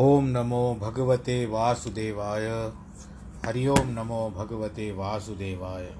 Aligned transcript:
ओम 0.00 0.24
नमो 0.24 0.78
भगवते 0.80 1.46
वासुदेवाय। 1.46 2.72
हरि 3.46 3.66
ओम 3.66 3.88
नमो 3.88 4.30
भगवते 4.30 4.92
वासुदेवाय। 4.92 5.92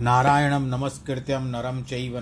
नारायणं 0.00 0.60
नमस्कृत्यं 0.60 1.40
नरं 1.40 1.82
चैव 1.82 2.20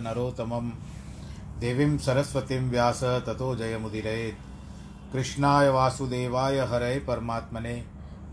देवीं 1.61 1.99
सरस्वतीं 1.99 2.71
व्यास 2.71 3.05
ततो 3.05 3.57
जयमुदिरेत् 3.57 5.13
कृष्णाय 5.13 5.69
वासुदेवाय 5.69 6.59
हरये 6.59 6.99
परमात्मने। 6.99 7.85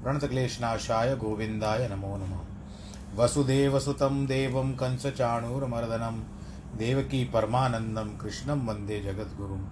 प्रणतक्लेशनाशाय 0.04 1.16
गोविन्दाय 1.16 1.88
नमो 1.88 2.18
नमः। 2.18 2.40
वसुदेवसुतं 3.24 4.26
देवं 4.26 4.72
कंसचाणूरमर्दनं। 4.72 6.20
देवकी 6.78 7.26
परमानन्दं 7.26 8.18
कृष्णं 8.18 8.66
वंदे 8.66 9.00
जगद्गुरुम्। 9.00 9.66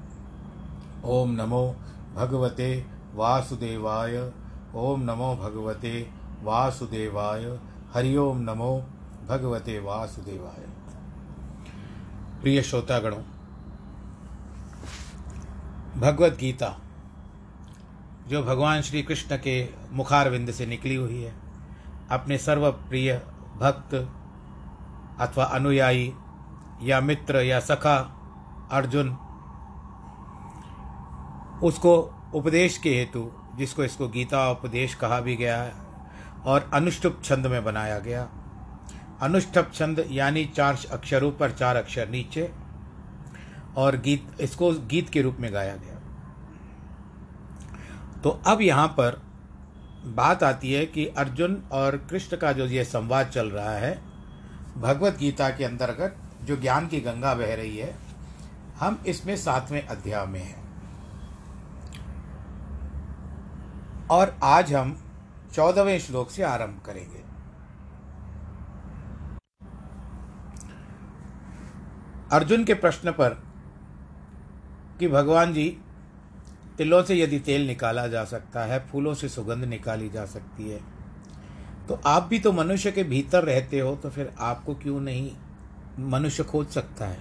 ॐ 1.05 1.27
नमो 1.27 1.75
भगवते 2.15 2.85
वासुदेवाय। 3.13 4.31
ओम 4.75 5.01
नमो 5.01 5.35
भगवते 5.35 6.09
वासुदेवाय। 6.43 7.43
हरि 7.93 8.15
ओम 8.17 8.37
नमो 8.41 8.71
भगवते 9.29 9.79
वासुदेवाय। 9.79 10.63
प्रिय 12.41 12.61
श्रोतागणों, 12.61 13.21
भगवत 15.99 16.37
गीता 16.39 16.75
जो 18.27 18.43
भगवान 18.43 18.81
श्री 18.81 19.01
कृष्ण 19.03 19.37
के 19.37 19.69
मुखारविंद 19.91 20.51
से 20.51 20.65
निकली 20.65 20.95
हुई 20.95 21.21
है, 21.21 21.33
अपने 22.11 22.37
सर्वप्रिय 22.37 23.15
भक्त 23.57 23.93
अथवा 25.19 25.43
अनुयायी 25.43 26.13
या 26.81 26.99
मित्र 27.01 27.41
या 27.41 27.59
सखा 27.59 27.97
अर्जुन 28.71 29.17
उसको 31.63 32.13
उपदेश 32.33 32.77
के 32.77 32.89
हेतु, 32.89 33.31
जिसको 33.57 33.83
इसको 33.83 34.07
गीता 34.07 34.51
उपदेश 34.51 34.95
कहा 34.95 35.19
भी 35.19 35.35
गया 35.35 35.61
है, 35.63 35.73
और 36.45 36.69
अनुष्टुप 36.73 37.21
छंद 37.23 37.47
में 37.47 37.63
बनाया 37.63 37.99
गया। 37.99 38.27
अनुष्ठप 39.21 39.71
छंद 39.73 40.05
यानी 40.11 40.45
चार 40.45 40.77
अक्षरों 40.91 41.31
पर 41.31 41.51
चार 41.51 41.75
अक्षर 41.75 42.09
नीचे, 42.09 42.51
और 43.77 43.97
गीत, 43.97 44.27
इसको 44.41 44.71
गीत 44.71 45.09
के 45.09 45.21
रूप 45.21 45.37
में 45.39 45.53
गाया 45.53 45.75
गया। 45.75 45.95
तो 48.21 48.29
अब 48.29 48.61
यहाँ 48.61 48.87
पर 48.87 49.21
बात 50.05 50.43
आती 50.43 50.73
है 50.73 50.85
कि 50.85 51.05
अर्जुन 51.07 51.63
और 51.71 51.97
कृष्ण 51.97 52.37
का 52.37 52.51
जो 52.51 52.65
ये 52.65 52.83
संवाद 52.83 53.27
चल 53.27 53.49
रहा 53.49 53.71
है, 53.71 54.01
भगवत 54.77 55.17
गीता 55.17 55.49
के 55.49 55.63
अंतर्गत 55.63 56.15
जो 56.43 56.57
ज्ञान 56.57 56.87
की 56.87 56.99
गंगा 56.99 57.33
बह 57.33 57.55
रही 57.55 57.77
है, 57.77 57.95
हम 58.79 59.03
इसमें 59.07 59.35
सातवें 59.37 59.87
अध्याय 59.87 60.25
में 60.25 60.39
हैं। 60.39 60.64
और 64.11 64.35
आज 64.43 64.73
हम 64.73 64.97
चौदहवें 65.53 65.99
श्लोक 65.99 66.29
से 66.29 66.43
आरंभ 66.43 66.81
करेंगे। 66.85 67.23
अर्जुन 72.31 72.63
के 72.65 72.73
प्रश्न 72.73 73.11
पर 73.11 73.29
कि 74.99 75.07
भगवान 75.07 75.53
जी, 75.53 75.77
तिलों 76.77 77.03
से 77.03 77.15
यदि 77.15 77.39
तेल 77.39 77.67
निकाला 77.67 78.07
जा 78.07 78.23
सकता 78.25 78.63
है, 78.63 78.79
फूलों 78.87 79.13
से 79.13 79.29
सुगंध 79.29 79.63
निकाली 79.63 80.09
जा 80.09 80.25
सकती 80.25 80.69
है 80.69 80.79
तो 81.87 81.99
आप 82.05 82.23
भी 82.23 82.39
तो 82.39 82.51
मनुष्य 82.51 82.91
के 82.91 83.03
भीतर 83.03 83.43
रहते 83.43 83.79
हो 83.79 83.95
तो 83.95 84.09
फिर 84.09 84.33
आपको 84.39 84.75
क्यों 84.75 84.99
नहीं 85.01 85.31
मनुष्य 85.99 86.43
खोज 86.43 86.67
सकता 86.67 87.05
है? 87.05 87.19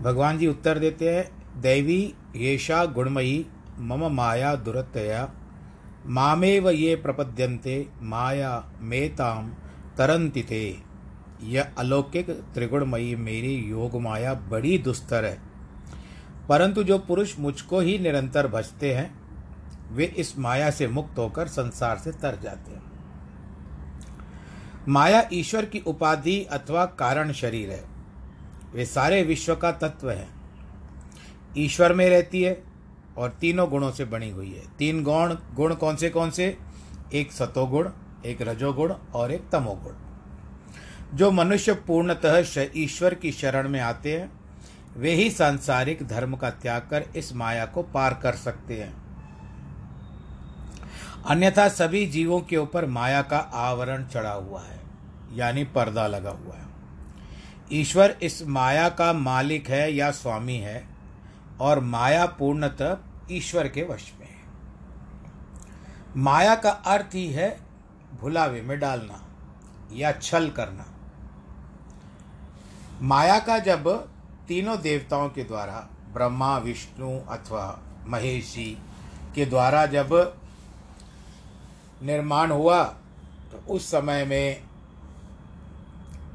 भगवान 0.00 0.38
जी 0.38 0.46
उत्तर 0.46 0.78
देते 0.78 1.14
हैं, 1.16 1.60
दैवी 1.60 2.14
येषा 2.36 2.84
गुणमयी, 2.84 3.46
मम 3.78 4.06
माया 4.06 4.54
दुरतया। 4.54 5.32
मामेव 6.06 6.70
ये 6.70 6.96
प्रपद्यन्ते, 6.96 7.88
माया 8.02 8.72
मेताम 8.80 9.52
तरंति 9.98 10.42
ते। 10.42 10.78
यह 11.42 11.68
अलौकिक 11.78 12.30
त्रिगुणमयी 12.30 13.16
मेरी 13.16 13.54
योग 13.54 14.00
माया 14.00 14.34
बड़ी 14.34 14.78
दुस्तर 14.78 15.24
है। 15.24 15.38
परंतु 16.48 16.82
जो 16.82 16.98
पुरुष 16.98 17.38
मुझको 17.38 17.80
ही 17.80 17.98
निरंतर 17.98 18.48
भजते 18.48 18.94
हैं, 18.94 19.20
वे 19.92 20.04
इस 20.04 20.38
माया 20.38 20.70
से 20.70 20.88
मुक्त 20.88 21.18
होकर 21.18 21.48
संसार 21.48 21.98
से 21.98 22.12
तर 22.12 22.40
जाते 22.42 22.70
हैं। 22.70 22.82
माया 24.88 25.28
ईश्वर 25.32 25.64
की 25.64 25.80
उपाधि 25.80 26.44
अथवा 26.44 26.86
कारण 26.86 27.32
शरीर 27.32 27.70
है। 27.70 27.84
वे 28.74 28.86
सारे 28.86 29.22
विश्व 29.22 29.56
का 29.56 29.72
तत्व 29.72 30.10
है। 30.10 30.39
ईश्वर 31.58 31.92
में 31.92 32.10
रहती 32.10 32.42
है 32.42 32.62
और 33.16 33.30
तीनों 33.30 33.70
गुणों 33.70 33.90
से 33.90 34.04
बनी 34.04 34.30
हुई 34.30 34.52
है। 34.54 34.62
तीन 34.78 35.02
गौण, 35.02 35.34
गुण 35.54 35.74
कौन 35.74 35.96
से 35.96 36.10
कौन 36.10 36.30
से? 36.30 36.58
एक 37.14 37.32
सतोगुण, 37.32 37.90
एक 38.26 38.42
रजोगुण 38.42 38.94
और 39.14 39.32
एक 39.32 39.48
तमोगुण। 39.52 39.92
जो 41.16 41.30
मनुष्य 41.30 41.72
पूर्णतः 41.72 42.44
ईश्वर 42.76 43.14
की 43.14 43.32
शरण 43.32 43.68
में 43.68 43.80
आते 43.80 44.20
हैं, 44.20 44.32
वे 44.96 45.12
ही 45.12 45.30
सांसारिक 45.30 46.02
धर्म 46.02 46.36
का 46.36 46.50
त्याग 46.50 46.82
कर 46.90 47.04
इस 47.16 47.34
माया 47.34 47.66
को 47.66 47.82
पार 47.82 48.14
कर 48.22 48.32
सकते 48.32 48.82
हैं। 48.82 49.02
अन्यथा 51.26 51.68
सभी 51.68 52.06
जीवों 52.06 52.40
के 52.40 52.56
ऊपर 52.56 52.86
माया 52.86 53.22
का 53.22 53.38
आवरण 53.38 54.04
चढ़ा 54.04 54.32
हुआ 54.32 54.62
है, 54.62 54.80
यानी 55.32 55.64
पर्दा 55.64 56.06
लगा 56.06 56.30
हुआ 56.30 56.54
है। 56.54 56.66
ईश्वर 57.72 58.16
इस 58.22 58.46
माया 58.46 58.88
का 58.88 59.12
मालिक 59.12 59.68
है 59.68 59.92
या 59.94 60.10
स्वामी 60.10 60.56
है 60.56 60.89
और 61.60 61.80
माया 61.80 62.26
पूर्णतः 62.38 62.96
ईश्वर 63.30 63.68
के 63.68 63.82
वश 63.82 64.12
में 64.20 64.26
है। 64.26 64.38
माया 66.16 66.54
का 66.54 66.70
अर्थ 66.70 67.14
ही 67.14 67.26
है 67.26 67.48
भुलावे 68.20 68.60
में 68.62 68.78
डालना 68.80 69.20
या 69.92 70.12
छल 70.12 70.48
करना। 70.50 70.86
माया 73.02 73.38
का 73.38 73.58
जब 73.58 73.88
तीनों 74.48 74.80
देवताओं 74.80 75.28
के 75.28 75.44
द्वारा, 75.44 75.86
ब्रह्मा, 76.12 76.56
विष्णु 76.58 77.18
अथवा 77.28 77.82
महेश 78.06 78.52
जी 78.54 78.76
के 79.34 79.46
द्वारा 79.46 79.84
जब 79.86 80.12
निर्माण 82.02 82.50
हुआ 82.50 82.82
तो 83.52 83.62
उस 83.74 83.90
समय 83.90 84.24
में 84.24 84.62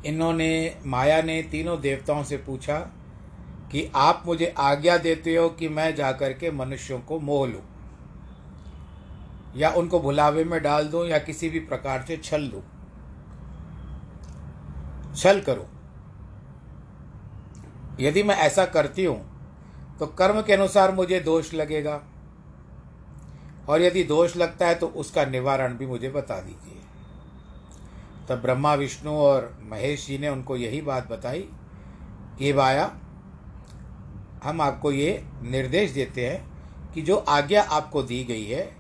इन्होंने, 0.05 0.77
माया 0.85 1.21
ने 1.21 1.41
तीनों 1.43 1.79
देवताओं 1.81 2.23
से 2.23 2.37
पूछा 2.37 2.79
कि 3.71 3.91
आप 3.95 4.23
मुझे 4.25 4.53
आज्ञा 4.57 4.97
देते 4.97 5.35
हो 5.35 5.49
कि 5.49 5.69
मैं 5.69 5.93
जाकर 5.95 6.33
के 6.33 6.51
मनुष्यों 6.51 6.99
को 6.99 7.19
मोह 7.19 7.47
लूँ। 7.47 7.61
या 9.55 9.69
उनको 9.69 9.99
भुलावे 9.99 10.43
में 10.43 10.61
डाल 10.63 10.87
दूँ 10.87 11.05
या 11.07 11.17
किसी 11.17 11.49
भी 11.49 11.59
प्रकार 11.59 12.03
से 12.07 12.17
छल 12.17 12.47
दूँ। 12.47 12.61
छल 15.15 15.41
करूँ। 15.41 15.65
यदि 17.99 18.23
मैं 18.23 18.35
ऐसा 18.35 18.65
करती 18.65 19.05
हूँ 19.05 19.97
तो 19.99 20.05
कर्म 20.07 20.41
के 20.41 20.53
अनुसार 20.53 20.91
मुझे 20.91 21.19
दोष 21.19 21.53
लगेगा। 21.53 22.01
और 23.69 23.81
यदि 23.81 24.03
दोष 24.03 24.35
लगता 24.37 24.67
है 24.67 24.75
तो 24.75 24.87
उसका 24.87 25.25
निवारण 25.25 25.77
भी 25.77 25.85
मुझे 25.85 26.09
बता 26.09 26.39
दीजिए। 26.39 26.81
तब 28.29 28.41
ब्रह्मा, 28.41 28.73
विष्णु 28.73 29.11
और 29.11 29.57
महेश 29.63 30.05
जी 30.07 30.17
ने 30.17 30.29
उनको 30.29 30.55
यही 30.55 30.81
बात 30.81 31.09
बताई 31.09 31.41
कि 32.39 32.53
बाया 32.53 32.85
हम 34.45 34.61
आपको 34.61 34.91
ये 34.91 35.23
निर्देश 35.41 35.91
देते 35.91 36.29
हैं 36.29 36.55
कि 36.93 37.01
जो 37.01 37.15
आज्ञा 37.15 37.63
आपको 37.63 38.03
दी 38.03 38.23
गई 38.23 38.45
है, 38.45 38.77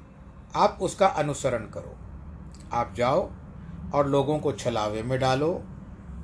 आप 0.55 0.77
उसका 0.81 1.07
अनुसरण 1.07 1.59
करो। 1.59 1.95
आप 2.73 2.93
जाओ 2.97 3.31
और 3.93 4.07
लोगों 4.07 4.39
को 4.39 4.51
छलावे 4.51 5.03
में 5.03 5.19
डालो, 5.19 5.63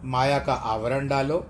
माया 0.04 0.40
का 0.40 0.54
आवरण 0.54 1.08
डालो। 1.08 1.46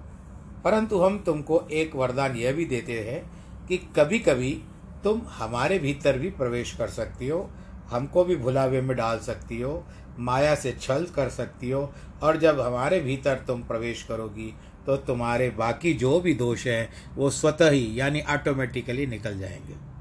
परंतु 0.64 1.02
हम 1.02 1.20
तुमको 1.20 1.68
एक 1.72 1.96
वरदान 1.96 2.36
यह 2.36 2.54
भी 2.54 2.66
देते 2.66 3.00
हैं 3.00 3.32
कि 3.68 3.78
कभी 3.78 4.20
कभी 4.20 4.64
तुम 5.04 5.22
हमारे 5.28 5.80
भीतर 5.80 6.18
भी 6.18 6.30
प्रवेश 6.30 6.76
कर 6.76 6.88
सकती 6.88 7.28
हो, 7.28 7.50
हमको 7.90 8.24
भी 8.24 8.36
भुलावे 8.36 8.82
में 8.82 8.98
डाल 8.98 9.20
सकती 9.20 9.62
हो, 9.62 9.84
माया 10.20 10.56
से 10.56 10.72
छल 10.72 11.06
कर 11.16 11.30
सकती 11.30 11.72
हो, 11.72 11.94
और 12.24 12.38
जब 12.38 12.60
हमारे 12.60 13.00
भीतर 13.00 13.36
तुम 13.36 13.64
प्रवेश 13.64 14.04
करोगी 14.04 14.56
तो 14.86 14.98
तुम्हारे 14.98 15.50
बाकी 15.50 15.94
जो 15.94 16.20
भी 16.20 16.34
दोष 16.34 16.68
हैं, 16.68 16.90
वो 17.16 17.30
स्वतः 17.30 17.70
ही, 17.70 18.00
यानी 18.00 18.22
ऑटोमेटिकली 18.22 19.06
निकल 19.06 19.40
जाएँगे। 19.40 19.92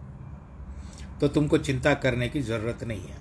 तो 1.21 1.29
तुमको 1.29 1.59
चिंता 1.59 1.95
करने 1.95 2.29
की 2.29 2.43
ज़रूरत 2.43 2.85
नहीं 2.85 3.01
है। 3.01 3.17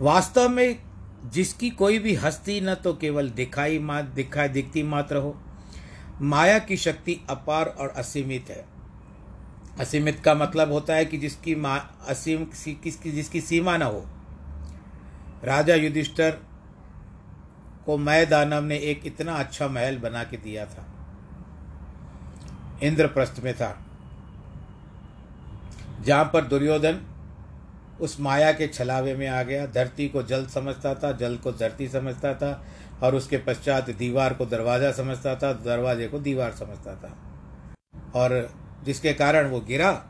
वास्तव 0.00 0.48
में 0.48 0.82
जिसकी 1.26 1.70
कोई 1.70 1.98
भी 1.98 2.14
हस्ती 2.14 2.60
न 2.60 2.74
तो 2.74 2.94
केवल 2.94 3.30
दिखाई 3.30 3.78
मात 3.78 4.04
दिखाई 4.04 4.48
दिखती 4.48 4.82
मात्र 4.82 5.16
हो। 5.16 5.42
माया 6.20 6.58
की 6.58 6.76
शक्ति 6.76 7.20
अपार 7.30 7.66
और 7.66 7.88
असीमित 7.88 8.46
है। 8.50 8.66
असीमित 9.80 10.20
का 10.20 10.34
मतलब 10.34 10.72
होता 10.72 10.94
है 10.94 11.04
कि 11.04 11.18
जिसकी 11.18 11.54
मा, 11.54 11.76
असीम 12.08 12.44
किसकी 12.44 13.12
जिसकी 13.12 13.40
सीमा 13.40 13.76
न 13.76 13.82
हो। 13.82 14.06
राजा 15.44 15.74
युधिष्ठर 15.74 16.51
को 17.86 17.98
मय 17.98 18.26
दानव 18.26 18.62
ने 18.62 18.76
एक 18.76 19.00
इतना 19.06 19.34
अच्छा 19.34 19.68
महल 19.68 19.98
बना 19.98 20.24
के 20.24 20.36
दिया 20.36 20.66
था। 20.66 20.86
इंद्रप्रस्थ 22.82 23.40
में 23.44 23.54
था। 23.54 23.78
जहाँ 26.02 26.24
पर 26.24 26.44
दुर्योधन 26.44 27.00
उस 28.00 28.20
माया 28.20 28.52
के 28.52 28.68
छलावे 28.68 29.14
में 29.14 29.28
आ 29.28 29.42
गया, 29.42 29.66
धरती 29.66 30.08
को 30.08 30.22
जल 30.22 30.46
समझता 30.46 30.94
था, 30.94 31.12
जल 31.12 31.36
को 31.36 31.52
धरती 31.52 31.88
समझता 31.88 32.34
था, 32.34 32.64
और 33.02 33.14
उसके 33.14 33.38
पश्चात 33.38 33.90
दीवार 33.90 34.34
को 34.34 34.46
दरवाज़ा 34.46 34.92
समझता 34.92 35.34
था, 35.34 35.52
दरवाजे 35.52 36.08
को 36.08 36.18
दीवार 36.18 36.52
समझता 36.52 36.94
था। 36.94 37.18
और 38.14 38.54
जिसके 38.84 39.12
कारण 39.12 39.48
वो 39.48 39.60
गिरा, 39.60 40.04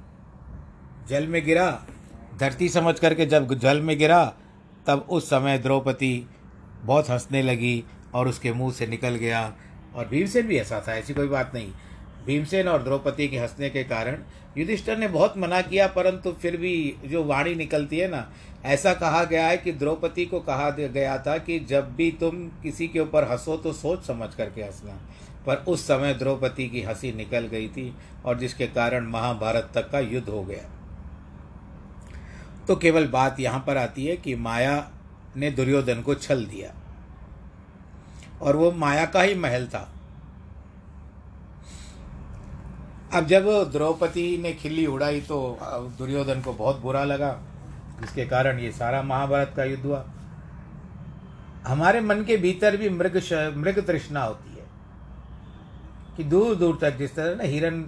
जल 1.09 1.27
में 1.27 1.45
गिरा, 1.45 1.83
धरती 2.41 2.69
समझ 2.69 2.99
करके 2.99 3.27
जब 3.27 3.55
जल 3.55 3.81
में 3.81 3.99
गिरा, 3.99 4.33
तब 4.87 5.07
उस 5.11 5.31
समय 5.31 5.59
द्रौपदी 5.59 6.27
बहुत 6.85 7.11
हंसने 7.11 7.43
लगी 7.43 7.83
और 8.15 8.29
उसके 8.29 8.53
मुँह 8.53 8.73
से 8.73 8.87
निकल 8.87 9.15
गया। 9.17 9.53
और 9.95 10.07
भीमसेन 10.09 10.47
भी 10.47 10.59
ऐसा 10.59 10.85
था, 10.89 10.95
ऐसी 10.95 11.15
कोई 11.15 11.29
बात 11.29 11.55
नहीं। 11.55 11.73
भीमसेन 12.27 12.69
और 12.69 12.83
द्रौपदी 12.83 13.29
के 13.29 13.39
हंसने 13.39 13.71
के 13.71 13.83
कारण 13.85 14.19
युधिष्ठर 14.59 14.99
ने 14.99 15.09
बहुत 15.09 15.37
मना 15.39 15.61
किया, 15.61 15.87
परंतु 15.87 16.33
फिर 16.33 16.57
भी 16.57 16.95
जो 17.05 17.25
वाणी 17.25 17.55
निकलती 17.55 17.99
है 17.99 18.09
ना, 18.09 18.27
ऐसा 18.65 18.93
कहा 18.95 19.25
गया 19.25 19.47
है 19.47 19.57
कि 19.57 19.73
द्रौपदी 19.73 20.27
को 20.27 20.41
कहा 20.41 20.69
गया 20.71 21.17
था 21.19 21.37
कि 21.39 21.59
जब 21.61 21.95
भी 21.95 22.11
तुम 22.11 22.47
किसी 22.63 22.89
के 22.89 23.01
ऊपर 23.01 23.25
हंसो 23.25 23.57
तो 23.57 23.73
सोच 23.73 24.05
समझ 24.05 24.35
करके 24.35 24.63
हंसना। 24.63 24.99
पर 25.47 25.65
उस 25.69 25.87
समय 25.87 26.15
द्रौपदी 26.15 26.69
की 26.69 26.83
हँसी 26.83 27.13
निकल 27.13 27.47
गई 27.47 27.69
थी 27.69 27.93
और 28.25 28.39
जिसके 28.39 28.67
कारण 28.67 29.07
महाभारत 29.07 29.71
तक 29.75 29.91
का 29.91 30.01
युद्ध 30.01 30.29
हो 30.29 30.43
गया। 30.45 30.69
तो 32.69 32.77
केवल 32.77 33.07
बात 33.07 33.41
यहाँ 33.41 33.65
पर 33.67 33.77
आती 33.77 34.07
है 34.07 34.17
कि 34.17 34.35
माया 34.35 34.77
ने 35.37 35.51
दुर्योधन 35.51 36.03
को 36.03 36.15
छल 36.15 36.45
दिया। 36.47 36.75
और 38.43 38.57
वो 38.57 38.71
माया 38.73 39.07
का 39.07 39.23
ही 39.23 39.35
महल 39.35 39.67
था। 39.67 39.89
अब 43.15 43.27
जब 43.27 43.47
द्रौपदी 43.73 44.39
ने 44.39 44.53
खिल्ली 44.53 44.87
उड़ाई 44.87 45.21
तो 45.21 45.59
दुर्योधन 45.99 46.41
को 46.41 46.53
बहुत 46.53 46.81
बुरा 46.81 47.05
लगा, 47.05 47.33
जिसके 48.01 48.25
कारण 48.27 48.59
ये 48.59 48.73
सारा 48.73 49.03
महाभारत 49.03 49.53
का 49.57 49.65
युद्ध 49.65 49.85
हुआ। 49.85 50.05
हमारे 51.67 52.01
मन 52.01 52.25
के 52.25 52.37
भीतर 52.37 52.77
भी 52.77 52.89
मृग 52.89 53.21
मृग 53.57 53.87
तृष्णा 53.87 54.23
होती 54.23 54.51
है। 54.51 54.67
कि 56.17 56.25
दूर 56.25 56.55
दूर 56.55 56.79
तक 56.81 56.97
जिस 56.97 57.15
तरह 57.17 57.37
ना 57.37 57.45
हिरन 57.45 57.83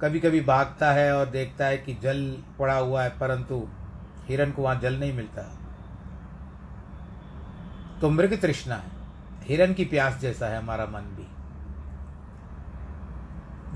कभी 0.00 0.20
कभी 0.20 0.40
भागता 0.40 0.92
है 0.92 1.16
और 1.16 1.26
देखता 1.26 1.66
है 1.66 1.78
कि 1.78 1.94
जल 1.94 2.42
पड़ा 2.58 2.76
हुआ 2.76 3.02
है, 3.02 3.10
परंतु 3.18 3.68
हिरन 4.26 4.50
को 4.50 4.62
वहाँ 4.62 4.80
जल 4.80 4.94
नहीं 4.94 5.12
मिलता। 5.12 5.65
तो 8.00 8.10
मृग 8.10 8.40
तृष्णा 8.40 8.74
है। 8.74 8.90
हिरन 9.42 9.72
की 9.74 9.84
प्यास 9.84 10.18
जैसा 10.20 10.46
है 10.46 10.58
हमारा 10.58 10.86
मन 10.86 11.00
भी। 11.16 11.26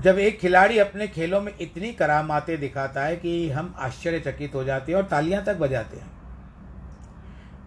जब 0.01 0.19
एक 0.19 0.39
खिलाड़ी 0.39 0.77
अपने 0.77 1.07
खेलों 1.07 1.41
में 1.41 1.53
इतनी 1.61 1.91
करामाते 1.93 2.57
दिखाता 2.57 3.03
है 3.03 3.15
कि 3.15 3.49
हम 3.49 3.73
आश्चर्यचकित 3.77 4.55
हो 4.55 4.63
जाते 4.63 4.91
हैं 4.91 4.99
और 4.99 5.05
तालियाँ 5.05 5.43
तक 5.43 5.57
बजाते 5.57 5.97
हैं। 5.97 6.11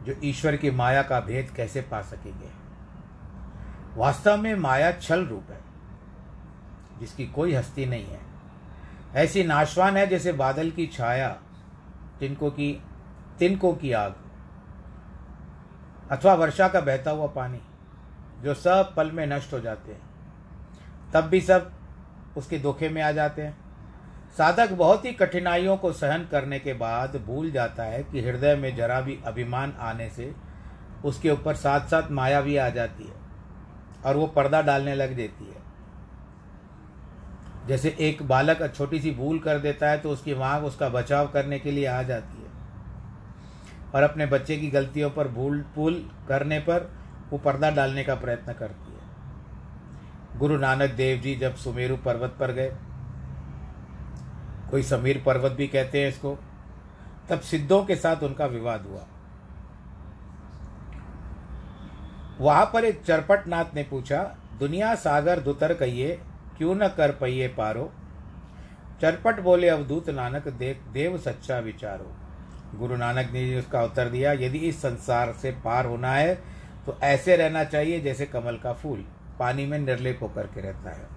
जो 0.04 0.14
ईश्वर 0.24 0.56
की 0.56 0.70
माया 0.70 1.02
का 1.02 1.20
भेद 1.20 1.50
कैसे 1.50 1.80
पा 1.82 2.00
सकेंगे? 2.02 2.48
वास्तव 3.96 4.36
में 4.36 4.54
माया 4.54 4.90
छल 4.92 5.24
रूप 5.26 5.50
है, 5.50 5.60
जिसकी 7.00 7.26
कोई 7.26 7.54
हस्ती 7.54 7.86
नहीं 7.86 8.06
है। 8.06 8.20
ऐसी 9.14 9.44
नाशवान 9.44 9.96
है 9.96 10.06
जैसे 10.06 10.32
बादल 10.32 10.70
की 10.70 10.86
छाया 10.86 11.28
तिनको 12.20 12.50
की 12.50 12.82
तिनको 13.38 13.72
की 13.72 13.92
आग। 13.92 14.14
अथवा 16.12 16.34
वर्षा 16.34 16.68
का 16.68 16.80
बहता 16.80 17.10
हुआ 17.10 17.26
पानी, 17.26 17.60
जो 18.42 18.54
सब 18.54 18.94
पल 18.96 19.10
में 19.10 19.26
नष्ट 19.26 19.52
हो 19.52 19.60
जाते 19.60 19.92
हैं। 19.92 20.00
तब 21.14 21.24
भी 21.24 21.40
सब 21.40 21.70
उसके 22.36 22.58
धोखे 22.58 22.88
में 22.88 23.02
आ 23.02 23.10
जाते 23.12 23.42
हैं। 23.42 23.56
साधक 24.38 24.72
बहुत 24.72 25.04
ही 25.04 25.12
कठिनाइयों 25.12 25.76
को 25.76 25.92
सहन 25.92 26.24
करने 26.24 26.58
के 26.58 26.72
बाद 26.74 27.16
भूल 27.26 27.50
जाता 27.50 27.82
है 27.82 28.02
कि 28.02 28.20
हृदय 28.20 28.54
में 28.56 28.74
जरा 28.76 29.00
भी 29.00 29.18
अभिमान 29.26 29.74
आने 29.80 30.08
से 30.10 30.32
उसके 31.04 31.30
ऊपर 31.30 31.54
साथ 31.54 31.80
साथ 31.80 32.10
माया 32.10 32.40
भी 32.40 32.56
आ 32.56 32.68
जाती 32.68 33.04
है 33.04 33.14
और 34.06 34.16
वो 34.16 34.26
पर्दा 34.26 34.62
डालने 34.62 34.94
लग 34.94 35.14
देती 35.16 35.44
है। 35.44 35.62
जैसे 37.66 37.96
एक 38.00 38.22
बालक 38.22 38.72
छोटी 38.74 39.00
सी 39.00 39.10
भूल 39.10 39.38
कर 39.38 39.58
देता 39.58 39.90
है 39.90 39.98
तो 39.98 40.10
उसकी 40.10 40.34
माँ 40.34 40.58
उसका 40.60 40.88
बचाव 40.88 41.28
करने 41.28 41.58
के 41.58 41.70
लिए 41.70 41.86
आ 41.86 42.02
जाती 42.02 42.33
है। 42.33 42.33
और 43.94 44.02
अपने 44.02 44.26
बच्चे 44.26 44.56
की 44.56 44.68
गलतियों 44.70 45.10
पर 45.10 45.28
भूल 45.28 45.64
भूल 45.74 46.10
करने 46.28 46.58
पर 46.58 46.90
वो 47.30 47.38
पर्दा 47.38 47.70
डालने 47.70 48.04
का 48.04 48.14
प्रयत्न 48.14 48.52
करती 48.52 48.92
है। 48.92 50.38
गुरु 50.38 50.56
नानक 50.56 50.90
देव 50.90 51.20
जी 51.20 51.34
जब 51.34 51.54
सुमेरु 51.54 51.96
पर्वत 51.96 52.36
पर 52.40 52.52
गए, 52.52 52.72
कोई 54.70 54.82
समीर 54.82 55.22
पर्वत 55.26 55.52
भी 55.52 55.66
कहते 55.68 56.00
हैं 56.02 56.08
इसको, 56.08 56.38
तब 57.30 57.40
सिद्धों 57.40 57.84
के 57.84 57.96
साथ 57.96 58.22
उनका 58.22 58.46
विवाद 58.46 58.86
हुआ। 58.86 59.06
वहाँ 62.40 62.70
पर 62.74 62.84
एक 62.84 63.02
चरपट 63.04 63.46
नाथ 63.46 63.74
ने 63.74 63.82
पूछा, 63.82 64.22
दुनिया 64.58 64.94
सागर 64.94 65.40
दुतर 65.40 65.74
कहिए, 65.74 66.20
क्यों 66.58 66.74
न 66.74 66.88
कर 66.88 67.12
पहिए 67.12 67.48
पारो? 67.48 67.92
चरपट 69.00 69.40
बोले, 69.40 69.68
अवधूत 69.68 70.10
नानक 70.10 70.48
देव 70.48 70.92
देव 70.92 71.18
सच्चा 71.18 71.58
विचारो। 71.58 72.12
गुरु 72.74 72.96
नानक 72.96 73.30
ने 73.32 73.58
उसका 73.58 73.82
उत्तर 73.82 74.08
दिया, 74.08 74.32
यदि 74.32 74.58
इस 74.58 74.80
संसार 74.82 75.32
से 75.32 75.50
पार 75.64 75.86
होना 75.86 76.12
है 76.12 76.34
तो 76.86 76.96
ऐसे 77.02 77.36
रहना 77.36 77.64
चाहिए 77.64 78.00
जैसे 78.00 78.26
कमल 78.26 78.56
का 78.56 78.72
फूल, 78.72 79.04
पानी 79.38 79.66
में 79.66 79.78
निर्लेप 79.78 80.18
होकर 80.22 80.46
के 80.46 80.60
रहता 80.60 80.90
है। 80.90 81.08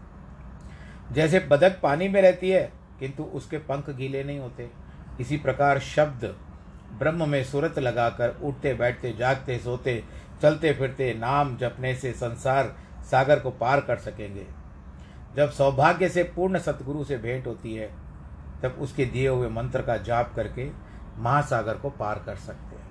जैसे 1.13 1.39
बदक 1.41 1.79
पानी 1.83 2.07
में 2.07 2.21
रहती 2.21 2.49
है, 2.49 2.71
किंतु 2.99 3.23
उसके 3.23 3.57
पंख 3.59 3.89
गीले 3.89 4.23
नहीं 4.23 4.39
होते। 4.39 4.69
इसी 5.19 5.37
प्रकार 5.37 5.79
शब्द 5.79 6.25
ब्रह्म 6.99 7.29
में 7.29 7.43
सुरत 7.43 7.79
लगाकर 7.79 8.37
उठते, 8.41 8.73
बैठते, 8.73 9.13
जागते, 9.13 9.57
सोते, 9.59 10.03
चलते 10.41 10.73
फिरते, 10.73 11.13
नाम 11.13 11.55
जपने 11.57 11.93
से 11.95 12.11
संसार 12.13 12.75
सागर 13.11 13.39
को 13.39 13.51
पार 13.51 13.81
कर 13.81 13.97
सकेंगे। 13.97 14.45
जब 15.35 15.51
सौभाग्य 15.51 16.09
से 16.09 16.23
पूर्ण 16.25 16.59
सतगुरु 16.59 17.03
से 17.03 17.17
भेंट 17.17 17.47
होती 17.47 17.75
है, 17.75 17.89
तब 18.63 18.77
उसके 18.79 19.05
दिए 19.05 19.27
हुए 19.27 19.49
मंत्र 19.49 19.81
का 19.81 19.97
जाप 19.99 20.33
करके 20.35 20.69
महासागर 21.19 21.73
को 21.73 21.89
पार 21.89 22.21
कर 22.25 22.35
सकते 22.37 22.75
हैं। 22.75 22.85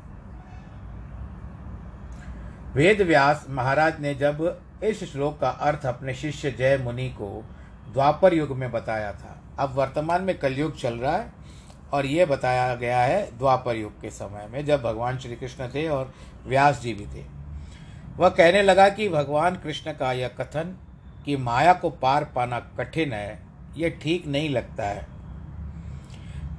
वेद 2.74 3.00
व्यास 3.02 3.46
महाराज 3.50 4.00
ने 4.00 4.14
जब 4.14 4.60
इस 4.84 5.04
श्लोक 5.12 5.38
का 5.40 5.48
अर्थ 5.48 5.86
अपने 5.86 6.14
शिष्य 6.14 6.50
जय 6.50 6.76
मुनि 6.78 7.08
को 7.10 7.44
द्वापर 7.92 8.34
युग 8.34 8.50
में 8.56 8.70
बताया 8.72 9.12
था, 9.12 9.36
अब 9.58 9.74
वर्तमान 9.74 10.22
में 10.22 10.38
कलयुग 10.38 10.76
चल 10.76 10.94
रहा 10.94 11.16
है 11.16 11.32
और 11.92 12.06
ये 12.06 12.24
बताया 12.24 12.74
गया 12.74 13.00
है 13.00 13.38
द्वापर 13.38 13.76
युग 13.76 14.00
के 14.00 14.10
समय 14.10 14.48
में, 14.52 14.64
जब 14.64 14.82
भगवान 14.82 15.18
श्री 15.18 15.36
कृष्ण 15.36 15.68
थे 15.68 15.86
और 15.88 16.12
व्यास 16.46 16.80
जी 16.82 16.92
भी 16.94 17.06
थे। 17.06 17.24
वह 18.16 18.28
कहने 18.28 18.62
लगा 18.62 18.88
कि 18.88 19.08
भगवान 19.08 19.56
कृष्ण 19.56 19.92
का 19.92 20.12
यह 20.12 20.28
कथन 20.38 20.76
कि 21.24 21.36
माया 21.36 21.72
को 21.72 21.90
पार 21.92 22.24
पाना 22.34 22.58
कठिन 22.78 23.12
है, 23.12 23.38
ये 23.76 23.90
ठीक 24.02 24.26
नहीं 24.26 24.50
लगता 24.50 24.84
है। 24.84 25.06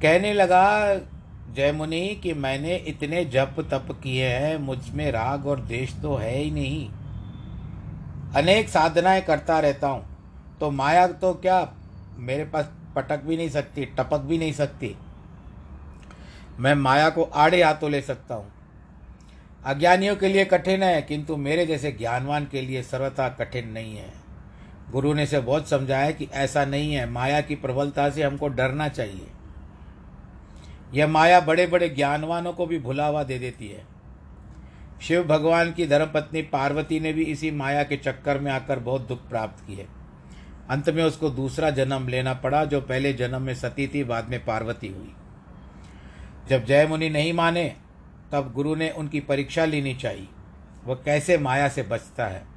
कहने 0.01 0.33
लगा 0.33 0.65
जयमुनि 1.53 2.19
कि 2.23 2.33
मैंने 2.33 2.75
इतने 2.75 3.25
जप 3.25 3.55
तप 3.59 3.99
किए 4.03 4.27
हैं, 4.27 4.57
मुझमें 4.57 5.11
राग 5.11 5.47
और 5.47 5.59
देश 5.59 5.95
तो 6.01 6.15
है 6.15 6.37
ही 6.37 6.51
नहीं। 6.51 6.89
अनेक 8.35 8.69
साधनाएँ 8.69 9.21
करता 9.21 9.59
रहता 9.59 9.87
हूँ। 9.87 10.17
तो 10.59 10.71
माया 10.71 11.07
तो 11.07 11.33
क्या, 11.33 11.73
मेरे 12.17 12.45
पास 12.45 12.71
पटक 12.95 13.23
भी 13.23 13.37
नहीं 13.37 13.49
सकती, 13.49 13.85
टपक 13.85 14.17
भी 14.17 14.37
नहीं 14.37 14.53
सकती। 14.53 14.95
मैं 16.59 16.75
माया 16.75 17.09
को 17.09 17.23
आड़े 17.23 17.63
हाथों 17.63 17.91
ले 17.91 18.01
सकता 18.01 18.35
हूँ। 18.35 18.51
अज्ञानियों 19.65 20.15
के 20.15 20.27
लिए 20.27 20.45
कठिन 20.45 20.83
है, 20.83 21.01
किंतु 21.01 21.37
मेरे 21.37 21.65
जैसे 21.65 21.91
ज्ञानवान 21.91 22.45
के 22.45 22.61
लिए 22.61 22.83
सर्वथा 22.83 23.29
कठिन 23.29 23.69
नहीं 23.69 23.97
है। 23.97 24.13
गुरु 24.91 25.13
ने 25.13 25.25
से 25.25 25.39
बहुत 25.39 25.69
समझाया 25.69 26.11
कि 26.11 26.27
ऐसा 26.33 26.65
नहीं 26.65 26.93
है, 26.93 27.09
माया 27.09 27.41
की 27.41 27.55
प्रबलता 27.55 28.09
से 28.09 28.23
हमको 28.23 28.47
डरना 28.47 28.87
चाहिए। 28.87 29.27
यह 30.93 31.07
माया 31.07 31.39
बड़े 31.39 31.67
बड़े 31.67 31.89
ज्ञानवानों 31.89 32.53
को 32.53 32.65
भी 32.65 32.79
भुलावा 32.79 33.23
दे 33.23 33.39
देती 33.39 33.67
है। 33.67 33.85
शिव 35.01 35.23
भगवान 35.23 35.71
की 35.71 35.87
धर्मपत्नी 35.87 36.41
पार्वती 36.41 36.99
ने 36.99 37.13
भी 37.13 37.23
इसी 37.23 37.51
माया 37.51 37.83
के 37.83 37.97
चक्कर 37.97 38.39
में 38.39 38.51
आकर 38.51 38.79
बहुत 38.79 39.07
दुख 39.07 39.29
प्राप्त 39.29 39.67
किए। 39.67 39.87
अंत 40.69 40.89
में 40.89 41.03
उसको 41.03 41.29
दूसरा 41.29 41.69
जन्म 41.69 42.07
लेना 42.07 42.33
पड़ा, 42.33 42.65
जो 42.65 42.81
पहले 42.81 43.13
जन्म 43.13 43.41
में 43.41 43.55
सती 43.55 43.87
थी, 43.87 44.03
बाद 44.03 44.29
में 44.29 44.45
पार्वती 44.45 44.87
हुई। 44.87 45.13
जब 46.49 46.65
जय 46.65 46.87
मुनि 46.87 47.09
नहीं 47.09 47.33
माने, 47.33 47.75
तब 48.31 48.53
गुरु 48.53 48.75
ने 48.75 48.89
उनकी 48.89 49.19
परीक्षा 49.19 49.65
लेनी 49.65 49.95
चाहिए। 49.95 50.27
वह 50.85 50.95
कैसे 50.95 51.37
माया 51.37 51.69
से 51.69 51.83
बचता 51.83 52.25
है? 52.25 52.47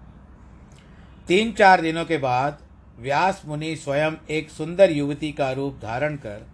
तीन 1.28 1.52
चार 1.52 1.80
दिनों 1.80 2.04
के 2.04 2.18
बाद 2.18 2.58
व्यास 2.99 3.42
मुनि 3.46 3.76
स्वयं 3.76 4.12
एक 4.30 4.50
सुंदर 4.50 4.90
युवती 4.90 5.32
का 5.32 5.52
रूप 5.52 5.80
धारण 5.82 6.16
कर 6.16 6.50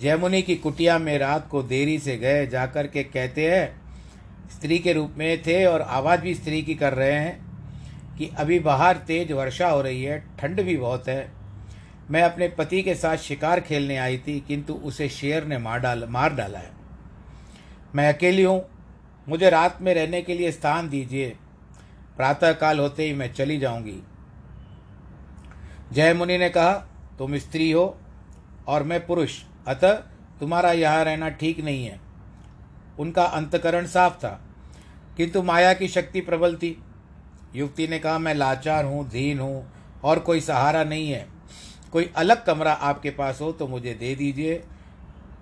जयमुनि 0.00 0.42
की 0.42 0.54
कुटिया 0.56 0.98
में 0.98 1.18
रात 1.18 1.48
को 1.48 1.62
देरी 1.62 1.98
से 1.98 2.16
गए 2.16 2.46
जाकर 2.46 2.86
के 2.86 3.02
कहते 3.04 3.50
हैं, 3.50 3.82
स्त्री 4.50 4.78
के 4.78 4.92
रूप 4.92 5.14
में 5.18 5.42
थे 5.42 5.64
और 5.66 5.82
आवाज़ 5.82 6.20
भी 6.20 6.34
स्त्री 6.34 6.62
की 6.62 6.74
कर 6.74 6.94
रहे 6.94 7.12
हैं 7.12 8.16
कि 8.18 8.30
अभी 8.36 8.58
बाहर 8.58 8.96
तेज 8.96 9.32
वर्षा 9.32 9.68
हो 9.68 9.80
रही 9.82 10.02
है, 10.02 10.18
ठंड 10.38 10.62
भी 10.62 10.76
बहुत 10.76 11.08
है। 11.08 11.32
मैं 12.10 12.22
अपने 12.22 12.48
पति 12.48 12.82
के 12.82 12.94
साथ 12.94 13.16
शिकार 13.16 13.60
खेलने 13.60 13.96
आई 13.96 14.18
थी, 14.18 14.40
किंतु 14.40 14.74
उसे 14.74 15.08
शेर 15.08 15.44
ने 15.44 15.58
मार 15.58 15.80
डाल, 15.80 16.06
मार 16.08 16.34
डाला 16.34 16.58
है। 16.58 16.70
मैं 17.94 18.12
अकेली 18.12 18.42
हूँ, 18.42 18.62
मुझे 19.28 19.50
रात 19.50 19.78
में 19.82 19.94
रहने 19.94 20.22
के 20.22 20.34
लिए 20.34 20.52
स्थान 20.52 20.88
दीजिए। 20.88 21.36
प्रातःकाल 22.16 22.78
होते 22.78 23.04
ही 23.04 23.12
मैं 23.12 23.32
चली 23.32 23.58
जाऊँगी। 23.58 24.02
जय 25.92 26.14
मुनि 26.14 26.38
ने 26.38 26.48
कहा, 26.48 26.72
तुम 27.18 27.36
स्त्री 27.38 27.70
हो 27.70 27.98
और 28.66 28.82
मैं 28.82 29.06
पुरुष। 29.06 29.40
अतः 29.66 29.92
तुम्हारा 30.40 30.72
यहाँ 30.72 31.04
रहना 31.04 31.28
ठीक 31.30 31.60
नहीं 31.60 31.84
है। 31.86 32.00
उनका 32.98 33.24
अंतकरण 33.24 33.86
साफ़ 33.86 34.16
था, 34.16 34.40
किंतु 35.16 35.42
माया 35.42 35.72
की 35.74 35.88
शक्ति 35.88 36.20
प्रबल 36.20 36.56
थी। 36.56 36.76
युवती 37.54 37.86
ने 37.88 37.98
कहा, 37.98 38.18
मैं 38.18 38.34
लाचार 38.34 38.84
हूँ 38.84 39.08
धीन 39.08 39.38
हूँ 39.38 39.64
और 40.04 40.18
कोई 40.18 40.40
सहारा 40.40 40.82
नहीं 40.84 41.10
है। 41.10 41.26
कोई 41.92 42.10
अलग 42.16 42.44
कमरा 42.44 42.72
आपके 42.72 43.10
पास 43.10 43.40
हो 43.40 43.50
तो 43.52 43.66
मुझे 43.68 43.94
दे 43.94 44.14
दीजिए। 44.14 44.62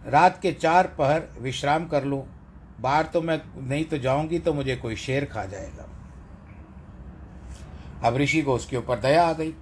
रात 0.06 0.38
के 0.42 0.52
चार 0.52 0.86
पहर 0.98 1.22
विश्राम 1.40 1.86
कर 1.86 2.04
लूँ। 2.04 2.24
बाहर 2.80 3.04
तो 3.04 3.20
मैं 3.22 3.40
नहीं 3.58 3.84
तो 3.84 3.98
जाऊँगी 3.98 4.38
तो 4.38 4.52
मुझे 4.54 4.76
कोई 4.76 4.96
शेर 4.96 5.24
खा 5.24 5.44
जाएगा। 5.44 5.88
अब 8.02 8.16
ऋषि 8.16 8.42
को 8.42 8.54
उसके 8.54 8.76
ऊपर 8.76 8.98
दया 8.98 9.24
आ 9.24 9.32
गई। 9.32 9.52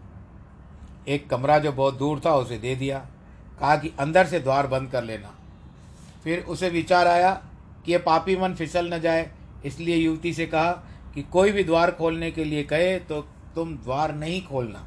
एक 1.08 1.28
कमरा 1.30 1.58
जो 1.58 1.72
बहुत 1.72 1.98
दूर 1.98 2.20
था 2.26 2.34
उसे 2.36 2.58
दे 2.58 2.74
दिया। 2.74 3.06
कहा 3.60 3.76
कि 3.76 3.92
अंदर 4.00 4.26
से 4.26 4.40
द्वार 4.40 4.66
बंद 4.66 4.90
कर 4.90 5.04
लेना। 5.04 5.34
फिर 6.24 6.44
उसे 6.44 6.68
विचार 6.70 7.06
आया 7.06 7.32
कि 7.86 7.92
ये 7.92 7.98
पापी 8.00 8.36
मन 8.36 8.54
फिसल 8.54 8.92
न 8.94 9.00
जाए, 9.00 9.30
इसलिए 9.64 9.96
युवती 9.96 10.32
से 10.34 10.46
कहा 10.46 10.70
कि 11.14 11.22
कोई 11.22 11.52
भी 11.52 11.64
द्वार 11.64 11.90
खोलने 11.90 12.30
के 12.30 12.44
लिए 12.44 12.62
कहे 12.64 12.98
तो 13.00 13.20
तुम 13.54 13.74
द्वार 13.76 14.14
नहीं 14.14 14.42
खोलना। 14.42 14.86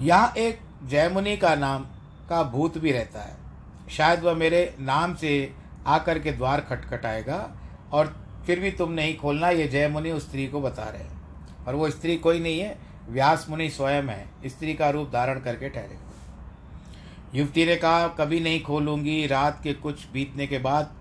यहाँ 0.00 0.32
एक 0.38 0.58
जयमुनि 0.84 1.36
का 1.36 1.54
नाम 1.56 1.84
का 2.28 2.42
भूत 2.44 2.78
भी 2.78 2.92
रहता 2.92 3.20
है। 3.20 3.36
शायद 3.90 4.20
वह 4.20 4.34
मेरे 4.34 4.74
नाम 4.80 5.14
से 5.14 5.30
आकर 5.86 6.18
के 6.18 6.32
द्वार 6.32 6.60
खटखटाएगा 6.60 7.38
और 7.92 8.14
फिर 8.46 8.60
भी 8.60 8.70
तुम 8.70 8.92
नहीं 8.92 9.16
खोलना, 9.16 9.48
ये 9.50 9.66
जयमुनि 9.68 10.10
उस 10.10 10.26
स्त्री 10.28 10.46
को 10.46 10.60
बता 10.60 10.84
रहे 10.84 11.02
हैं। 11.02 11.66
और 11.66 11.74
वो 11.74 11.90
स्त्री 11.90 12.16
कोई 12.18 12.40
नहीं 12.40 12.60
है 12.60 12.76
व्यास 13.08 13.46
मुनि 13.50 13.70
स्वयं 13.70 14.02
है, 14.02 14.28
स्त्री 14.46 14.74
का 14.74 14.90
रूप 14.90 15.10
धारण 15.12 15.40
करके 15.40 15.68
ठहरे। 15.68 16.08
युवती 17.34 17.66
ने 17.66 17.76
कहा, 17.76 18.08
कभी 18.08 18.40
नहीं 18.40 18.62
खोलूँगी, 18.62 19.26
रात 19.26 19.60
के 19.62 19.72
कुछ 19.72 20.10
बीतने 20.12 20.46
के 20.46 20.58
बाद। 20.58 20.94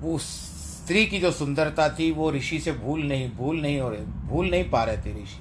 वो 0.00 0.18
स्त्री 0.18 1.06
की 1.06 1.18
जो 1.18 1.30
सुंदरता 1.30 1.88
थी, 1.88 2.10
वो 2.10 2.30
ऋषि 2.30 2.60
से 2.60 2.72
भूल 2.72 3.02
नहीं 3.02 3.30
भूल 3.32 3.60
नहीं 3.60 3.80
हो 3.80 3.90
रहे, 3.90 4.00
भूल 4.00 4.50
नहीं 4.50 4.70
पा 4.70 4.84
रहे 4.84 4.96
थे 4.96 5.22
ऋषि। 5.22 5.40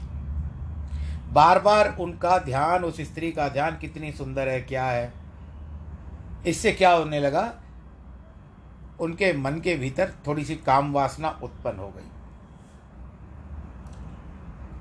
बार 1.33 1.59
बार 1.59 1.97
उनका 1.99 2.37
ध्यान, 2.37 2.83
उस 2.83 3.01
स्त्री 3.01 3.31
का 3.31 3.49
ध्यान 3.49 3.77
कितनी 3.77 4.11
सुंदर 4.11 4.47
है, 4.47 4.61
क्या 4.61 4.85
है? 4.85 5.13
इससे 6.47 6.71
क्या 6.71 6.91
होने 6.91 7.19
लगा? 7.19 7.53
उनके 8.99 9.33
मन 9.33 9.51
के 9.51 9.75
भीतर 9.75 10.13
थोड़ी 10.27 10.45
सी 10.45 10.55
काम 10.55 10.93
वासना 10.93 11.39
उत्पन्न 11.43 11.79
हो 11.79 11.87
गई। 11.87 12.09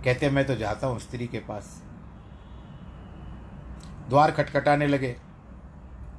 कहते, 0.04 0.30
मैं 0.30 0.46
तो 0.46 0.54
जाता 0.56 0.86
हूँ 0.86 1.00
स्त्री 1.00 1.26
के 1.26 1.38
पास। 1.38 1.82
द्वार 4.08 4.30
खटखटाने 4.30 4.86
लगे। 4.86 5.16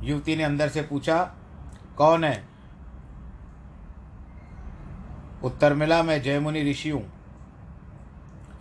युवती 0.04 0.36
ने 0.36 0.44
अंदर 0.44 0.70
से 0.70 0.82
पूछा, 0.82 1.36
कौन 1.98 2.24
है? 2.24 2.44
उत्तर 5.44 5.74
मिला, 5.74 6.04
मैं 6.04 6.22
जयमुनि 6.22 6.72
ऋषि 6.72 6.90
हूँ। 6.90 7.14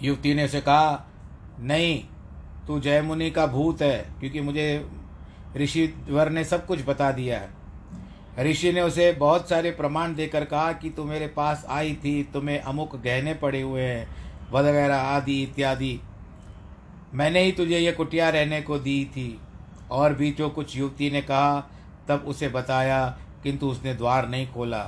युवती 0.03 0.35
ने 0.35 0.45
उसे 0.45 0.61
कहा, 0.61 1.07
नहीं, 1.61 2.05
तू 2.67 2.81
जयमुनि 2.81 3.31
का 3.31 3.47
भूत 3.47 3.83
है, 3.83 4.07
क्योंकि 4.21 4.41
मुझे 4.41 4.89
ऋषिवर 5.57 6.29
ने 6.29 6.45
सब 6.45 6.67
कुछ 6.67 6.87
बता 6.87 7.13
दिया 7.13 7.39
है। 7.39 7.51
ऋषि 8.39 8.73
ने 8.73 8.81
उसे 8.81 9.13
बहुत 9.13 9.49
सारे 9.49 9.71
प्रमाण 9.71 10.15
देकर 10.15 10.45
कहा 10.45 10.73
कि, 10.73 10.91
तू 10.91 11.05
मेरे 11.05 11.27
पास 11.27 11.67
आई 11.69 11.95
थी, 12.05 12.25
तुम्हें 12.25 12.61
अमुक 12.61 12.97
गहने 12.97 13.35
पड़े 13.35 13.63
हुए 13.63 13.83
हैं 13.83 14.32
वगैरह 14.53 14.97
आदि 14.97 15.43
इत्यादि। 15.43 16.01
मैंने 17.15 17.43
ही 17.43 17.53
तुझे 17.53 17.79
ये 17.79 17.93
कुटिया 17.93 18.31
रहने 18.31 18.63
को 18.63 18.79
दी 18.79 19.05
थी। 19.05 19.41
और 19.91 20.15
भी 20.15 20.33
जो 20.33 20.51
कुछ 20.51 20.77
युवती 20.77 21.11
ने 21.11 21.23
कहा, 21.23 21.71
तब 22.09 22.25
उसे 22.27 22.49
बताया, 22.49 23.19
किंतु 23.43 23.69
उसने 23.69 23.95
द्वार 23.95 24.29
नहीं 24.29 24.53
खोला। 24.53 24.83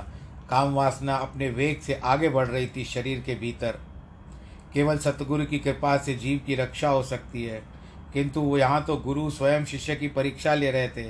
काम 0.49 0.73
वासना 0.73 1.15
अपने 1.15 1.49
वेग 1.49 1.79
से 1.79 1.93
आगे 1.93 2.29
बढ़ 2.29 2.47
रही 2.47 2.67
थी 2.67 2.85
शरीर 2.85 3.19
के 3.19 3.35
भीतर। 3.35 3.79
केवल 4.73 4.97
सतगुरु 4.97 5.45
की 5.45 5.59
कृपा 5.59 5.97
से 5.97 6.15
जीव 6.15 6.41
की 6.45 6.55
रक्षा 6.55 6.89
हो 6.89 7.03
सकती 7.03 7.43
है। 7.43 7.63
किंतु 8.13 8.41
वो 8.41 8.57
यहाँ 8.57 8.85
तो 8.85 8.97
गुरु 8.97 9.29
स्वयं 9.29 9.65
शिष्य 9.65 9.95
की 9.95 10.07
परीक्षा 10.07 10.53
ले 10.53 10.71
रहे 10.71 10.89
थे। 10.89 11.03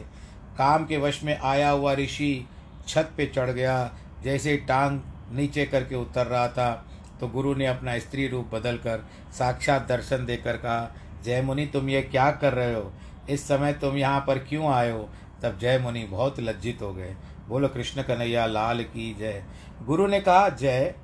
काम 0.58 0.86
के 0.86 0.98
वश 0.98 1.24
में 1.24 1.40
आया 1.40 1.70
हुआ 1.70 1.94
ऋषि 1.94 2.48
छत 2.88 3.12
पे 3.18 3.26
चढ़ 3.26 3.50
गया, 3.50 3.94
जैसे 4.24 4.58
टांग 4.58 5.00
नीचे 5.32 5.66
करके 5.66 5.96
उतर 5.96 6.28
रहा 6.28 6.48
था। 6.48 6.86
तो 7.20 7.28
गुरु 7.28 7.56
ने 7.56 7.66
अपना 7.66 8.00
स्त्री 8.00 8.28
रूप 8.28 8.50
बदल 8.54 8.78
कर 8.78 9.06
साक्षात 9.34 9.88
दर्शन 9.88 10.26
देकर 10.26 10.58
कहा, 10.58 10.96
जय 11.24 11.42
मुनि, 11.42 11.66
तुम 11.66 11.90
ये 11.90 12.02
क्या 12.02 12.32
कर 12.32 12.54
रहे 12.54 12.74
हो? 12.74 12.94
इस 13.30 13.48
समय 13.48 13.74
तुम 13.74 13.98
यहाँ 13.98 14.24
पर 14.28 14.40
क्यों 14.40 14.74
आए 14.74 14.92
हो? 14.92 15.10
तब 15.44 15.60
जय 15.60 15.80
मुनि 15.80 16.04
बहुत 16.04 16.40
लज्जित 16.40 16.80
हो 16.82 16.94
गए। 16.94 17.16
बोलो, 17.48 17.68
कृष्ण 17.68 18.02
कन्हैया, 18.02 18.46
लाल 18.46 18.84
की 18.84 19.16
जय। 19.20 19.44
गुरु 19.86 20.08
ने 20.08 20.20
कहा, 20.20 20.50
जय। 20.50 20.96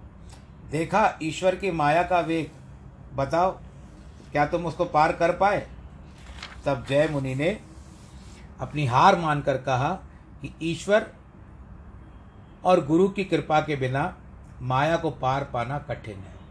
देखा, 0.71 1.19
ईश्वर 1.23 1.55
की 1.55 1.71
माया 1.71 2.03
का 2.03 2.19
वेग। 2.19 2.51
बताओ, 3.15 3.51
क्या 4.31 4.45
तुम 4.45 4.65
उसको 4.65 4.85
पार 4.85 5.11
कर 5.11 5.31
पाए? 5.31 5.67
तब 6.65 6.85
जय 6.89 7.07
मुनि 7.07 7.35
ने 7.35 7.59
अपनी 8.59 8.85
हार 8.85 9.19
मानकर 9.19 9.57
कहा 9.57 9.93
कि 10.41 10.55
ईश्वर 10.63 11.07
और 12.63 12.85
गुरु 12.85 13.09
की 13.09 13.23
कृपा 13.23 13.61
के 13.61 13.75
बिना 13.75 14.17
माया 14.61 14.97
को 14.97 15.11
पार 15.11 15.43
पाना 15.43 15.79
कठिन 15.79 16.15
है। 16.15 16.41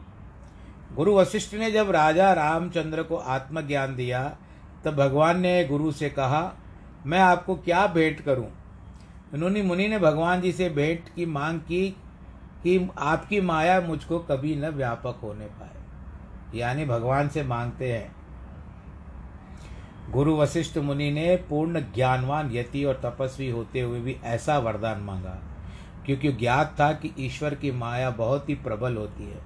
गुरु 0.96 1.14
वशिष्ठ 1.14 1.54
ने 1.54 1.70
जब 1.70 1.90
राजा 1.90 2.32
रामचंद्र 2.32 3.02
को 3.02 3.16
आत्मज्ञान 3.16 3.96
दिया, 3.96 4.36
तब 4.84 4.96
भगवान 4.96 5.40
ने 5.40 5.64
गुरु 5.64 5.92
से 5.92 6.10
कहा, 6.10 6.52
मैं 7.06 7.20
आपको 7.20 7.54
क्या 7.54 7.86
भेंट 7.86 8.20
करूँ? 8.20 8.48
उन्होंने 9.34 9.62
मुनि 9.62 9.88
ने 9.88 9.98
भगवान 9.98 10.40
जी 10.40 10.52
से 10.52 10.70
भेंट 10.70 11.04
की 11.14 11.26
मांग 11.26 11.60
की 11.60 11.96
कि 12.62 12.90
आपकी 12.98 13.40
माया 13.40 13.80
मुझको 13.80 14.18
कभी 14.18 14.56
न 14.56 14.68
व्यापक 14.68 15.18
होने 15.22 15.46
पाए। 15.46 15.70
यानी 16.58 16.84
भगवान 16.84 17.28
से 17.28 17.42
मांगते 17.42 17.92
हैं। 17.92 18.16
गुरु 20.10 20.36
वशिष्ठ 20.36 20.78
मुनि 20.78 21.10
ने 21.10 21.36
पूर्ण 21.36 21.80
ज्ञानवान 21.80 22.50
यति 22.52 22.84
और 22.84 23.00
तपस्वी 23.04 23.50
होते 23.50 23.80
हुए 23.80 24.00
भी 24.00 24.16
ऐसा 24.24 24.58
वरदान 24.58 24.98
मांगा। 25.00 25.38
क्योंकि 26.06 26.32
ज्ञात 26.32 26.76
था 26.80 26.92
कि 26.92 27.14
ईश्वर 27.18 27.54
की 27.54 27.70
माया 27.70 28.10
बहुत 28.10 28.48
ही 28.48 28.54
प्रबल 28.54 28.96
होती 28.96 29.24
है। 29.24 29.38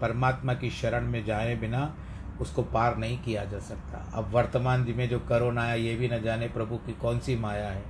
परमात्मा 0.00 0.54
की 0.54 0.70
शरण 0.70 1.06
में 1.06 1.24
जाए 1.24 1.56
बिना 1.56 1.96
उसको 2.40 2.62
पार 2.62 2.96
नहीं 2.96 3.18
किया 3.18 3.44
जा 3.44 3.58
सकता। 3.58 4.12
अब 4.14 4.30
वर्तमान 4.32 4.94
में 4.96 5.08
जो 5.08 5.20
करोना 5.20 5.62
आया 5.62 5.74
ये 5.74 5.96
भी 5.96 6.08
न 6.08 6.22
जाने 6.22 6.48
प्रभु 6.48 6.76
की 6.76 6.92
कौन 6.92 7.18
सी 7.18 7.36
माया 7.36 7.68
है। 7.68 7.82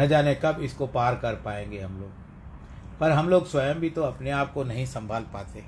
न 0.00 0.06
जाने 0.08 0.34
कब 0.34 0.58
इसको 0.60 0.86
पार 0.86 1.14
कर 1.14 1.34
पाएँगे 1.34 1.80
हम 1.80 2.00
लोग। 2.00 2.10
पर 3.00 3.10
हम 3.10 3.28
लोग 3.28 3.46
स्वयं 3.46 3.74
भी 3.74 3.90
तो 3.90 4.02
अपने 4.02 4.30
आप 4.30 4.52
को 4.52 4.64
नहीं 4.64 4.86
संभाल 4.86 5.22
पाते। 5.22 5.64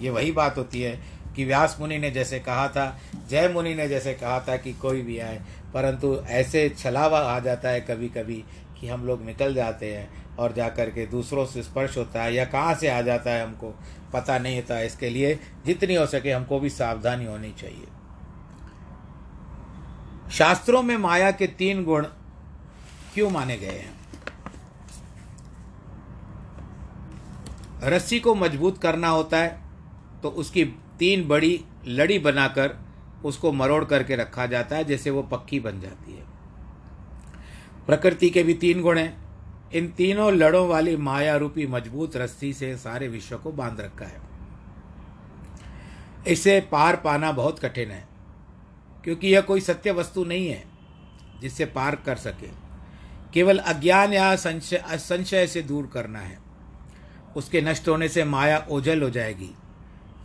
ये 0.00 0.10
वही 0.10 0.32
बात 0.32 0.58
होती 0.58 0.82
है 0.82 1.00
कि 1.36 1.44
व्यास 1.44 1.76
मुनि 1.80 1.98
ने 1.98 2.10
जैसे 2.10 2.38
कहा 2.40 2.68
था, 2.68 2.98
जय 3.28 3.48
मुनि 3.48 3.74
ने 3.74 3.88
जैसे 3.88 4.14
कहा 4.14 4.40
था 4.40 4.56
कि 4.56 4.72
कोई 4.72 5.02
भी 5.02 5.18
आए, 5.18 5.40
परंतु 5.74 6.22
ऐसे 6.26 6.68
छलावा 6.68 7.18
आ 7.18 7.38
जाता 7.38 7.68
है 7.68 7.80
कभी 7.80 8.08
कभी 8.08 8.44
कि 8.80 8.88
हम 8.88 9.06
लोग 9.06 9.24
निकल 9.24 9.54
जाते 9.54 9.96
हैं। 9.96 10.19
और 10.38 10.52
जा 10.52 10.68
कर 10.68 10.90
के 10.90 11.06
दूसरों 11.06 11.44
से 11.46 11.62
स्पर्श 11.62 11.96
होता 11.96 12.22
है 12.22 12.34
या 12.34 12.44
कहाँ 12.44 12.74
से 12.74 12.88
आ 12.88 13.00
जाता 13.02 13.30
है 13.30 13.44
हमको 13.44 13.74
पता 14.12 14.38
नहीं 14.38 14.56
होता 14.56 14.80
इसके 14.80 15.10
लिए 15.10 15.38
जितनी 15.66 15.94
हो 15.94 16.06
सके 16.06 16.32
हमको 16.32 16.60
भी 16.60 16.70
सावधानी 16.70 17.24
होनी 17.24 17.52
चाहिए। 17.52 17.86
शास्त्रों 20.32 20.82
में 20.82 20.96
माया 20.96 21.30
के 21.30 21.46
तीन 21.46 21.84
गुण 21.84 22.04
क्यों 23.14 23.30
माने 23.30 23.56
गए 23.56 23.66
हैं? 23.66 23.98
रस्सी 27.84 28.20
को 28.20 28.34
मज़बूत 28.34 28.78
करना 28.78 29.08
होता 29.08 29.36
है 29.36 29.60
तो 30.22 30.28
उसकी 30.28 30.64
तीन 30.98 31.28
बड़ी 31.28 31.64
लड़ी 31.86 32.18
बनाकर 32.18 32.76
उसको 33.24 33.52
मरोड़ 33.52 33.84
करके 33.84 34.16
रखा 34.16 34.46
जाता 34.46 34.76
है, 34.76 34.84
जैसे 34.84 35.10
वो 35.10 35.22
पक्की 35.22 35.60
बन 35.60 35.80
जाती 35.80 36.12
है। 36.12 36.24
प्रकृति 37.86 38.30
के 38.30 38.42
भी 38.42 38.54
तीन 38.54 38.82
गुण 38.82 38.98
हैं। 38.98 39.29
इन 39.74 39.88
तीनों 39.88 40.32
लड़ों 40.32 40.68
वाली 40.68 40.96
माया 40.96 41.36
रूपी 41.36 41.66
मज़बूत 41.66 42.16
रस्सी 42.16 42.52
से 42.52 42.76
सारे 42.76 43.08
विश्व 43.08 43.36
को 43.36 43.52
बाँध 43.52 43.80
रखा 43.80 44.04
है। 44.04 44.20
इसे 46.28 46.60
पार 46.60 46.96
पाना 46.96 47.32
बहुत 47.32 47.58
कठिन 47.58 47.90
है, 47.90 48.04
क्योंकि 49.04 49.28
यह 49.28 49.40
कोई 49.40 49.60
सत्य 49.60 49.92
वस्तु 49.92 50.24
नहीं 50.24 50.48
है 50.48 50.64
जिससे 51.40 51.64
पार 51.66 51.94
कर 51.96 52.16
सके। 52.16 52.48
केवल 53.34 53.58
अज्ञान 53.58 54.12
या 54.12 54.36
संशय 54.36 54.84
संशय 54.90 55.46
से 55.46 55.62
दूर 55.62 55.86
करना 55.86 56.18
है। 56.18 56.38
उसके 57.36 57.60
नष्ट 57.60 57.88
होने 57.88 58.08
से 58.08 58.24
माया 58.24 58.66
ओझल 58.70 59.02
हो 59.02 59.10
जाएगी। 59.10 59.50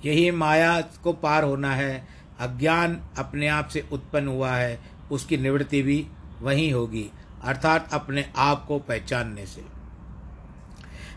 यही 0.05 0.31
माया 0.31 0.81
को 0.81 1.13
पार 1.13 1.43
होना 1.43 1.71
है। 1.75 2.07
अज्ञान 2.39 3.01
अपने 3.17 3.47
आप 3.47 3.67
से 3.67 3.87
उत्पन्न 3.91 4.27
हुआ 4.27 4.51
है। 4.51 4.79
उसकी 5.11 5.37
निवृत्ति 5.37 5.81
भी 5.81 6.07
वहीं 6.41 6.71
होगी। 6.73 7.09
अर्थात 7.45 7.93
अपने 7.93 8.33
आप 8.35 8.65
को 8.65 8.79
पहचानने 8.79 9.45
से। 9.45 9.65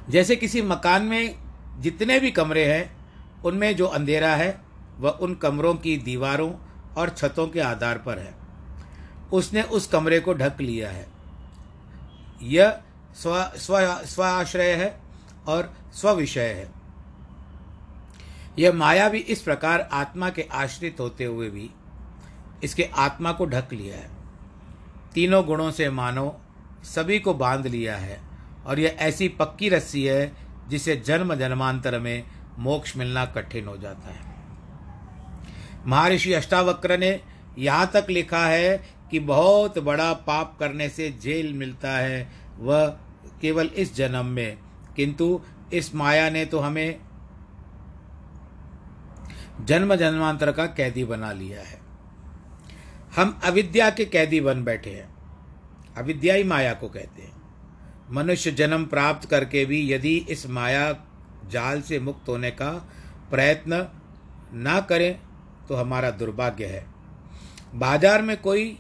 जैसे 0.09 0.37
किसी 0.37 0.63
मकान 0.63 1.03
में 1.03 1.39
जितने 1.81 2.21
भी 2.21 2.31
कमरे 2.31 2.75
हैं, 2.75 2.97
उनमें 3.43 3.77
जो 3.77 3.87
अंधेरा 3.87 4.35
है, 4.35 4.61
वह 4.99 5.11
उन 5.11 5.35
कमरों 5.35 5.75
की 5.75 5.97
दीवारों 5.97 6.53
और 6.97 7.11
छतों 7.11 7.49
के 7.49 7.61
आधार 7.61 7.99
पर 7.99 8.19
है। 8.19 8.35
उसने 9.33 9.63
उस 9.63 9.87
कमरे 9.87 10.21
को 10.21 10.35
ढक 10.35 10.61
लिया 10.61 10.91
है। 10.91 11.09
यह 12.43 12.81
स्व 13.17 13.53
स्व 13.57 14.03
स्व 14.07 14.23
आश्रय 14.23 14.73
है 14.73 15.01
और 15.49 15.77
स्विषय 15.93 16.49
है। 16.49 16.73
यह 18.59 18.73
माया 18.73 19.09
भी 19.09 19.19
इस 19.19 19.43
प्रकार 19.43 19.89
आत्मा 19.93 20.31
के 20.31 20.43
आश्रित 20.43 20.97
होते 21.01 21.25
हुए 21.25 21.51
भी 21.51 21.71
इसके 22.65 22.85
आत्मा 22.85 23.33
को 23.33 23.47
ढक 23.47 23.69
लिया 23.73 23.97
है। 23.97 24.18
तीनों 25.19 25.47
गुणों 25.47 25.71
से 25.71 25.91
मानो, 25.91 26.41
सभी 26.85 27.19
को 27.19 27.35
बाँध 27.35 27.67
लिया 27.67 27.97
है। 27.97 28.21
और 28.67 28.79
यह 28.79 28.97
ऐसी 28.99 29.29
पक्की 29.29 29.69
रस्सी 29.69 30.05
है, 30.05 30.33
जिसे 30.69 30.97
जन्म 30.97 31.35
जन्मांतर 31.35 31.99
में 31.99 32.25
मोक्ष 32.59 32.97
मिलना 32.97 33.25
कठिन 33.25 33.67
हो 33.67 33.77
जाता 33.77 34.09
है। 34.09 34.21
महर्षि 35.87 36.33
अष्टावक्र 36.33 36.99
ने 36.99 37.21
यहाँ 37.59 37.91
तक 37.95 38.07
लिखा 38.11 38.47
है 38.47 38.89
कि 39.11 39.19
बहुत 39.19 39.79
बड़ा 39.79 40.13
पाप 40.13 40.57
करने 40.61 40.89
से 40.89 41.11
जेल 41.11 41.53
मिलता 41.53 41.91
है, 41.91 42.29
वह 42.59 42.87
केवल 43.41 43.67
इस 43.67 43.97
जन्म 43.97 44.27
में। 44.27 44.59
किंतु 44.97 45.41
इस 45.73 45.95
माया 45.95 46.31
ने 46.31 46.45
तो 46.45 46.59
हमें 46.59 47.01
जन्म 49.65 49.95
जन्मांतर 49.95 50.53
का 50.53 50.67
कैदी 50.67 51.05
बना 51.05 51.33
लिया 51.33 51.61
है। 51.61 51.78
हम 53.19 53.41
अविद्या 53.45 53.91
के 53.91 54.05
कैदी 54.05 54.41
बन 54.41 54.63
बैठे 54.65 54.91
हैं। 54.91 55.09
अविद्या 55.97 56.35
ही 56.35 56.45
माया 56.45 56.73
को 56.73 56.89
कहते 56.89 57.23
हैं। 57.23 57.33
मनुष्य 58.11 58.51
जन्म 58.51 58.85
प्राप्त 58.85 59.29
करके 59.29 59.65
भी 59.65 59.93
यदि 59.93 60.17
इस 60.29 60.47
माया 60.49 60.93
जाल 61.49 61.81
से 61.83 61.99
मुक्त 61.99 62.29
होने 62.29 62.51
का 62.51 62.71
प्रयत्न 63.31 63.89
ना 64.55 64.81
करें 64.81 65.19
तो 65.69 65.75
हमारा 65.75 66.11
दुर्भाग्य 66.11 66.67
है। 66.67 66.87
बाज़ार 67.75 68.23
में 68.23 68.37
कोई 68.37 68.79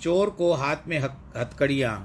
चोर 0.00 0.30
को 0.30 0.52
हाथ 0.54 0.76
में 0.86 0.98
हथकड़ियाँ 0.98 1.96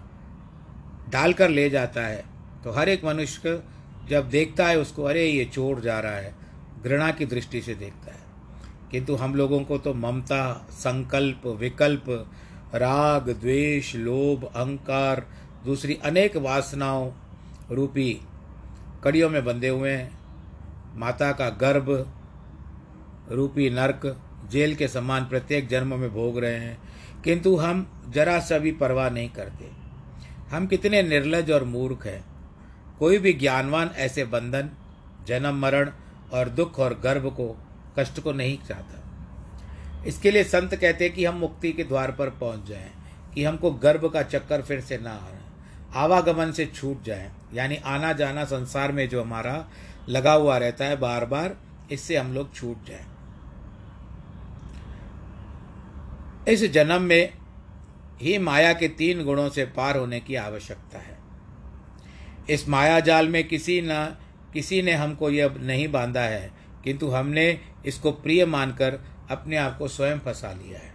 डालकर 1.10 1.50
ले 1.50 1.70
जाता 1.70 2.02
है 2.02 2.24
तो 2.64 2.72
हर 2.72 2.90
एक 2.90 3.06
मनुष्य 3.06 3.64
जब 4.10 4.30
देखता 4.30 4.68
है, 4.68 4.78
उसको, 4.78 5.04
अरे, 5.04 5.26
ये 5.26 5.46
चोर 5.46 5.82
जा 5.82 6.00
रहा 6.00 6.12
है। 6.12 6.36
घृणा 6.84 7.12
की 7.12 7.26
दृष्टि 7.26 7.62
से 7.62 7.76
देखता 7.76 8.12
है। 8.12 8.23
किंतु 8.94 9.16
हम 9.16 9.36
लोगों 9.36 9.64
को 9.64 9.78
तो 9.78 9.94
ममता, 9.94 10.68
संकल्प, 10.72 11.48
विकल्प, 11.48 12.32
राग, 12.76 13.30
द्वेष, 13.30 13.96
लोभ, 13.96 14.44
अहंकार, 14.44 15.28
दूसरी 15.66 16.00
अनेक 16.06 16.38
वासनाओं 16.38 17.12
रूपी 17.72 18.22
कड़ियों 19.04 19.30
में 19.30 19.46
बंधे 19.46 19.70
हुए 19.70 19.92
हैं। 19.92 20.20
माता 20.96 21.32
का 21.32 21.50
गर्भ 21.50 22.14
रूपी 23.32 23.70
नरक 23.70 24.22
जेल 24.52 24.76
के 24.76 24.88
समान 24.88 25.26
प्रत्येक 25.26 25.68
जन्म 25.68 26.00
में 26.00 26.14
भोग 26.14 26.40
रहे 26.40 26.60
हैं। 26.60 26.78
किंतु 27.22 27.56
हम 27.56 28.04
जरा 28.10 28.40
सा 28.40 28.58
भी 28.58 28.72
परवाह 28.72 29.10
नहीं 29.10 29.30
करते। 29.30 29.70
हम 30.56 30.68
कितने 30.68 31.04
निर्लज 31.04 31.52
और 31.52 31.64
मूर्ख 31.64 32.06
हैं। 32.06 32.26
कोई 33.00 33.18
भी 33.18 33.34
ज्ञानवान 33.34 33.92
ऐसे 33.96 34.26
बंधन, 34.26 34.70
जन्म, 35.28 35.56
मरण 35.56 35.92
और 36.34 36.50
दुख 36.50 36.80
और 36.80 37.00
गर्भ 37.04 37.26
को 37.26 37.58
कष्ट 38.00 38.20
को 38.20 38.32
नहीं 38.32 38.58
चाहता। 38.60 39.00
इसके 40.08 40.32
लिए 40.32 40.44
संत 40.44 40.76
कहते 40.76 41.06
हैं 41.06 41.14
कि 41.14 41.26
हम 41.26 41.36
मुक्ति 41.36 41.72
के 41.72 41.84
द्वार 41.84 42.12
पर 42.12 42.30
पहुँच 42.32 42.68
जाएँ, 42.68 42.92
कि 43.36 43.44
हमको 43.44 43.72
गर्भ 43.74 44.10
का 44.14 44.22
चक्कर 44.24 44.62
फिर 44.62 44.82
से 44.82 44.98
ना 44.98 45.12
आए, 45.12 45.40
आवागमन 45.96 46.52
से 46.52 46.66
छूट 46.66 47.04
जाए, 47.04 47.32
यानी 47.54 47.76
आना 47.76 48.12
जाना 48.14 48.44
संसार 48.46 48.92
में 48.92 49.08
जो 49.10 49.22
हमारा 49.22 49.66
लगा 50.10 50.34
हुआ 50.34 50.58
रहता 50.58 50.86
है 50.86 50.96
बार 50.96 51.26
बार 51.26 51.56
इससे 51.92 52.18
हम 52.18 52.34
लोग 52.34 52.54
छूट 52.56 52.86
जाए। 52.86 53.06
इस 56.48 56.64
जन्म 56.72 57.02
में 57.02 57.34
ही 58.22 58.38
माया 58.38 58.74
के 58.74 58.88
तीन 58.88 59.24
गुणों 59.24 59.50
से 59.50 59.66
पार 59.68 59.98
होने 59.98 60.20
की 60.20 60.36
आवश्यकता 60.36 61.00
है। 61.00 61.18
इस 62.50 62.68
माया 62.70 63.00
जाल 63.00 63.28
में 63.30 63.44
किसी 63.48 63.82
न, 63.82 64.06
किसी 64.54 64.82
ने 64.82 64.94
हमको 64.94 65.30
यह 65.30 65.56
नहीं 65.60 65.88
बांधा 65.88 66.22
है, 66.22 66.52
किंतु 66.84 67.10
हमने 67.10 67.60
इसको 67.86 68.12
प्रिय 68.12 68.46
मानकर 68.46 69.00
अपने 69.32 69.58
आप 69.58 69.78
को 69.78 69.88
स्वयं 69.88 70.20
फंसा 70.20 70.52
लिया 70.52 70.80
है। 70.80 70.94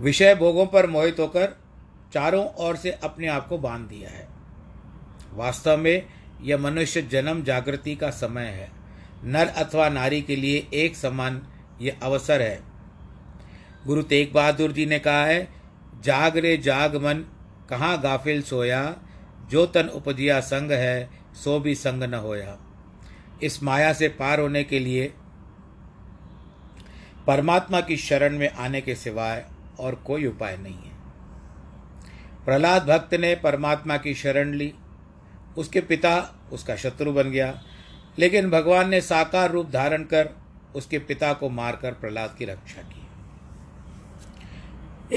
विषय 0.00 0.34
भोगों 0.34 0.66
पर 0.66 0.86
मोहित 0.86 1.16
होकर 1.18 1.60
चारों 2.12 2.46
ओर 2.46 2.76
से 2.76 2.90
अपने 2.90 3.26
आप 3.26 3.48
को 3.48 3.58
बाँध 3.58 3.88
दिया 3.88 4.10
है। 4.10 4.28
वास्तव 5.34 5.76
में 5.76 6.06
यह 6.42 6.58
मनुष्य 6.58 7.02
जन्म 7.02 7.42
जागृति 7.42 7.96
का 7.96 8.10
समय 8.10 8.46
है। 8.46 8.72
नर 9.24 9.46
अथवा 9.46 9.88
नारी 9.88 10.22
के 10.22 10.36
लिए 10.36 10.68
एक 10.74 10.96
समान 10.96 11.42
यह 11.80 11.96
अवसर 12.02 12.42
है। 12.42 12.62
गुरु 13.86 14.02
तेग 14.02 14.32
बहादुर 14.32 14.72
जी 14.72 14.86
ने 14.86 14.98
कहा 14.98 15.24
है, 15.24 15.48
जाग 16.00 16.36
रे 16.36 16.56
जाग 16.56 16.96
मन, 16.96 17.24
कहाँ 17.70 18.00
गाफिल 18.00 18.42
सोया? 18.42 18.96
जो 19.50 19.66
तन 19.66 19.88
उपजिया 19.88 20.40
संग 20.40 20.70
है, 20.70 21.10
सो 21.34 21.60
भी 21.60 21.74
संग 21.74 22.02
न 22.02 22.14
होया। 22.14 22.58
इस 23.42 23.62
माया 23.62 23.92
से 23.92 24.08
पार 24.08 24.40
होने 24.40 24.64
के 24.64 24.78
लिए 24.78 25.14
परमात्मा 27.26 27.80
की 27.80 27.96
शरण 27.96 28.38
में 28.38 28.50
आने 28.50 28.80
के 28.80 28.94
सिवाय 28.94 29.48
और 29.80 29.94
कोई 29.94 30.26
उपाय 30.26 30.56
नहीं 30.56 30.74
है। 30.74 30.98
प्रहलाद 32.44 32.86
भक्त 32.86 33.14
ने 33.14 33.34
परमात्मा 33.34 33.96
की 33.96 34.14
शरण 34.14 34.52
ली। 34.52 34.74
उसके 35.58 35.80
पिता 35.80 36.40
उसका 36.52 36.76
शत्रु 36.76 37.12
बन 37.12 37.30
गया। 37.30 37.62
लेकिन 38.18 38.50
भगवान 38.50 38.88
ने 38.88 39.00
साकार 39.00 39.50
रूप 39.50 39.70
धारण 39.70 40.02
कर 40.02 40.28
उसके 40.74 40.98
पिता 40.98 41.32
को 41.32 41.48
मारकर 41.48 41.92
प्रहलाद 41.92 42.34
की 42.38 42.44
रक्षा 42.44 42.82
की। 42.82 43.06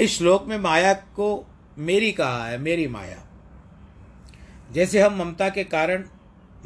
इस 0.00 0.18
श्लोक 0.18 0.46
में 0.46 0.58
माया 0.58 0.94
को 0.94 1.46
मेरी 1.78 2.12
कहा 2.12 2.46
है, 2.46 2.58
मेरी 2.58 2.86
माया। 2.86 3.26
जैसे 4.72 5.00
हम 5.02 5.18
ममता 5.18 5.48
के 5.48 5.64
कारण 5.64 6.04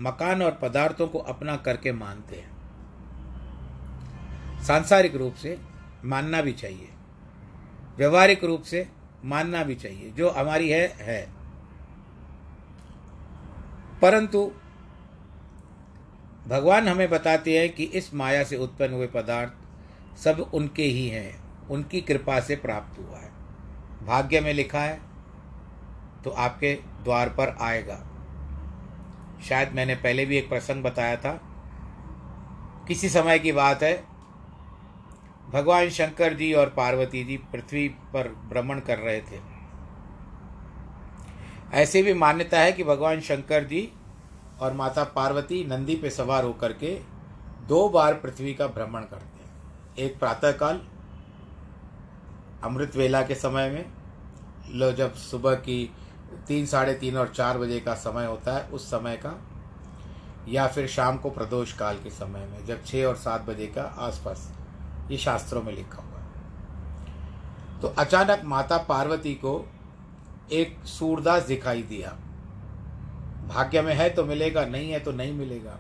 मकान 0.01 0.43
और 0.43 0.59
पदार्थों 0.63 1.09
को 1.09 1.19
अपना 1.19 1.57
करके 1.57 1.93
मानते 1.93 2.37
हैं। 2.37 2.57
सांसारिक 4.63 5.17
रूप 5.17 5.35
से 5.35 5.61
मानना 6.05 6.43
भी 6.43 6.53
चाहिए। 6.53 6.89
व्यवहारिक 7.97 8.45
रूप 8.45 8.63
से 8.63 8.89
मानना 9.25 9.65
भी 9.65 9.75
चाहिए। 9.75 10.11
जो 10.11 10.31
हमारी 10.31 10.71
है 10.71 10.97
है। 11.01 11.33
परंतु 14.03 14.53
भगवान 16.49 16.89
हमें 16.89 17.11
बताते 17.11 17.59
हैं 17.59 17.75
कि 17.75 17.85
इस 17.85 18.15
माया 18.15 18.45
से 18.45 18.57
उत्पन्न 18.57 18.93
हुए 18.93 19.07
पदार्थ 19.07 19.53
सब 20.19 20.51
उनके 20.55 20.83
ही 20.83 21.09
हैं। 21.09 21.47
उनकी 21.69 22.01
कृपा 22.01 22.41
से 22.41 22.57
प्राप्त 22.57 22.99
हुआ 22.99 23.19
है। 23.19 23.31
भाग्य 24.07 24.41
में 24.41 24.55
लिखा 24.55 24.81
है 24.81 25.01
तो 26.25 26.31
आपके 26.31 26.75
द्वार 26.75 27.29
पर 27.29 27.57
आएगा। 27.61 28.06
शायद 29.43 29.73
मैंने 29.73 29.95
पहले 29.95 30.27
भी 30.27 30.37
एक 30.37 30.49
प्रसंग 30.49 30.83
बताया 30.83 31.17
था। 31.17 31.41
किसी 32.89 33.09
समय 33.09 33.39
की 33.39 33.53
बात 33.53 33.83
है। 33.83 34.05
भगवान 35.53 35.89
शंकर 35.89 36.35
जी 36.35 36.53
और 36.53 36.69
पार्वती 36.69 37.25
जी 37.25 37.37
पृथ्वी 37.37 37.89
पर 37.89 38.29
भ्रमण 38.29 38.81
कर 38.81 38.99
रहे 38.99 39.21
थे। 39.21 39.41
ऐसी 41.73 42.03
भी 42.03 42.15
मान्यता 42.15 42.61
है 42.61 42.73
कि 42.73 42.85
भगवान 42.85 43.21
शंकर 43.21 43.65
जी 43.65 43.93
और 44.61 44.73
माता 44.73 45.05
पार्वती 45.05 45.65
नंदी 45.65 45.95
पे 45.95 46.11
सवार 46.11 46.45
होकर 46.45 46.73
के 46.73 47.01
दो 47.67 47.89
बार 47.89 48.15
पृथ्वी 48.15 48.55
का 48.55 48.67
भ्रमण 48.67 49.01
करते 49.01 49.45
हैं। 49.45 49.51
एक 49.99 50.19
प्रातःकाल 50.19 50.81
अमृत 52.65 52.97
वेला 52.97 53.23
के 53.23 53.35
समय 53.35 53.71
में, 53.71 53.87
लो 54.69 54.93
जब 54.93 55.15
सुबह 55.15 55.55
की 55.55 55.91
तीन, 56.47 56.67
साढ़े 56.67 56.95
तीन 56.95 57.17
और 57.17 57.29
चार 57.29 57.59
बजे 57.59 57.81
का 57.81 57.95
समय 57.95 58.27
होता 58.27 58.53
है, 58.53 58.69
उस 58.69 58.87
समय 58.87 59.17
का, 59.17 59.43
या 60.49 60.67
फिर 60.67 60.87
शाम 60.87 61.17
को 61.17 61.31
प्रदोष 61.31 61.73
काल 61.73 61.97
के 61.97 62.11
समय 62.11 62.41
में, 62.41 62.67
जब 62.67 62.85
छः 62.85 63.07
और 63.07 63.17
सात 63.17 63.43
बजे 63.43 63.67
का 63.67 63.83
आसपास 63.83 64.53
ये 65.11 65.19
शास्त्रों 65.19 65.63
में 65.63 65.73
लिखा 65.73 66.03
हुआ 66.03 66.21
है। 66.21 66.27
तो 67.81 67.89
अचानक 67.89 68.43
माता 68.45 68.79
पार्वती 68.79 69.35
को 69.35 69.69
एक 70.53 70.85
सूरदास 70.85 71.43
दिखाई 71.43 71.83
दिया। 71.83 72.17
भाग्य 73.49 73.83
में 73.83 73.95
है 73.95 74.11
तो 74.11 74.25
मिलेगा, 74.25 74.65
नहीं 74.67 74.91
है 74.91 75.01
तो 75.01 75.13
नहीं 75.13 75.33
मिलेगा। 75.33 75.79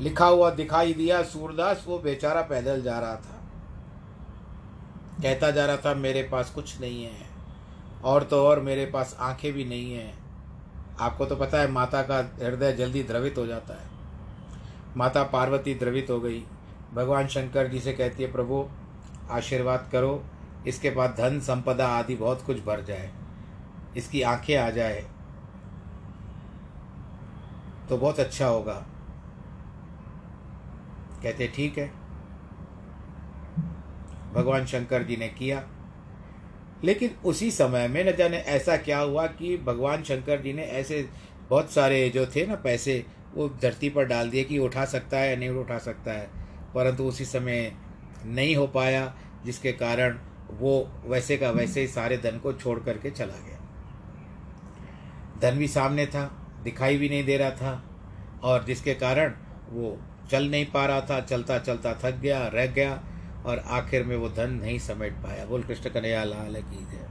लिखा 0.00 0.26
हुआ 0.26 0.50
दिखाई 0.50 0.94
दिया, 0.94 1.22
सूरदास, 1.22 1.84
वो 1.88 1.98
बेचारा 1.98 2.42
पैदल 2.42 2.82
जा 2.82 2.98
रहा 2.98 3.16
था। 3.16 3.42
कहता 5.22 5.50
जा 5.50 5.66
रहा 5.66 5.76
था, 5.76 5.94
मेरे 5.94 6.22
पास 6.22 6.50
कुछ 6.50 6.80
नहीं 6.80 7.04
है। 7.04 7.27
और 8.04 8.22
तो 8.22 8.46
और 8.46 8.60
मेरे 8.60 8.86
पास 8.86 9.16
आँखें 9.20 9.52
भी 9.52 9.64
नहीं 9.64 9.94
हैं। 9.94 10.18
आपको 11.00 11.26
तो 11.26 11.36
पता 11.36 11.58
है, 11.58 11.70
माता 11.70 12.02
का 12.02 12.18
हृदय 12.18 12.72
जल्दी 12.72 13.02
द्रवित 13.02 13.38
हो 13.38 13.46
जाता 13.46 13.74
है। 13.74 13.86
माता 14.96 15.22
पार्वती 15.22 15.74
द्रवित 15.74 16.06
हो 16.10 16.20
गई। 16.20 16.44
भगवान 16.94 17.26
शंकर 17.26 17.68
जी 17.68 17.80
से 17.80 17.92
कहती 17.92 18.22
है, 18.22 18.32
प्रभु, 18.32 18.68
आशीर्वाद 19.30 19.88
करो। 19.92 20.24
इसके 20.66 20.90
बाद 20.90 21.10
धन, 21.10 21.40
संपदा 21.40 21.88
आदि 21.88 22.16
बहुत 22.16 22.42
कुछ 22.42 22.64
भर 22.64 22.80
जाए। 22.80 23.12
इसकी 23.96 24.22
आँखें 24.22 24.56
आ 24.56 24.70
जाए 24.70 25.06
तो 27.88 27.98
बहुत 27.98 28.20
अच्छा 28.20 28.46
होगा। 28.46 28.86
कहते, 31.22 31.48
ठीक 31.48 31.78
है। 31.78 31.92
भगवान 34.32 34.66
शंकर 34.66 35.02
जी 35.02 35.16
ने 35.16 35.28
किया। 35.28 35.62
लेकिन 36.84 37.10
उसी 37.24 37.50
समय 37.50 37.88
में 37.88 38.04
न 38.04 38.16
जाने 38.16 38.36
ऐसा 38.36 38.76
क्या 38.76 38.98
हुआ 38.98 39.26
कि 39.26 39.56
भगवान 39.56 40.02
शंकर 40.02 40.40
जी 40.40 40.52
ने 40.52 40.62
ऐसे 40.62 41.08
बहुत 41.50 41.72
सारे 41.72 42.10
जो 42.10 42.26
थे 42.26 42.46
ना 42.46 42.54
पैसे, 42.54 43.06
वो 43.34 43.48
धरती 43.48 43.88
पर 43.88 44.04
डाल 44.04 44.30
दिए 44.30 44.44
कि 44.44 44.58
उठा 44.58 44.84
सकता 44.84 45.18
है 45.18 45.30
या 45.30 45.36
नहीं 45.36 45.48
उठा 45.48 45.78
सकता 45.78 46.12
है। 46.12 46.30
परंतु 46.74 47.04
उसी 47.04 47.24
समय 47.24 47.72
नहीं 48.24 48.56
हो 48.56 48.66
पाया, 48.66 49.14
जिसके 49.44 49.72
कारण 49.72 50.18
वो 50.50 51.02
वैसे 51.04 51.36
का 51.36 51.50
वैसे 51.50 51.80
ही 51.80 51.86
सारे 51.86 52.18
धन 52.18 52.38
को 52.38 52.52
छोड़ 52.52 52.80
करके 52.80 53.10
चला 53.10 53.34
गया। 53.34 53.58
धन 55.40 55.58
भी 55.58 55.68
सामने 55.68 56.06
था, 56.06 56.46
दिखाई 56.64 56.96
भी 56.96 57.08
नहीं 57.08 57.24
दे 57.24 57.36
रहा 57.36 57.50
था, 57.50 57.84
और 58.42 58.64
जिसके 58.64 58.94
कारण 58.94 59.34
वो 59.70 60.00
चल 60.30 60.50
नहीं 60.50 60.66
पा 60.66 60.86
रहा 60.86 61.00
था 61.00 61.20
चलता 61.20 61.58
चलता 61.58 61.94
थक 61.94 62.16
गया, 62.16 62.46
रह 62.46 62.66
गया 62.66 63.02
और 63.46 63.58
आखिर 63.58 64.04
में 64.04 64.16
वो 64.16 64.28
धन 64.28 64.50
नहीं 64.54 64.78
समेट 64.78 65.12
पाया। 65.14 65.44
बोल, 65.46 65.62
कृष्ण 65.62 65.90
कन्हैया, 65.90 66.24
लाल 66.24 66.54
की 66.54 66.84
जय 66.86 67.06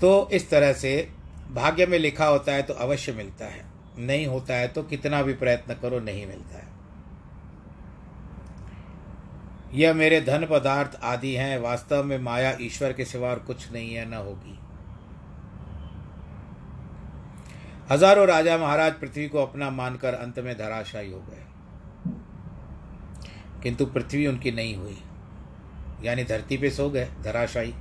तो 0.00 0.28
इस 0.32 0.48
तरह 0.50 0.72
से 0.72 0.96
भाग्य 1.50 1.86
में 1.86 1.98
लिखा 1.98 2.26
होता 2.26 2.52
है 2.52 2.62
तो 2.62 2.74
अवश्य 2.74 3.12
मिलता 3.12 3.46
है। 3.46 3.64
नहीं 3.98 4.26
होता 4.26 4.54
है 4.54 4.68
तो 4.68 4.82
कितना 4.82 5.22
भी 5.22 5.32
प्रयत्न 5.34 5.74
करो, 5.74 6.00
नहीं 6.00 6.26
मिलता 6.26 6.58
है। 6.58 6.72
यह 9.74 9.94
मेरे 9.94 10.20
धन 10.20 10.46
पदार्थ 10.46 10.98
आदि 11.02 11.32
हैं। 11.34 11.58
वास्तव 11.58 12.04
में 12.04 12.18
माया 12.18 12.56
ईश्वर 12.60 12.92
के 12.92 13.04
सिवा 13.04 13.28
और 13.30 13.38
कुछ 13.38 13.72
नहीं 13.72 13.94
है, 13.94 14.08
न 14.10 14.14
होगी। 14.16 14.58
हज़ारों 17.90 18.26
राजा 18.26 18.58
महाराज 18.58 18.92
पृथ्वी 18.92 19.28
को 19.28 19.42
अपना 19.42 19.70
मानकर 19.70 20.14
अंत 20.14 20.38
में 20.38 20.56
धराशायी 20.58 21.10
हो 21.12 21.20
गए। 21.20 21.43
किंतु 23.64 23.86
पृथ्वी 23.86 24.26
उनकी 24.26 24.52
नहीं 24.52 24.76
हुई। 24.76 25.02
यानी 26.02 26.24
धरती 26.24 26.56
पे 26.56 26.70
सो 26.70 26.90
गए, 26.90 27.08
धराशायी। 27.22 27.74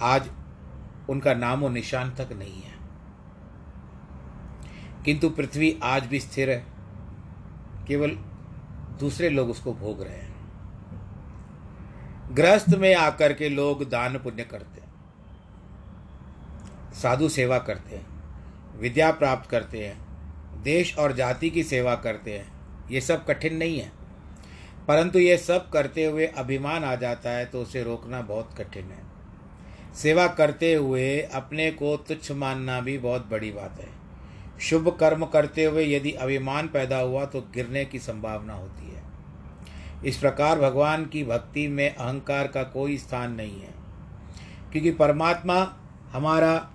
आज 0.00 0.30
उनका 1.10 1.34
नामो 1.34 1.68
निशान 1.68 2.10
तक 2.10 2.28
नहीं 2.32 2.62
है। 2.62 2.74
किंतु 5.04 5.30
पृथ्वी 5.30 5.80
आज 5.82 6.06
भी 6.06 6.20
स्थिर 6.20 6.50
है। 6.50 6.66
केवल 7.88 8.10
दूसरे 9.00 9.28
लोग 9.28 9.50
उसको 9.50 9.72
भोग 9.72 10.02
रहे 10.02 10.16
हैं। 10.16 10.30
गृहस्थ 12.34 12.68
में 12.68 12.96
आकर 12.96 13.32
के 13.32 13.48
लोग 13.48 13.88
दान 13.90 14.18
पुण्य 14.18 14.44
करते 14.44 14.80
हैं। 14.80 14.90
साधु 16.92 17.28
सेवा 17.28 17.58
करते 17.58 17.96
हैं। 17.96 18.06
विद्या 18.78 19.10
प्राप्त 19.10 19.50
करते 19.50 19.86
हैं। 19.86 19.98
देश 20.62 20.98
और 20.98 21.12
जाति 21.12 21.50
की 21.50 21.62
सेवा 21.62 21.94
करते 21.94 22.38
हैं। 22.38 22.52
ये 22.90 23.00
सब 23.00 23.26
कठिन 23.26 23.56
नहीं 23.56 23.80
है। 23.80 23.99
परंतु 24.90 25.18
ये 25.18 25.36
सब 25.38 25.70
करते 25.70 26.04
हुए 26.04 26.26
अभिमान 26.26 26.84
आ 26.84 26.94
जाता 26.94 27.30
है 27.30 27.44
तो 27.46 27.62
उसे 27.62 27.82
रोकना 27.82 28.20
बहुत 28.20 28.54
कठिन 28.58 28.84
है। 28.84 29.02
सेवा 29.94 30.26
करते 30.26 30.74
हुए 30.74 31.20
अपने 31.20 31.70
को 31.70 31.96
तुच्छ 31.96 32.32
मानना 32.32 32.80
भी 32.80 32.98
बहुत 32.98 33.26
बड़ी 33.26 33.50
बात 33.50 33.80
है। 33.80 33.88
शुभ 34.60 34.88
कर्म 35.00 35.24
करते 35.24 35.64
हुए 35.64 35.84
यदि 35.86 36.12
अभिमान 36.12 36.68
पैदा 36.68 36.98
हुआ 36.98 37.24
तो 37.24 37.40
गिरने 37.54 37.84
की 37.84 37.98
संभावना 37.98 38.54
होती 38.54 38.90
है। 38.90 39.02
इस 40.04 40.16
प्रकार 40.16 40.58
भगवान 40.58 41.04
की 41.06 41.24
भक्ति 41.24 41.68
में 41.68 41.94
अहंकार 41.94 42.46
का 42.46 42.62
कोई 42.62 42.98
स्थान 42.98 43.32
नहीं 43.32 43.60
है। 43.60 43.74
क्योंकि 44.72 44.90
परमात्मा 44.90 45.76
हमारा 46.12 46.70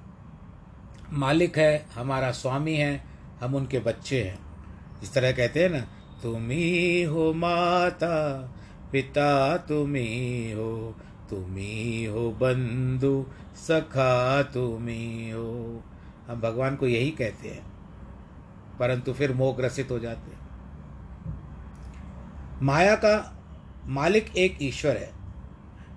मालिक 1.11 1.57
है, 1.57 1.85
हमारा 1.95 2.31
स्वामी 2.31 2.75
है, 2.75 3.03
हम 3.41 3.55
उनके 3.55 3.79
बच्चे 3.79 4.23
हैं। 4.23 4.39
इस 5.03 5.13
तरह 5.13 5.31
कहते 5.31 5.63
हैं 5.63 5.69
ना 5.69 5.85
तुम 6.25 6.49
ही 6.49 7.05
माता, 7.35 8.15
पिता 8.91 9.57
तुम 9.57 9.95
ही 9.95 10.51
हो 10.51 10.95
तुम 11.29 11.55
ही 11.55 12.07
बंधु, 12.09 13.25
सखा 13.57 14.43
तुम 14.43 14.87
ही 14.87 15.29
हो। 15.29 15.83
हम 16.27 16.41
भगवान 16.41 16.75
को 16.75 16.87
यही 16.87 17.11
कहते 17.11 17.49
हैं, 17.49 17.63
परंतु 18.79 19.13
फिर 19.13 19.33
मोह 19.33 19.55
ग्रसित 19.55 19.91
हो 19.91 19.99
जाते 19.99 20.31
हैं। 20.31 20.39
माया 22.61 22.95
का 22.95 23.15
मालिक 23.87 24.35
एक 24.37 24.57
ईश्वर 24.61 24.97
है। 24.97 25.11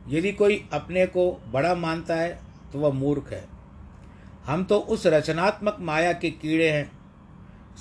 यदि 0.08 0.32
कोई 0.32 0.68
अपने 0.72 1.06
को 1.06 1.30
बड़ा 1.52 1.74
मानता 1.74 2.14
है 2.14 2.38
तो 2.72 2.78
वह 2.78 2.92
मूर्ख 2.92 3.32
है। 3.32 3.44
हम 4.46 4.64
तो 4.64 4.78
उस 4.78 5.06
रचनात्मक 5.06 5.76
माया 5.80 6.12
के 6.12 6.30
कीड़े 6.30 6.68
हैं 6.70 6.97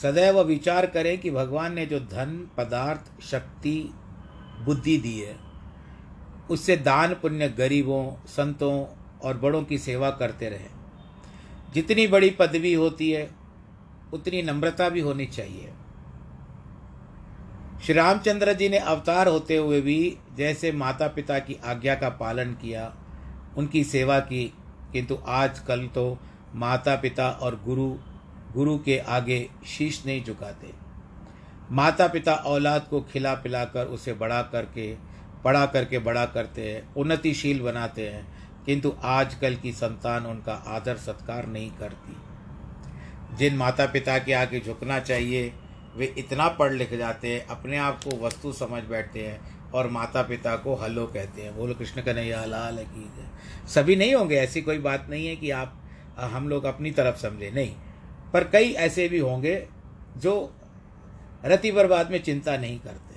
सदैव 0.02 0.42
विचार 0.42 0.86
करें 0.86 1.18
कि 1.18 1.32
भगवान 1.32 1.74
ने 1.74 1.86
जो 1.86 2.00
धन, 2.00 2.50
पदार्थ, 2.58 3.22
शक्ति, 3.22 3.94
बुद्धि 4.66 4.98
दी 4.98 5.20
है, 5.20 5.36
उससे 6.50 6.78
दान 6.78 7.14
पुण्य 7.14 7.50
गरीबों, 7.50 8.26
संतों 8.28 8.86
और 9.24 9.38
बड़ों 9.38 9.64
की 9.64 9.78
सेवा 9.78 10.10
करते 10.10 10.50
रहे। 10.50 10.78
जितनी 11.74 12.08
बड़ी 12.08 12.30
पदवी 12.30 12.74
होती 12.74 13.12
है, 13.12 13.32
उतनी 14.14 14.42
नम्रता 14.42 14.90
भी 14.90 15.00
होनी 15.00 15.26
चाहिए। 15.26 15.74
श्री 17.84 17.94
रामचंद्र 17.94 18.54
जी 18.54 18.70
ने 18.70 18.78
अवतार 18.78 19.28
होते 19.28 19.58
हुए 19.58 19.82
भी 19.82 20.18
जैसे 20.36 20.72
माता 20.72 21.08
पिता 21.08 21.40
की 21.40 21.58
आज्ञा 21.66 21.96
का 21.96 22.10
पालन 22.10 22.52
किया, 22.52 22.96
उनकी 23.58 23.84
सेवा 23.84 24.20
की, 24.20 24.54
किंतु 24.94 25.18
आज 25.28 25.60
कल 25.60 25.88
तो 25.88 26.18
माता 26.56 26.96
पिता 26.96 27.30
और 27.30 27.62
गुरु 27.66 27.96
गुरु 28.58 28.78
के 28.78 28.98
आगे 28.98 29.50
शीश 29.68 30.06
नहीं 30.06 30.24
झुकाते। 30.24 30.74
माता 31.72 32.08
पिता 32.08 32.34
औलाद 32.34 32.88
को 32.90 33.02
खिला 33.02 33.34
पिला 33.34 33.66
कर 33.66 33.86
उसे 33.86 34.14
बड़ा 34.14 34.42
करके, 34.42 34.96
पढ़ा 35.44 35.66
करके 35.66 36.00
बड़ा 36.00 36.26
करते 36.26 36.72
हैं, 36.72 36.96
उन्नतिशील 36.96 37.62
बनाते 37.62 38.10
हैं, 38.10 38.28
किंतु 38.66 38.96
आजकल 39.04 39.56
की 39.56 39.72
संतान 39.72 40.26
उनका 40.26 40.54
आदर 40.54 40.98
सत्कार 40.98 41.48
नहीं 41.48 41.72
करती। 41.72 42.18
जिन 43.36 43.56
माता 43.56 43.86
पिता 43.86 44.20
के 44.20 44.34
आगे 44.34 44.60
झुकना 44.60 45.00
चाहिए, 45.00 45.54
वे 45.96 46.06
इतना 46.18 46.48
पढ़ 46.48 46.74
लिख 46.74 46.94
जाते 46.94 47.36
हैं, 47.36 47.48
अपने 47.48 47.78
आप 47.78 48.04
को 48.04 48.26
वस्तु 48.26 48.54
समझ 48.54 48.84
बैठते 48.84 49.28
हैं 49.28 49.72
और 49.72 49.90
माता 49.90 50.22
पिता 50.22 50.56
को 50.56 50.76
हलो 50.76 51.06
कहते 51.06 51.42
हैं। 51.42 51.58
बोलो, 51.58 51.74
कृष्ण 51.74 52.02
कन्हैया, 52.02 52.46
लाल 52.46 52.78
की 52.78 53.12
सभी 53.68 53.96
नहीं 53.96 54.16
होंगे, 54.16 54.36
ऐसी 54.36 54.62
कोई 54.62 54.78
बात 54.78 55.08
नहीं 55.10 55.28
है 55.28 55.36
कि 55.36 55.52
आप, 55.52 55.82
हम 56.18 56.50
लोग 56.50 56.64
अपनी 56.64 56.92
तरफ़ 56.92 57.18
समझे। 57.18 57.52
नहीं 57.52 57.76
पर 58.34 58.44
कई 58.44 58.72
ऐसे 58.72 59.10
भी 59.10 59.20
होंगे 59.20 59.68
जो 60.18 60.54
रति 61.46 61.72
बर्बाद 61.72 62.12
में 62.12 62.24
चिंता 62.24 62.58
नहीं 62.58 62.80
करते 62.80 63.08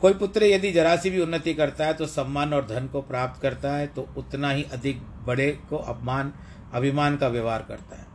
कोई 0.00 0.14
पुत्र 0.14 0.44
यदि 0.44 0.72
जरा 0.72 0.96
सी 0.96 1.10
भी 1.10 1.20
उन्नति 1.20 1.54
करता 1.54 1.86
है 1.86 1.94
तो 1.94 2.06
सम्मान 2.06 2.54
और 2.54 2.66
धन 2.66 2.86
को 2.86 3.02
प्राप्त 3.02 3.42
करता 3.42 3.72
है 3.72 3.86
तो 3.86 4.08
उतना 4.16 4.50
ही 4.50 4.62
अधिक 4.62 5.02
बड़े 5.02 5.58
को 5.70 5.76
अपमान, 5.76 6.32
अभिमान 6.72 7.16
का 7.16 7.28
व्यवहार 7.28 7.62
करता 7.62 7.96
है। 7.96 8.06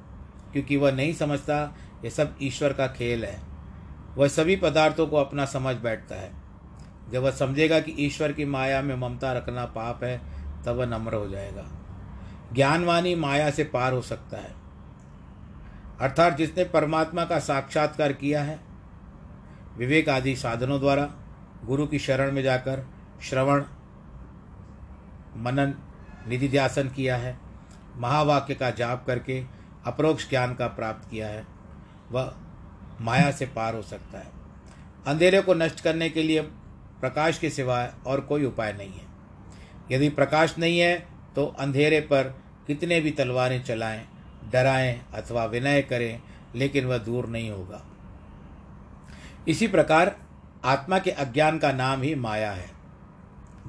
क्योंकि 0.53 0.77
वह 0.77 0.91
नहीं 0.91 1.13
समझता, 1.13 1.75
ये 2.03 2.09
सब 2.09 2.35
ईश्वर 2.41 2.73
का 2.73 2.87
खेल 2.87 3.25
है। 3.25 3.39
वह 4.15 4.27
सभी 4.27 4.55
पदार्थों 4.55 5.07
को 5.07 5.17
अपना 5.17 5.45
समझ 5.45 5.75
बैठता 5.75 6.15
है। 6.15 6.31
जब 7.11 7.23
वह 7.23 7.31
समझेगा 7.31 7.79
कि 7.79 7.91
ईश्वर 7.91 8.31
की 8.31 8.45
माया 8.45 8.81
में 8.81 8.95
ममता 8.95 9.33
रखना 9.33 9.65
पाप 9.65 10.03
है, 10.03 10.21
तब 10.63 10.75
वह 10.75 10.85
नम्र 10.85 11.13
हो 11.13 11.29
जाएगा। 11.29 11.82
ज्ञानवानी 12.53 13.15
माया 13.15 13.49
से 13.49 13.63
पार 13.63 13.93
हो 13.93 14.01
सकता 14.01 14.37
है। 14.37 14.53
अर्थात 15.99 16.37
जिसने 16.37 16.63
परमात्मा 16.63 17.25
का 17.25 17.39
साक्षात्कार 17.39 18.13
किया 18.13 18.43
है 18.43 18.59
विवेक 19.77 20.09
आदि 20.09 20.35
साधनों 20.35 20.79
द्वारा, 20.79 21.09
गुरु 21.65 21.87
की 21.87 21.99
शरण 21.99 22.31
में 22.31 22.43
जाकर 22.43 22.87
श्रवण, 23.21 23.63
मनन, 25.35 25.73
निधिध्यासन 26.27 26.89
किया 26.89 27.17
है, 27.17 27.39
महावाक्य 27.95 28.55
का 28.55 28.69
जाप 28.69 29.05
करके 29.07 29.43
अप्रोक्ष 29.85 30.29
ज्ञान 30.29 30.53
का 30.53 30.67
प्राप्त 30.67 31.09
किया 31.09 31.27
है, 31.27 31.45
वह 32.11 32.33
माया 33.01 33.31
से 33.31 33.45
पार 33.45 33.75
हो 33.75 33.81
सकता 33.81 34.17
है। 34.17 34.31
अंधेरे 35.07 35.41
को 35.41 35.53
नष्ट 35.53 35.81
करने 35.81 36.09
के 36.09 36.23
लिए 36.23 36.41
प्रकाश 37.01 37.37
के 37.37 37.49
सिवाय 37.49 37.93
और 38.07 38.21
कोई 38.21 38.45
उपाय 38.45 38.73
नहीं 38.73 38.93
है। 38.93 39.07
यदि 39.91 40.09
प्रकाश 40.09 40.57
नहीं 40.57 40.79
है 40.79 41.07
तो 41.35 41.45
अंधेरे 41.59 41.99
पर 41.99 42.42
कितने 42.67 43.01
भी 43.01 43.11
तलवारें 43.11 43.63
चलाएँ, 43.63 44.07
डराएँ 44.51 45.01
अथवा 45.13 45.45
विनय 45.45 45.81
करें, 45.81 46.21
लेकिन 46.55 46.85
वह 46.85 46.97
दूर 46.97 47.25
नहीं 47.25 47.49
होगा। 47.49 47.85
इसी 49.47 49.67
प्रकार 49.67 50.15
आत्मा 50.65 50.99
के 50.99 51.11
अज्ञान 51.11 51.59
का 51.59 51.71
नाम 51.71 52.01
ही 52.01 52.15
माया 52.15 52.51
है। 52.51 52.69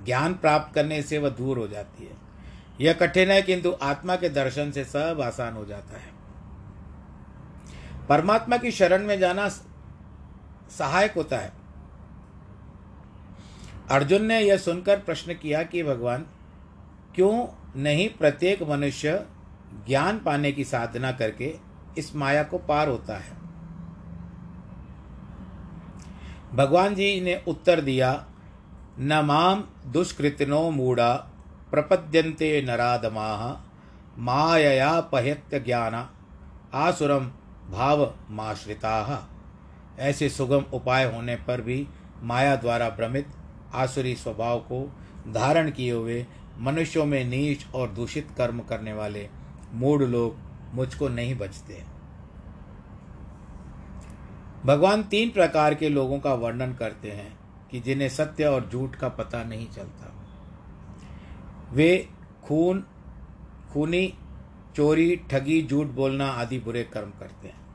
ज्ञान 0.05 0.35
प्राप्त 0.35 0.75
करने 0.75 1.03
से 1.03 1.19
वह 1.19 1.29
दूर 1.29 1.59
हो 1.59 1.69
जाती 1.69 2.05
है। 2.05 2.17
यह 2.81 2.93
कठिन 2.93 3.31
है, 3.31 3.43
किंतु 3.43 3.77
आत्मा 3.83 4.17
के 4.17 4.29
दर्शन 4.29 4.71
से 4.71 4.85
सब 4.85 5.21
आसान 5.25 5.55
हो 5.55 5.65
जाता 5.65 5.97
है। 5.97 6.15
परमात्मा 8.09 8.57
की 8.57 8.71
शरण 8.71 9.05
में 9.05 9.19
जाना 9.19 9.49
सहायक 10.79 11.13
होता 11.13 11.39
है। 11.39 11.53
अर्जुन 13.91 14.25
ने 14.25 14.41
यह 14.41 14.57
सुनकर 14.57 14.99
प्रश्न 14.99 15.35
किया 15.35 15.63
कि, 15.63 15.83
भगवान, 15.83 16.27
क्यों 17.15 17.47
नहीं 17.77 18.09
प्रत्येक 18.09 18.63
मनुष्य 18.63 19.27
ज्ञान 19.87 20.19
पाने 20.19 20.53
की 20.53 20.65
साधना 20.65 21.13
करके 21.13 21.55
इस 21.99 22.15
माया 22.17 22.43
को 22.43 22.59
पार 22.59 22.89
होता 22.89 23.17
है। 23.17 23.37
भगवान 26.55 26.95
जी 26.95 27.21
ने 27.21 27.43
उत्तर 27.49 27.81
दिया, 27.81 28.27
न 29.01 29.21
माम 29.25 29.65
दुष्कृतिनो 29.93 30.71
मूढ़ा 30.71 31.15
प्रपद्यन्ते 31.71 32.63
नराधमा, 32.63 33.61
मायया 34.19 35.01
पह्यत्य 35.01 35.61
ज्ञान 35.61 36.09
आसुरम 36.75 37.27
भाव 37.71 38.15
माश्रिता 38.31 39.29
ऐसे 39.99 40.29
सुगम 40.29 40.65
उपाय 40.73 41.05
होने 41.05 41.37
पर 41.37 41.61
भी 41.61 41.87
माया 42.23 42.57
द्वारा 42.57 42.89
भ्रमित 42.89 43.29
आसुरी 43.75 44.15
स्वभाव 44.15 44.59
को 44.59 44.97
धारण 45.29 45.71
किए 45.71 45.93
हुए 45.93 46.27
मनुष्यों 46.59 47.07
में 47.07 47.25
नीच 47.25 47.67
और 47.75 47.89
दूषित 47.89 48.29
कर्म 48.37 48.61
करने 48.61 48.93
वाले 48.93 49.29
मूढ़ 49.73 50.03
लोग 50.03 50.37
मुझको 50.75 51.09
नहीं 51.09 51.39
बचते। 51.39 51.83
भगवान 54.65 55.03
तीन 55.03 55.31
प्रकार 55.31 55.75
के 55.75 55.89
लोगों 55.89 56.19
का 56.19 56.35
वर्णन 56.35 56.75
करते 56.75 57.11
हैं 57.11 57.39
कि 57.71 57.81
जिन्हें 57.81 58.09
सत्य 58.09 58.45
और 58.45 58.69
झूठ 58.73 58.97
का 58.97 59.09
पता 59.09 59.45
नहीं 59.45 59.67
चलता। 59.67 60.15
वे 61.73 62.09
खून, 62.45 62.85
खूनी, 63.73 64.15
चोरी, 64.77 65.17
ठगी, 65.17 65.67
झूठ 65.67 65.87
बोलना 65.87 66.27
आदि 66.27 66.59
बुरे 66.59 66.85
कर्म 66.85 67.11
करते 67.11 67.49
हैं। 67.49 67.67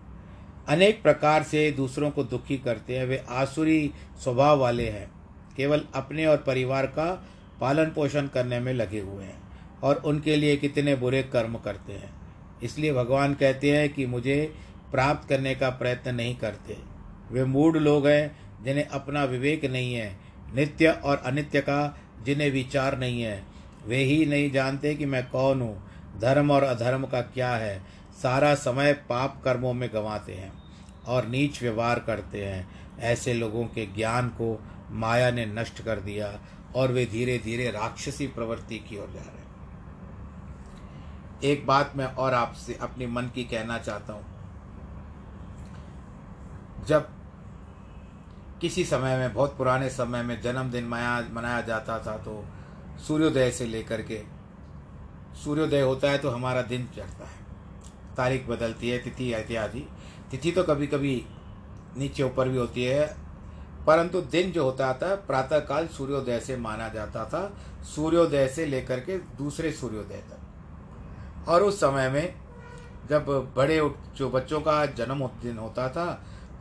अनेक 0.67 1.03
प्रकार 1.03 1.43
से 1.43 1.71
दूसरों 1.71 2.11
को 2.11 2.23
दुखी 2.23 2.57
करते 2.57 2.97
हैं। 2.97 3.05
वे 3.05 3.25
आसुरी 3.29 3.93
स्वभाव 4.23 4.59
वाले 4.59 4.89
हैं। 4.89 5.11
केवल 5.57 5.85
अपने 5.95 6.25
और 6.25 6.37
परिवार 6.37 6.85
का 6.85 7.27
पालन 7.61 7.85
पोषण 7.85 8.27
करने 8.27 8.59
में 8.59 8.73
लगे 8.73 8.99
हुए 8.99 9.23
हैं 9.23 9.41
और 9.83 9.95
उनके 9.95 10.35
लिए 10.35 10.55
कितने 10.57 10.95
बुरे 10.95 11.23
कर्म 11.23 11.57
करते 11.57 11.93
हैं। 11.93 12.13
इसलिए 12.63 12.93
भगवान 12.93 13.33
कहते 13.33 13.77
हैं 13.77 13.93
कि 13.93 14.05
मुझे 14.05 14.53
प्राप्त 14.91 15.29
करने 15.29 15.55
का 15.55 15.69
प्रयत्न 15.69 16.15
नहीं 16.15 16.35
करते। 16.35 16.77
वे 17.31 17.43
मूड 17.43 17.77
लोग 17.77 18.07
हैं, 18.07 18.63
जिन्हें 18.63 18.87
अपना 18.87 19.23
विवेक 19.23 19.65
नहीं 19.65 19.93
है, 19.93 20.15
नित्य 20.55 20.89
और 20.89 21.17
अनित्य 21.17 21.61
का 21.61 21.97
जिन्हें 22.25 22.51
विचार 22.51 22.97
नहीं 22.99 23.21
है। 23.21 23.43
वे 23.85 23.97
ही 23.97 24.25
नहीं 24.25 24.51
जानते 24.51 24.95
कि 24.95 25.05
मैं 25.05 25.29
कौन 25.29 25.61
हूँ, 25.61 25.91
धर्म 26.19 26.51
और 26.51 26.63
अधर्म 26.63 27.05
का 27.05 27.21
क्या 27.21 27.51
है। 27.51 27.79
सारा 28.23 28.55
समय 28.55 28.93
पाप 28.93 29.41
कर्मों 29.43 29.73
में 29.73 29.89
गंवाते 29.93 30.33
हैं 30.33 30.51
और 31.07 31.27
नीच 31.27 31.61
व्यवहार 31.61 31.99
करते 31.99 32.45
हैं। 32.45 32.67
ऐसे 32.99 33.33
लोगों 33.33 33.63
के 33.65 33.85
ज्ञान 33.85 34.27
को 34.29 34.59
माया 34.91 35.31
ने 35.31 35.45
नष्ट 35.45 35.81
कर 35.81 35.99
दिया 35.99 36.27
और 36.75 36.91
वे 36.91 37.05
धीरे 37.05 37.37
धीरे 37.37 37.69
राक्षसी 37.71 38.27
प्रवृत्ति 38.27 38.79
की 38.79 38.97
ओर 38.97 39.07
जा 39.07 39.19
रहे 39.19 39.31
हैं। 39.31 39.47
एक 41.43 41.65
बात 41.67 41.93
मैं 41.95 42.05
और 42.05 42.33
आपसे, 42.33 42.73
अपने 42.73 43.07
मन 43.07 43.29
की 43.35 43.43
कहना 43.43 43.77
चाहता 43.77 44.13
हूँ। 44.13 44.25
जब 46.85 47.09
किसी 48.61 48.83
समय 48.85 49.17
में, 49.17 49.33
बहुत 49.33 49.57
पुराने 49.57 49.89
समय 49.89 50.23
में 50.23 50.41
जन्मदिन 50.41 50.87
मनाया 50.87 51.23
मनाया 51.31 51.61
जाता 51.61 51.99
था 51.99 52.17
तो 52.17 52.43
सूर्योदय 53.07 53.51
से 53.51 53.65
लेकर 53.65 54.01
के, 54.01 54.21
सूर्योदय 55.43 55.81
होता 55.81 56.09
है 56.11 56.17
तो 56.17 56.29
हमारा 56.29 56.61
दिन 56.61 56.87
चढ़ता 56.95 57.25
है। 57.25 57.37
तारीख 58.17 58.47
बदलती 58.47 58.89
है, 58.89 58.97
तिथि, 58.99 59.33
इत्यादि। 59.33 59.87
तिथि 60.31 60.51
तो 60.51 60.63
कभी 60.63 60.87
कभी 60.87 61.25
नीचे 61.97 62.23
ऊपर 62.23 62.49
भी 62.49 62.57
होती 62.57 62.83
है 62.83 63.28
परंतु 63.87 64.21
दिन 64.23 64.51
जो 64.51 64.63
होता 64.63 64.93
था, 64.93 65.13
प्रातःकाल 65.17 65.87
सूर्योदय 65.87 66.39
से 66.39 66.57
माना 66.57 66.87
जाता 66.89 67.25
था, 67.25 67.51
सूर्योदय 67.85 68.47
से 68.47 68.65
लेकर 68.65 68.99
के 68.99 69.17
दूसरे 69.37 69.71
सूर्योदय 69.71 70.23
तक। 70.29 71.49
और 71.49 71.63
उस 71.63 71.79
समय 71.79 72.09
में 72.09 72.33
जब 73.09 73.25
बड़े 73.55 73.77
जो 74.17 74.29
बच्चों 74.29 74.59
का 74.61 74.85
जन्म 74.87 75.25
दिन 75.41 75.57
होता 75.57 75.87
था 75.89 76.05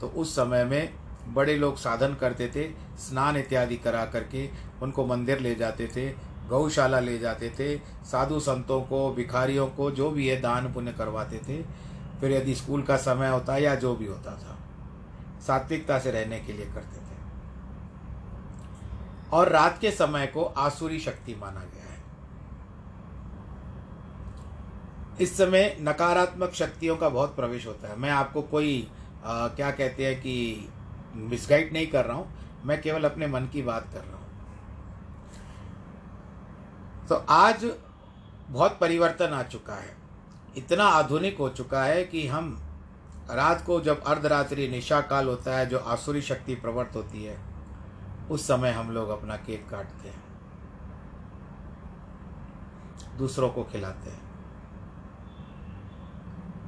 तो 0.00 0.08
उस 0.08 0.34
समय 0.36 0.64
में 0.64 0.94
बड़े 1.28 1.56
लोग 1.56 1.76
साधन 1.76 2.14
करते 2.14 2.46
थे, 2.48 2.64
स्नान 2.98 3.36
इत्यादि 3.36 3.76
करा 3.76 4.04
करके 4.06 4.48
उनको 4.82 5.04
मंदिर 5.06 5.40
ले 5.40 5.54
जाते 5.54 5.86
थे, 5.86 6.08
गौशाला 6.48 7.00
ले 7.00 7.18
जाते 7.18 7.50
थे, 7.50 7.76
साधु 8.04 8.38
संतों 8.40 8.80
को, 8.82 9.10
भिखारियों 9.12 9.66
को 9.68 9.90
जो 9.90 10.10
भी 10.10 10.28
है 10.28 10.40
दान 10.40 10.72
पुण्य 10.72 10.92
करवाते 10.92 11.38
थे। 11.38 11.62
फिर 12.20 12.32
यदि 12.32 12.54
स्कूल 12.54 12.82
का 12.82 12.96
समय 12.98 13.28
होता 13.28 13.56
या 13.56 13.74
जो 13.74 13.94
भी 13.96 14.06
होता 14.06 14.32
था, 14.32 14.56
सात्विकता 15.46 15.98
से 15.98 16.10
रहने 16.10 16.38
के 16.40 16.52
लिए 16.52 16.66
करते 16.66 16.96
थे। 16.96 17.07
और 19.32 19.48
रात 19.48 19.78
के 19.80 19.90
समय 19.90 20.26
को 20.26 20.44
आसुरी 20.44 20.98
शक्ति 21.00 21.34
माना 21.34 21.60
गया 21.60 21.82
है। 21.82 21.96
इस 25.20 25.36
समय 25.36 25.76
नकारात्मक 25.80 26.52
शक्तियों 26.52 26.96
का 26.96 27.08
बहुत 27.08 27.34
प्रवेश 27.36 27.66
होता 27.66 27.88
है। 27.88 27.98
मैं 27.98 28.10
आपको 28.10 28.42
कोई 28.42 28.88
आ, 29.24 29.48
क्या 29.48 29.70
कहते 29.70 30.06
हैं 30.06 30.20
कि 30.20 30.68
मिसगाइड 31.14 31.72
नहीं 31.72 31.86
कर 31.86 32.04
रहा 32.04 32.16
हूँ 32.16 32.26
मैं 32.64 32.80
केवल 32.82 33.04
अपने 33.04 33.26
मन 33.26 33.46
की 33.46 33.62
बात 33.62 33.88
कर 33.92 34.00
रहा 34.00 34.16
हूँ। 34.16 34.26
तो 37.08 37.14
आज 37.28 37.64
बहुत 38.50 38.78
परिवर्तन 38.80 39.32
आ 39.34 39.42
चुका 39.42 39.74
है। 39.74 39.96
इतना 40.56 40.84
आधुनिक 40.84 41.38
हो 41.38 41.48
चुका 41.48 41.82
है 41.84 42.04
कि 42.04 42.26
हम 42.26 42.56
रात 43.30 43.64
को 43.66 43.80
जब 43.80 44.02
अर्धरात्रि 44.04 44.68
निशा 44.68 45.00
काल 45.00 45.26
होता 45.26 45.56
है 45.56 45.66
जो 45.66 45.78
आसुरी 45.78 46.22
शक्ति 46.22 46.54
प्रवृत्त 46.54 46.96
होती 46.96 47.24
है 47.24 47.36
उस 48.30 48.46
समय 48.46 48.70
हम 48.70 48.90
लोग 48.90 49.08
अपना 49.08 49.36
केक 49.36 49.68
काटते 49.68 50.08
हैं। 50.08 50.26
दूसरों 53.18 53.48
को 53.48 53.62
खिलाते 53.64 54.10
हैं। 54.10 54.26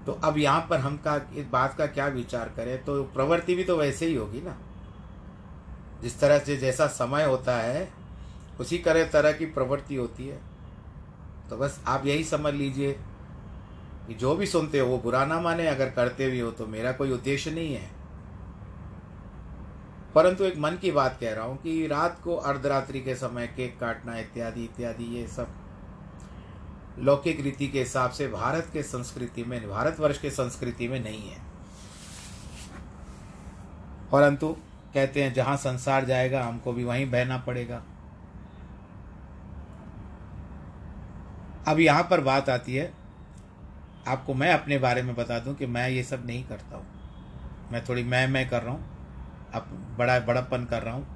तो 0.06 0.12
अब 0.12 0.38
यहाँ 0.38 0.66
पर 0.70 0.78
हम 0.78 0.96
का, 0.96 1.20
इस 1.34 1.46
बात 1.46 1.74
का 1.74 1.86
क्या 1.86 2.06
विचार 2.06 2.48
करें 2.48 2.84
तो 2.84 3.02
प्रवृत्ति 3.04 3.54
भी 3.54 3.64
तो 3.64 3.76
वैसे 3.76 4.06
ही 4.06 4.14
होगी 4.14 4.40
ना। 4.40 4.56
जिस 6.02 6.18
तरह 6.20 6.38
से 6.38 6.56
जैसा 6.56 6.86
समय 6.86 7.24
होता 7.24 7.56
है, 7.56 7.88
उसी 8.60 8.78
तरह 8.78 9.04
तरह 9.04 9.32
की 9.32 9.46
प्रवृत्ति 9.46 9.94
होती 9.94 10.28
है। 10.28 10.40
तो 11.50 11.56
बस 11.56 11.80
आप 11.86 12.06
यही 12.06 12.24
समझ 12.24 12.54
लीजिए 12.54 12.92
कि 14.06 14.14
जो 14.14 14.34
भी 14.36 14.46
सुनते 14.46 14.78
हो 14.78 14.86
वो 14.88 14.98
बुरा 14.98 15.24
ना 15.24 15.40
माने, 15.40 15.66
अगर 15.66 15.90
करते 15.90 16.30
भी 16.30 16.40
हो 16.40 16.50
तो 16.50 16.66
मेरा 16.66 16.92
कोई 16.92 17.12
उद्देश्य 17.12 17.50
नहीं 17.50 17.74
है। 17.74 17.99
परंतु 20.14 20.44
एक 20.44 20.56
मन 20.58 20.76
की 20.80 20.90
बात 20.90 21.18
कह 21.20 21.34
रहा 21.34 21.44
हूँ 21.44 21.56
कि 21.56 21.86
रात 21.86 22.20
को 22.24 22.36
अर्धरात्रि 22.36 23.00
के 23.00 23.14
समय 23.14 23.46
केक 23.46 23.78
काटना 23.80 24.18
इत्यादि 24.18 24.64
इत्यादि, 24.64 25.04
ये 25.04 25.26
सब 25.26 25.48
लौकिक 26.98 27.40
रीति 27.40 27.68
के 27.68 27.78
हिसाब 27.78 28.10
से 28.10 28.28
भारत 28.28 28.70
के 28.72 28.82
संस्कृति 28.82 29.44
में, 29.44 29.68
भारतवर्ष 29.70 30.18
के 30.18 30.30
संस्कृति 30.30 30.88
में 30.88 31.00
नहीं 31.00 31.30
है। 31.30 31.38
परंतु 34.12 34.56
कहते 34.94 35.22
हैं, 35.22 35.34
जहाँ 35.34 35.56
संसार 35.56 36.04
जाएगा, 36.04 36.44
हमको 36.44 36.72
भी 36.72 36.84
वहीं 36.84 37.10
बहना 37.10 37.38
पड़ेगा। 37.38 37.82
अब 41.68 41.80
यहाँ 41.80 42.02
पर 42.02 42.20
बात 42.20 42.48
आती 42.48 42.74
है, 42.74 42.92
आपको 44.08 44.34
मैं 44.34 44.52
अपने 44.52 44.78
बारे 44.78 45.02
में 45.02 45.14
बता 45.16 45.38
दूँ 45.38 45.54
कि 45.54 45.66
मैं 45.66 45.88
ये 45.90 46.02
सब 46.02 46.26
नहीं 46.26 46.44
करता 46.44 46.76
हूँ। 46.76 46.86
मैं 47.72 47.84
थोड़ी 47.84 48.04
मैं 48.04 48.26
मैं 48.28 48.48
कर 48.48 48.62
रहा 48.62 48.74
हूँ। 48.74 48.89
अब 49.54 49.94
बड़ा 49.98 50.18
बड़प्पन 50.20 50.64
कर 50.64 50.82
रहा 50.82 50.94
हूँ, 50.94 51.06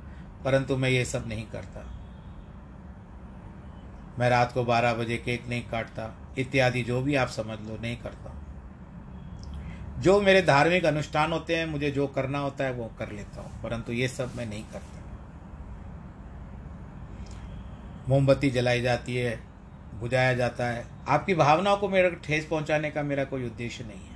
परंतु 0.44 0.77
मैं 0.77 0.88
ये 0.90 1.05
सब 1.05 1.29
नहीं 1.29 1.47
करता। 1.47 1.85
मैं 4.18 4.31
रात 4.31 4.53
को 4.53 4.64
बारह 4.64 4.94
बजे 4.94 5.16
केक 5.16 5.49
नहीं 5.49 5.62
काटता, 5.62 6.14
इत्यादि 6.38 6.83
जो 6.83 7.01
भी 7.03 7.14
आप 7.14 7.29
समझ 7.29 7.59
लो, 7.61 7.79
नहीं 7.83 7.97
करता। 7.97 8.33
जो 10.01 10.20
मेरे 10.20 10.42
धार्मिक 10.42 10.85
अनुष्ठान 10.85 11.33
होते 11.33 11.57
हैं, 11.57 11.66
मुझे 11.66 11.90
जो 11.90 12.07
करना 12.07 12.38
होता 12.38 12.64
है, 12.64 12.73
वो 12.73 12.90
कर 12.99 13.12
लेता 13.12 13.40
हूँ, 13.40 13.62
परंतु 13.62 13.92
ये 13.92 14.09
सब 14.09 14.37
मैं 14.37 14.47
नहीं 14.47 14.64
करता। 14.64 15.03
मोमबत्ती 18.09 18.51
जलाई 18.51 18.81
जाती 18.81 19.16
है, 19.16 19.38
बुझाया 19.94 20.35
जाता 20.35 20.66
है। 20.66 20.85
आपकी 21.09 21.35
भावनाओं 21.35 21.77
को 21.77 21.88
मेरा 21.88 22.09
ठेस 22.09 22.47
पहुँचाने 22.47 22.90
का 22.90 23.03
मेरा 23.03 23.25
कोई 23.25 23.47
उद्देश्य 23.47 23.85
नहीं 23.85 24.01
है। 24.01 24.13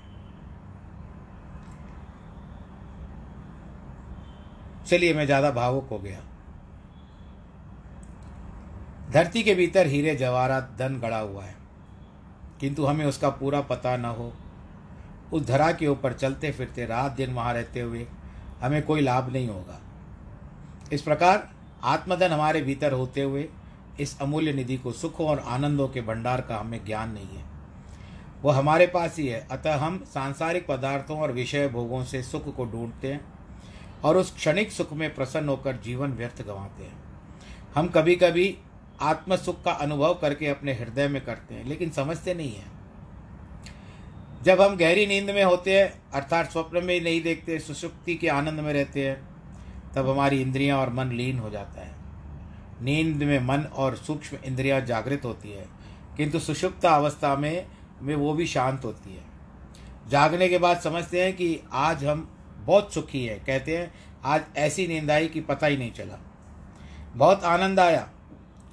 चलिए 4.88 5.14
मैं 5.14 5.27
ज़्यादा 5.27 5.51
भावुक 5.51 5.88
हो 5.88 5.98
गया। 5.98 6.20
धरती 9.11 9.42
के 9.42 9.55
भीतर 9.55 9.87
हीरे 9.87 10.14
जवाहरात 10.16 10.74
धन 10.79 10.98
गड़ा 11.01 11.18
हुआ 11.18 11.44
है। 11.44 11.57
किंतु 12.61 12.85
हमें 12.85 13.05
उसका 13.07 13.29
पूरा 13.31 13.61
पता 13.61 13.96
न 13.96 14.05
हो। 14.05 14.33
उस 15.33 15.46
धरा 15.46 15.70
के 15.72 15.87
ऊपर 15.87 16.12
चलते 16.12 16.51
फिरते 16.53 16.87
रात 16.87 17.12
दिन 17.12 17.33
वहाँ 17.33 17.53
रहते 17.55 17.81
हुए 17.81 18.07
हमें 18.62 18.83
कोई 18.83 19.01
लाभ 19.01 19.33
नहीं 19.33 19.48
होगा। 19.48 19.81
इस 20.92 21.03
प्रकार 21.03 21.48
आत्मधन 21.85 22.33
हमारे 22.33 22.61
भीतर 22.61 22.92
होते 22.92 23.22
हुए 23.22 23.48
इस 24.01 24.18
अमूल्य 24.20 24.53
निधि 24.53 24.77
को 24.77 24.92
सुखों 24.92 25.27
और 25.29 25.38
आनंदों 25.38 25.88
के 25.88 26.01
भंडार 26.01 26.40
का 26.40 26.57
हमें 26.57 26.85
ज्ञान 26.85 27.11
नहीं 27.11 27.37
है। 27.37 27.44
वह 28.42 28.57
हमारे 28.57 28.87
पास 28.87 29.16
ही 29.18 29.27
है। 29.27 29.46
अतः 29.51 29.77
हम 29.77 29.98
सांसारिक 30.05 30.66
पदार्थों 30.66 31.18
और 31.18 31.33
विषय 31.33 31.68
भोगों 31.68 32.05
से 32.05 32.22
सुख 32.22 32.55
को 32.57 32.64
ढूंढते 32.64 33.12
हैं। 33.12 33.38
और 34.04 34.16
उस 34.16 34.34
क्षणिक 34.34 34.72
सुख 34.72 34.92
में 34.92 35.14
प्रसन्न 35.14 35.48
होकर 35.48 35.76
जीवन 35.76 36.12
व्यर्थ 36.12 36.42
गंवाते 36.42 36.84
हैं। 36.84 36.98
हम 37.74 37.88
कभी 37.88 38.16
कभी 38.16 38.58
आत्म 39.00 39.37
सुख 39.37 39.62
का 39.64 39.70
अनुभव 39.70 40.14
करके 40.14 40.46
अपने 40.46 40.72
हृदय 40.72 41.08
में 41.08 41.24
करते 41.24 41.54
हैं, 41.54 41.64
लेकिन 41.64 41.90
समझते 41.90 42.34
नहीं 42.34 42.54
हैं। 42.54 42.72
जब 44.42 44.61
हम 44.61 44.76
गहरी 44.76 45.06
नींद 45.06 45.30
में 45.30 45.44
होते 45.44 45.80
हैं, 45.80 46.02
अर्थात 46.12 46.50
स्वप्न 46.50 46.84
में 46.84 46.94
ही 46.94 47.00
नहीं 47.00 47.22
देखते 47.22 47.58
सुषुप्ति 47.58 48.14
के 48.14 48.28
आनंद 48.28 48.61
में 48.61 48.72
रहते 48.72 49.06
हैं, 49.08 49.28
तब 49.94 50.08
हमारी 50.08 50.42
इंद्रियाँ 50.42 50.78
और 50.78 50.92
मन 50.92 51.12
लीन 51.12 51.38
हो 51.38 51.50
जाता 51.50 51.80
है। 51.80 51.96
नींद 52.82 53.22
में 53.22 53.40
मन 53.40 53.64
और 53.64 53.96
सूक्ष्म 53.96 54.38
इंद्रियाँ 54.44 54.80
जागृत 54.80 55.24
होती 55.24 55.50
है, 55.50 55.66
किंतु 56.16 56.38
सुषुप्त 56.38 56.84
अवस्था 56.84 57.37
में 57.37 57.66
में 58.02 58.14
वो 58.14 58.32
भी 58.32 58.46
शांत 58.46 58.84
होती 58.84 59.14
है। 59.14 59.24
जागने 60.08 60.48
के 60.48 60.58
बाद 60.58 60.80
समझते 60.80 61.24
हैं 61.24 61.32
कि 61.32 61.61
आज 61.72 62.04
हम 62.04 62.38
बहुत 62.68 62.94
सुखी 62.94 63.26
है। 63.26 63.38
कहते 63.38 63.76
हैं, 63.78 63.92
आज 64.24 64.42
ऐसी 64.57 64.87
नींद 64.87 65.11
आई 65.11 65.28
कि 65.28 65.40
पता 65.40 65.66
ही 65.66 65.76
नहीं 65.76 65.92
चला। 65.92 66.18
बहुत 67.16 67.44
आनंद 67.44 67.81
आया। 67.81 68.09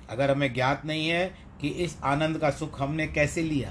अगर 0.10 0.32
हमें 0.32 0.54
ज्ञात 0.54 0.86
नहीं 0.86 1.10
है 1.10 1.36
कि 1.62 1.68
इस 1.68 1.98
आनंद 2.04 2.38
का 2.38 2.50
सुख 2.50 2.82
हमने 2.82 3.08
कैसे 3.08 3.42
लिया। 3.42 3.70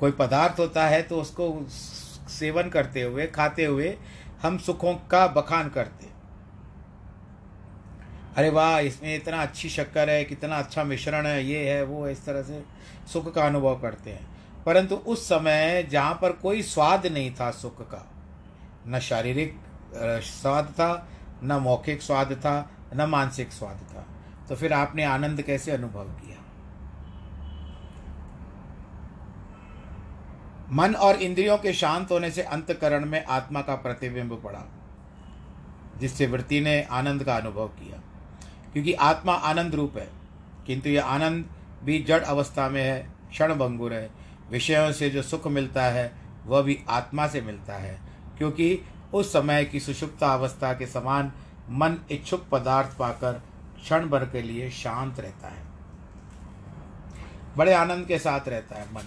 कोई 0.00 0.10
पदार्थ 0.10 0.60
होता 0.60 0.86
है 0.86 1.02
तो 1.02 1.20
उसको 1.20 1.66
सेवन 2.28 2.68
करते 2.68 3.02
हुए, 3.02 3.26
खाते 3.26 3.64
हुए 3.64 3.96
हम 4.42 4.58
सुखों 4.58 4.94
का 4.94 5.26
बखान 5.26 5.68
करते। 5.68 6.06
अरे 8.36 8.50
वाह, 8.50 8.78
इसमें 8.78 9.16
इतना 9.16 9.42
अच्छी 9.42 9.68
शक्कर 9.68 10.10
है, 10.10 10.24
कितना 10.24 10.58
अच्छा 10.58 10.84
मिश्रण 10.84 11.26
है, 11.26 11.44
ये 11.44 11.70
है, 11.70 11.82
वो 11.82 12.08
इस 12.08 12.24
तरह 12.24 12.42
से 12.42 12.62
सुख 13.12 13.34
का 13.34 13.46
अनुभव 13.46 13.80
करते 13.80 14.10
हैं। 14.10 14.26
परंतु 14.64 14.94
उस 14.94 15.24
समय 15.28 15.88
जहाँ 15.90 16.14
पर 16.22 16.32
कोई 16.32 16.62
स्वाद 16.62 17.06
नहीं 17.06 17.30
था 17.34 17.50
सुख 17.50 17.90
का 17.90 18.17
न 18.88 18.98
शारीरिक 18.98 19.60
स्वाद 20.24 20.66
था, 20.66 21.08
न 21.42 21.52
मौखिक 21.52 22.02
स्वाद 22.02 22.32
था, 22.32 22.70
न 22.94 23.02
मानसिक 23.02 23.52
स्वाद 23.52 23.86
था। 23.92 24.06
तो 24.48 24.56
फिर 24.56 24.72
आपने 24.72 25.04
आनंद 25.04 25.42
कैसे 25.42 25.72
अनुभव 25.72 26.04
किया? 26.04 26.36
मन 30.72 30.94
और 30.94 31.16
इंद्रियों 31.16 31.58
के 31.58 31.72
शांत 31.72 32.10
होने 32.10 32.30
से 32.30 32.42
अंतकरण 32.42 33.04
में 33.04 33.24
आत्मा 33.24 33.60
का 33.60 33.74
प्रतिबिंब 33.74 34.40
पड़ा, 34.44 34.64
जिससे 36.00 36.26
वृत्ति 36.26 36.60
ने 36.60 36.82
आनंद 36.82 37.24
का 37.24 37.36
अनुभव 37.36 37.68
किया। 37.68 38.00
क्योंकि 38.72 38.92
आत्मा 38.92 39.32
आनंद 39.32 39.74
रूप 39.74 39.96
है, 39.96 40.08
किंतु 40.66 40.90
यह 40.90 41.04
आनंद 41.04 41.44
भी 41.84 41.98
जड़ 42.02 42.22
अवस्था 42.22 42.68
में 42.68 42.82
है, 42.82 42.98
क्षण 43.30 43.54
भंगुर 43.54 43.92
है। 43.92 44.10
विषयों 44.50 44.92
से 44.92 45.10
जो 45.10 45.22
सुख 45.22 45.46
मिलता 45.46 45.84
है, 45.84 46.12
वह 46.46 46.62
भी 46.62 46.78
आत्मा 46.88 47.26
से 47.26 47.40
मिलता 47.40 47.74
है। 47.74 48.07
क्योंकि 48.38 48.80
उस 49.14 49.32
समय 49.32 49.64
की 49.64 49.80
सुषुप्ता 49.80 50.34
अवस्था 50.34 50.72
के 50.72 50.86
समान 50.86 51.32
मन 51.70 51.96
इच्छुक 52.10 52.46
पदार्थ 52.52 52.98
पाकर 52.98 53.32
क्षण 53.82 54.06
भर 54.06 54.24
के 54.24 54.42
लिए 54.42 54.70
शांत 54.70 55.20
रहता 55.20 55.48
है। 55.48 55.66
बड़े 57.56 57.74
आनंद 57.74 58.06
के 58.06 58.18
साथ 58.18 58.48
रहता 58.48 58.76
है 58.76 58.94
मन। 58.94 59.02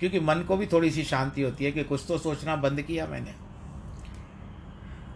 क्योंकि 0.00 0.20
मन 0.20 0.44
को 0.48 0.56
भी 0.56 0.66
थोड़ी 0.66 0.90
सी 0.90 1.04
शांति 1.04 1.42
होती 1.42 1.64
है 1.64 1.72
कि 1.72 1.84
कुछ 1.84 2.04
तो 2.08 2.18
सोचना 2.18 2.56
बंद 2.56 2.82
किया 2.82 3.06
मैंने। 3.06 3.34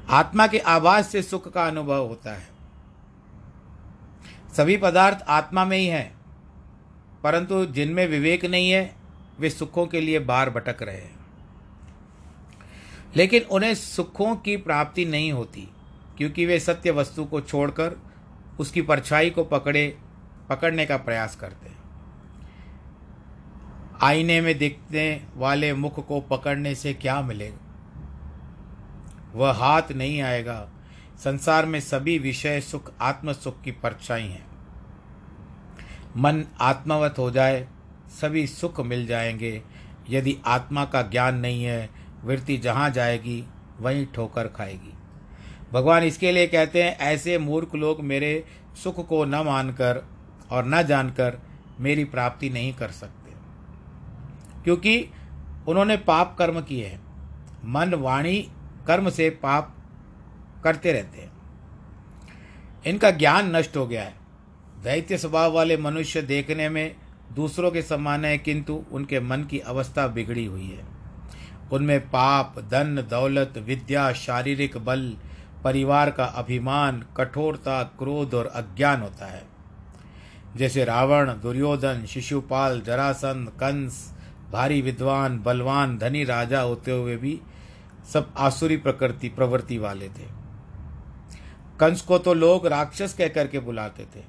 आत्मा 0.09 0.47
के 0.47 0.59
आवाज़ 0.59 1.07
से 1.07 1.23
सुख 1.23 1.53
का 1.53 1.67
अनुभव 1.67 2.09
होता 2.09 2.33
है। 2.33 2.49
सभी 4.57 4.77
पदार्थ 4.77 5.19
आत्मा 5.29 5.65
में 5.65 5.79
ही 5.79 5.87
हैं, 5.87 6.15
परंतु 7.23 7.67
जिनमें 7.67 8.07
विवेक 8.07 8.45
नहीं 8.45 8.71
है, 8.71 8.97
वे 9.41 9.51
सुखों 9.51 9.87
के 9.87 10.01
लिए 10.01 10.19
बाहर 10.19 10.51
भटक 10.51 10.83
रहे 10.83 10.97
हैं। 10.97 11.20
लेकिन 13.17 13.43
उन्हें 13.43 13.75
सुखों 13.75 14.37
की 14.37 14.57
प्राप्ति 14.57 15.05
नहीं 15.05 15.33
होती, 15.33 15.69
क्योंकि 16.17 16.47
वे 16.47 16.61
सत्य 16.61 16.91
वस्तु 16.91 17.25
को 17.25 17.41
छोड़कर 17.41 17.97
उसकी 18.61 18.83
परछाई 18.83 19.31
को 19.31 19.45
पकड़े, 19.45 19.99
पकड़ने 20.49 20.87
का 20.87 20.97
प्रयास 20.97 21.37
करते 21.37 21.69
हैं। 21.69 21.81
आईने 24.03 24.41
में 24.41 24.59
दिखने 24.59 25.27
वाले 25.37 25.75
मुख 25.75 26.07
को 26.07 26.21
पकड़ने 26.21 26.75
से 26.75 26.95
क्या 26.95 27.23
मिलेगा? 27.23 27.59
वह 29.35 29.53
हाथ 29.53 29.83
नहीं 29.93 30.23
आएगा। 30.23 30.71
संसार 31.19 31.67
में 31.67 31.81
सभी 31.81 32.19
विषय 32.19 32.61
सुख 32.61 32.93
आत्म 33.01 33.33
सुख 33.33 33.63
की 33.63 33.71
परछाई 33.71 34.23
हैं। 34.23 34.47
मन 36.17 36.45
आत्मवत 36.61 37.15
हो 37.19 37.31
जाए, 37.31 37.69
सभी 38.09 38.47
सुख 38.47 38.81
मिल 38.81 39.07
जाएँगे। 39.07 39.63
यदि 40.11 40.39
आत्मा 40.47 40.85
का 40.85 41.03
ज्ञान 41.03 41.37
नहीं 41.37 41.65
है 41.65 42.00
वृत्ति 42.25 42.57
जहाँ 42.57 42.91
जाएगी, 42.91 43.45
वहीं 43.81 44.07
ठोकर 44.07 44.49
खाएगी। 44.49 44.95
भगवान 45.73 46.03
इसके 46.03 46.33
लिए 46.33 46.47
कहते 46.47 46.83
हैं, 46.83 46.99
ऐसे 46.99 47.39
मूर्ख 47.39 47.75
लोग 47.75 48.01
मेरे 48.01 48.45
सुख 48.85 49.09
को 49.09 49.25
न 49.25 49.35
मानकर 49.35 50.05
और 50.51 50.65
न 50.65 50.83
जानकर 50.83 51.39
मेरी 51.81 52.05
प्राप्ति 52.05 52.51
नहीं 52.51 52.75
कर 52.75 52.91
सकते। 52.91 53.31
क्योंकि 54.65 55.09
उन्होंने 55.69 55.97
पाप 55.97 56.37
कर्म 56.39 56.61
किए 56.61 56.87
हैं, 56.87 57.01
मन 57.65 57.95
वाणी 57.95 58.49
कर्म 58.87 59.11
से 59.11 59.31
पाप 59.31 59.77
करते 60.65 60.93
रहते 60.93 61.21
हैं। 61.21 61.33
इनका 62.87 63.11
ज्ञान 63.11 63.57
नष्ट 63.57 63.77
हो 63.77 63.87
गया 63.87 64.03
है। 64.03 64.15
दैत्य 64.83 65.19
स्वभाव 65.19 65.53
वाले 65.53 65.77
मनुष्य 65.77 66.23
देखने 66.23 66.69
में 66.69 66.97
दूसरों 67.33 67.71
के 67.71 67.83
समान 67.83 68.25
है, 68.25 68.39
किंतु 68.39 68.85
उनके 68.93 69.21
मन 69.21 69.45
की 69.45 69.59
अवस्था 69.59 70.07
बिगड़ी 70.07 70.45
हुई 70.45 70.67
है। 70.67 71.00
उनमें 71.73 72.01
पाप, 72.01 72.55
धन, 72.59 73.07
दौलत, 73.11 73.55
विद्या, 73.59 74.13
शारीरिक 74.13 74.77
बल, 74.77 75.17
परिवार 75.65 76.11
का 76.11 76.25
अभिमान, 76.25 77.05
कठोरता, 77.17 77.83
क्रोध 77.83 78.35
और 78.35 78.47
अज्ञान 78.47 79.01
होता 79.01 79.27
है। 79.27 79.43
जैसे 80.57 80.85
रावण, 80.85 81.31
दुर्योधन, 81.31 82.05
शिशुपाल, 82.07 82.81
जरासंध, 82.81 83.49
कंस, 83.49 84.15
भारी 84.53 84.83
विद्वान, 84.83 85.43
बलवान, 85.43 85.99
धनी 85.99 86.25
राजा 86.25 86.61
होते 86.61 86.91
हुए 86.91 87.17
भी 87.17 87.41
सब 88.13 88.35
आसुरी 88.39 88.77
प्रकृति, 88.77 89.29
प्रवृत्ति 89.29 89.79
वाले 89.79 90.09
थे। 90.09 90.41
कंस 91.81 92.03
को 92.03 92.19
तो 92.19 92.35
लोग 92.35 92.67
राक्षस 92.67 93.15
कह 93.19 93.29
करके 93.29 93.59
बुलाते 93.59 94.03
थे। 94.03 94.25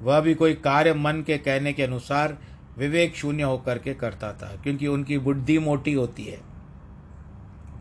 वह 0.00 0.20
भी 0.20 0.34
कोई 0.34 0.54
कार्य 0.54 0.94
मन 0.94 1.22
के 1.26 1.38
कहने 1.38 1.72
के 1.72 1.82
अनुसार 1.82 2.38
विवेक 2.78 3.16
शून्य 3.16 3.42
होकर 3.42 3.78
के 3.78 3.94
करता 3.94 4.32
था, 4.32 4.56
क्योंकि 4.62 4.86
उनकी 4.86 5.18
बुद्धि 5.18 5.58
मोटी 5.58 5.92
होती 5.92 6.24
है। 6.24 6.40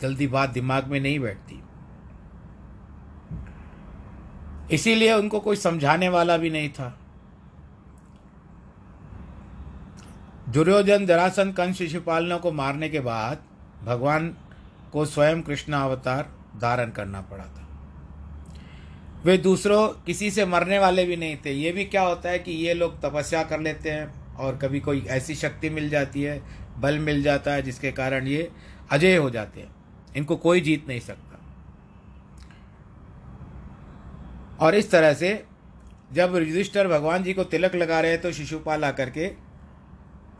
जल्दी 0.01 0.27
बात 0.27 0.49
दिमाग 0.49 0.87
में 0.87 0.99
नहीं 0.99 1.19
बैठती। 1.19 1.63
इसीलिए 4.71 5.13
उनको 5.13 5.39
कोई 5.39 5.55
समझाने 5.55 6.09
वाला 6.09 6.37
भी 6.37 6.49
नहीं 6.49 6.69
था। 6.69 6.99
दुर्योधन 10.49 11.05
जरासन 11.05 11.51
कंस 11.51 11.75
शिशुपालनों 11.75 12.39
को 12.39 12.51
मारने 12.51 12.89
के 12.89 12.99
बाद 12.99 13.37
भगवान 13.83 14.35
को 14.91 15.05
स्वयं 15.05 15.41
कृष्ण 15.41 15.73
अवतार 15.73 16.29
धारण 16.61 16.89
करना 16.89 17.21
पड़ा 17.21 17.43
था। 17.43 17.67
वे 19.25 19.37
दूसरों 19.37 19.87
किसी 19.87 20.31
से 20.31 20.45
मरने 20.45 20.79
वाले 20.79 21.05
भी 21.05 21.15
नहीं 21.15 21.37
थे। 21.45 21.51
ये 21.51 21.71
भी 21.71 21.85
क्या 21.85 22.01
होता 22.01 22.29
है 22.29 22.39
कि 22.39 22.51
ये 22.51 22.73
लोग 22.73 23.01
तपस्या 23.01 23.43
कर 23.43 23.59
लेते 23.59 23.91
हैं। 23.91 24.24
और 24.39 24.57
कभी 24.57 24.79
कोई 24.79 25.01
ऐसी 25.01 25.35
शक्ति 25.35 25.69
मिल 25.69 25.89
जाती 25.89 26.23
है, 26.23 26.41
बल 26.77 26.99
मिल 26.99 27.23
जाता 27.23 27.51
है, 27.51 27.61
जिसके 27.61 27.91
कारण 27.91 28.27
ये 28.27 28.51
अजय 28.91 29.15
हो 29.15 29.29
जाते 29.29 29.59
हैं। 29.59 29.75
इनको 30.17 30.35
कोई 30.35 30.61
जीत 30.61 30.87
नहीं 30.87 30.99
सकता। 30.99 31.39
और 34.59 34.75
इस 34.75 34.91
तरह 34.91 35.13
से 35.13 35.45
जब 36.13 36.35
युधिष्ठर 36.35 36.87
भगवान 36.87 37.23
जी 37.23 37.33
को 37.33 37.43
तिलक 37.43 37.75
लगा 37.75 37.99
रहे 38.01 38.17
तो 38.17 38.31
शिशुपाल 38.31 38.85
आकर 38.85 39.09
के 39.09 39.31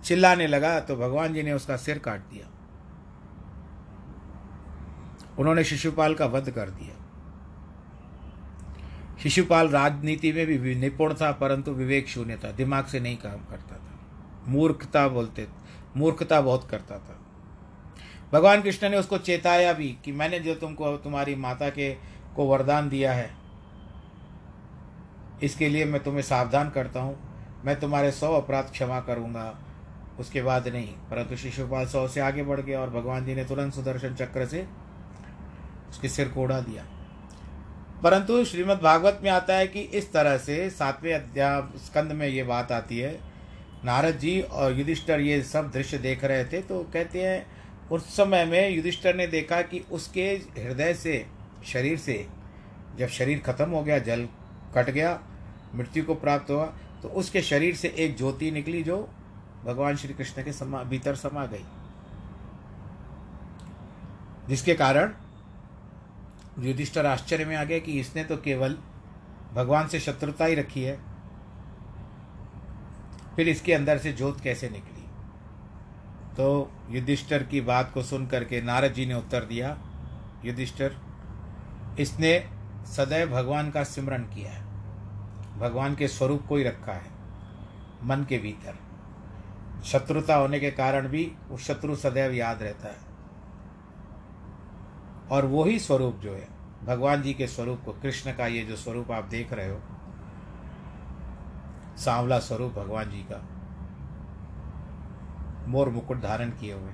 चिल्लाने 0.03 0.47
लगा 0.47 0.79
तो 0.79 0.95
भगवान 0.95 1.33
जी 1.33 1.43
ने 1.43 1.53
उसका 1.53 1.77
सिर 1.77 1.97
काट 1.97 2.19
दिया। 2.19 2.51
उन्होंने 5.39 5.63
शिशुपाल 5.63 6.13
का 6.13 6.25
वध 6.25 6.49
कर 6.49 6.69
दिया। 6.69 7.01
शिशुपाल 9.23 9.69
राजनीति 9.69 10.31
में 10.33 10.45
भी 10.47 10.75
निपुण 10.75 11.13
था, 11.13 11.31
परंतु 11.31 11.71
विवेक 11.71 12.07
शून्य 12.07 12.37
था, 12.43 12.51
दिमाग 12.51 12.85
से 12.85 12.99
नहीं 12.99 13.17
काम 13.17 13.45
करता। 13.45 13.74
मूर्खता 14.47 15.07
बोलते, 15.07 15.47
मूर्खता 15.97 16.41
बहुत 16.41 16.69
करता 16.69 16.97
था। 16.97 17.19
भगवान 18.33 18.61
कृष्ण 18.61 18.89
ने 18.89 18.97
उसको 18.97 19.17
चेताया 19.17 19.73
भी 19.73 19.87
कि 20.05 20.11
मैंने 20.11 20.39
जो 20.39 20.55
तुमको, 20.55 20.95
तुम्हारी 20.97 21.35
माता 21.35 21.69
के 21.69 21.93
को 22.35 22.45
वरदान 22.45 22.89
दिया 22.89 23.13
है, 23.13 23.29
इसके 25.43 25.69
लिए 25.69 25.85
मैं 25.85 26.03
तुम्हें 26.03 26.21
सावधान 26.21 26.69
करता 26.69 27.01
हूँ। 27.01 27.17
मैं 27.65 27.79
तुम्हारे 27.79 28.11
सौ 28.11 28.33
अपराध 28.33 28.69
क्षमा 28.71 28.99
करूँगा, 28.99 29.53
उसके 30.19 30.41
बाद 30.41 30.67
नहीं। 30.67 30.87
परंतु 31.09 31.35
शिशुपाल 31.35 31.85
सौ 31.87 32.07
से 32.07 32.21
आगे 32.21 32.43
बढ़ 32.43 32.59
गया 32.61 32.81
और 32.81 32.89
भगवान 32.89 33.25
जी 33.25 33.35
ने 33.35 33.45
तुरंत 33.45 33.73
सुदर्शन 33.73 34.15
चक्र 34.15 34.45
से 34.45 34.67
उसके 35.89 36.09
सिर 36.09 36.27
को 36.27 36.41
उड़ा 36.41 36.59
दिया। 36.59 36.85
परंतु 38.03 38.43
श्रीमद् 38.45 38.81
भागवत 38.81 39.19
में 39.23 39.29
आता 39.31 39.55
है 39.55 39.67
कि 39.67 39.79
इस 39.79 40.11
तरह 40.13 40.37
से 40.37 40.69
सातवें 40.69 41.13
अध्याय 41.13 41.61
स्कंद 41.77 42.11
में 42.11 42.27
ये 42.27 42.43
बात 42.43 42.71
आती 42.71 42.99
है 42.99 43.19
नारद 43.85 44.17
जी 44.19 44.39
और 44.41 44.77
युधिष्ठर 44.77 45.19
ये 45.19 45.41
सब 45.43 45.69
दृश्य 45.71 45.97
देख 45.97 46.23
रहे 46.23 46.45
थे 46.45 46.61
तो 46.61 46.83
कहते 46.93 47.23
हैं, 47.23 47.45
उस 47.91 48.15
समय 48.15 48.45
में 48.45 48.69
युधिष्ठर 48.69 49.15
ने 49.15 49.27
देखा 49.27 49.61
कि 49.63 49.79
उसके 49.91 50.29
हृदय 50.57 50.93
से, 50.93 51.25
शरीर 51.65 51.97
से, 51.97 52.25
जब 52.97 53.07
शरीर 53.09 53.39
खत्म 53.39 53.69
हो 53.69 53.83
गया, 53.83 53.99
जल 53.99 54.27
कट 54.75 54.89
गया, 54.89 55.19
मृत्यु 55.75 56.03
को 56.03 56.15
प्राप्त 56.15 56.51
हुआ 56.51 56.65
तो 57.03 57.09
उसके 57.11 57.41
शरीर 57.41 57.75
से 57.75 57.87
एक 57.97 58.17
ज्योति 58.17 58.51
निकली 58.51 58.83
जो 58.83 58.97
भगवान 59.65 59.95
श्री 59.95 60.13
कृष्ण 60.13 60.43
के 60.43 60.51
समा, 60.53 60.83
भीतर 60.83 61.15
समा 61.15 61.45
गई। 61.45 61.65
जिसके 64.47 64.73
कारण 64.73 65.13
युधिष्ठर 66.59 67.05
आश्चर्य 67.05 67.45
में 67.45 67.55
आ 67.55 67.63
गया 67.63 67.79
कि 67.79 67.99
इसने 67.99 68.23
तो 68.23 68.37
केवल 68.37 68.77
भगवान 69.53 69.87
से 69.87 69.99
शत्रुता 69.99 70.45
ही 70.45 70.55
रखी 70.55 70.83
है। 70.83 70.99
फिर 73.35 73.49
इसके 73.49 73.73
अंदर 73.73 73.97
से 73.97 74.13
ज्योत 74.13 74.39
कैसे 74.41 74.69
निकली? 74.69 75.01
तो 76.35 76.71
युधिष्ठर 76.89 77.43
की 77.43 77.61
बात 77.61 77.91
को 77.93 78.03
सुन 78.03 78.27
करके 78.27 78.61
नारद 78.61 78.93
जी 78.93 79.05
ने 79.05 79.13
उत्तर 79.13 79.43
दिया, 79.43 79.77
युधिष्ठर, 80.45 80.95
इसने 81.99 82.49
सदैव 82.85 83.31
भगवान 83.31 83.71
का 83.71 83.83
सिमरण 83.83 84.23
किया 84.23 84.51
है। 84.51 84.63
भगवान 85.59 85.95
के 85.95 86.07
स्वरूप 86.07 86.45
को 86.47 86.55
ही 86.55 86.63
रखा 86.63 86.91
है, 86.91 87.11
मन 88.03 88.25
के 88.29 88.37
भीतर। 88.37 88.75
शत्रुता 89.83 90.35
होने 90.35 90.59
के 90.59 90.71
कारण 90.71 91.07
भी 91.07 91.31
वो 91.49 91.57
शत्रु 91.57 91.95
सदैव 91.95 92.33
याद 92.33 92.63
रहता 92.63 92.87
है। 92.87 93.05
और 95.31 95.45
वही 95.45 95.79
स्वरूप 95.79 96.15
जो 96.15 96.33
है, 96.33 96.47
भगवान 96.85 97.21
जी 97.21 97.33
के 97.33 97.47
स्वरूप 97.47 97.81
को, 97.85 97.91
कृष्ण 97.93 98.33
का 98.33 98.47
ये 98.47 98.61
जो 98.61 98.75
स्वरूप 98.75 99.11
आप 99.11 99.23
देख 99.23 99.53
रहे 99.53 99.69
हो 99.69 99.81
सांवला 101.97 102.39
स्वरूप 102.39 102.73
भगवान 102.73 103.11
जी 103.11 103.25
का। 103.31 103.45
मोर 105.67 105.89
मुकुट 105.89 106.21
धारण 106.21 106.49
किए 106.49 106.73
हुए। 106.73 106.91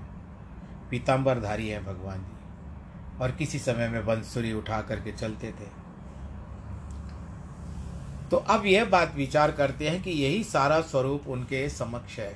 पीताम्बर 0.89 1.39
धारी 1.39 1.69
है 1.69 1.83
भगवान 1.83 2.19
जी। 2.19 2.37
और 3.21 3.31
किसी 3.31 3.59
समय 3.59 3.89
में 3.89 4.05
बंसुरी 4.05 4.53
उठा 4.53 4.81
करके 4.81 5.11
चलते 5.11 5.51
थे। 5.51 5.81
तो 8.29 8.37
अब 8.37 8.65
यह 8.65 8.85
बात 8.85 9.15
विचार 9.15 9.51
करते 9.51 9.89
हैं 9.89 10.03
कि 10.03 10.11
यही 10.11 10.43
सारा 10.43 10.81
स्वरूप 10.81 11.27
उनके 11.27 11.69
समक्ष 11.69 12.19
है। 12.19 12.33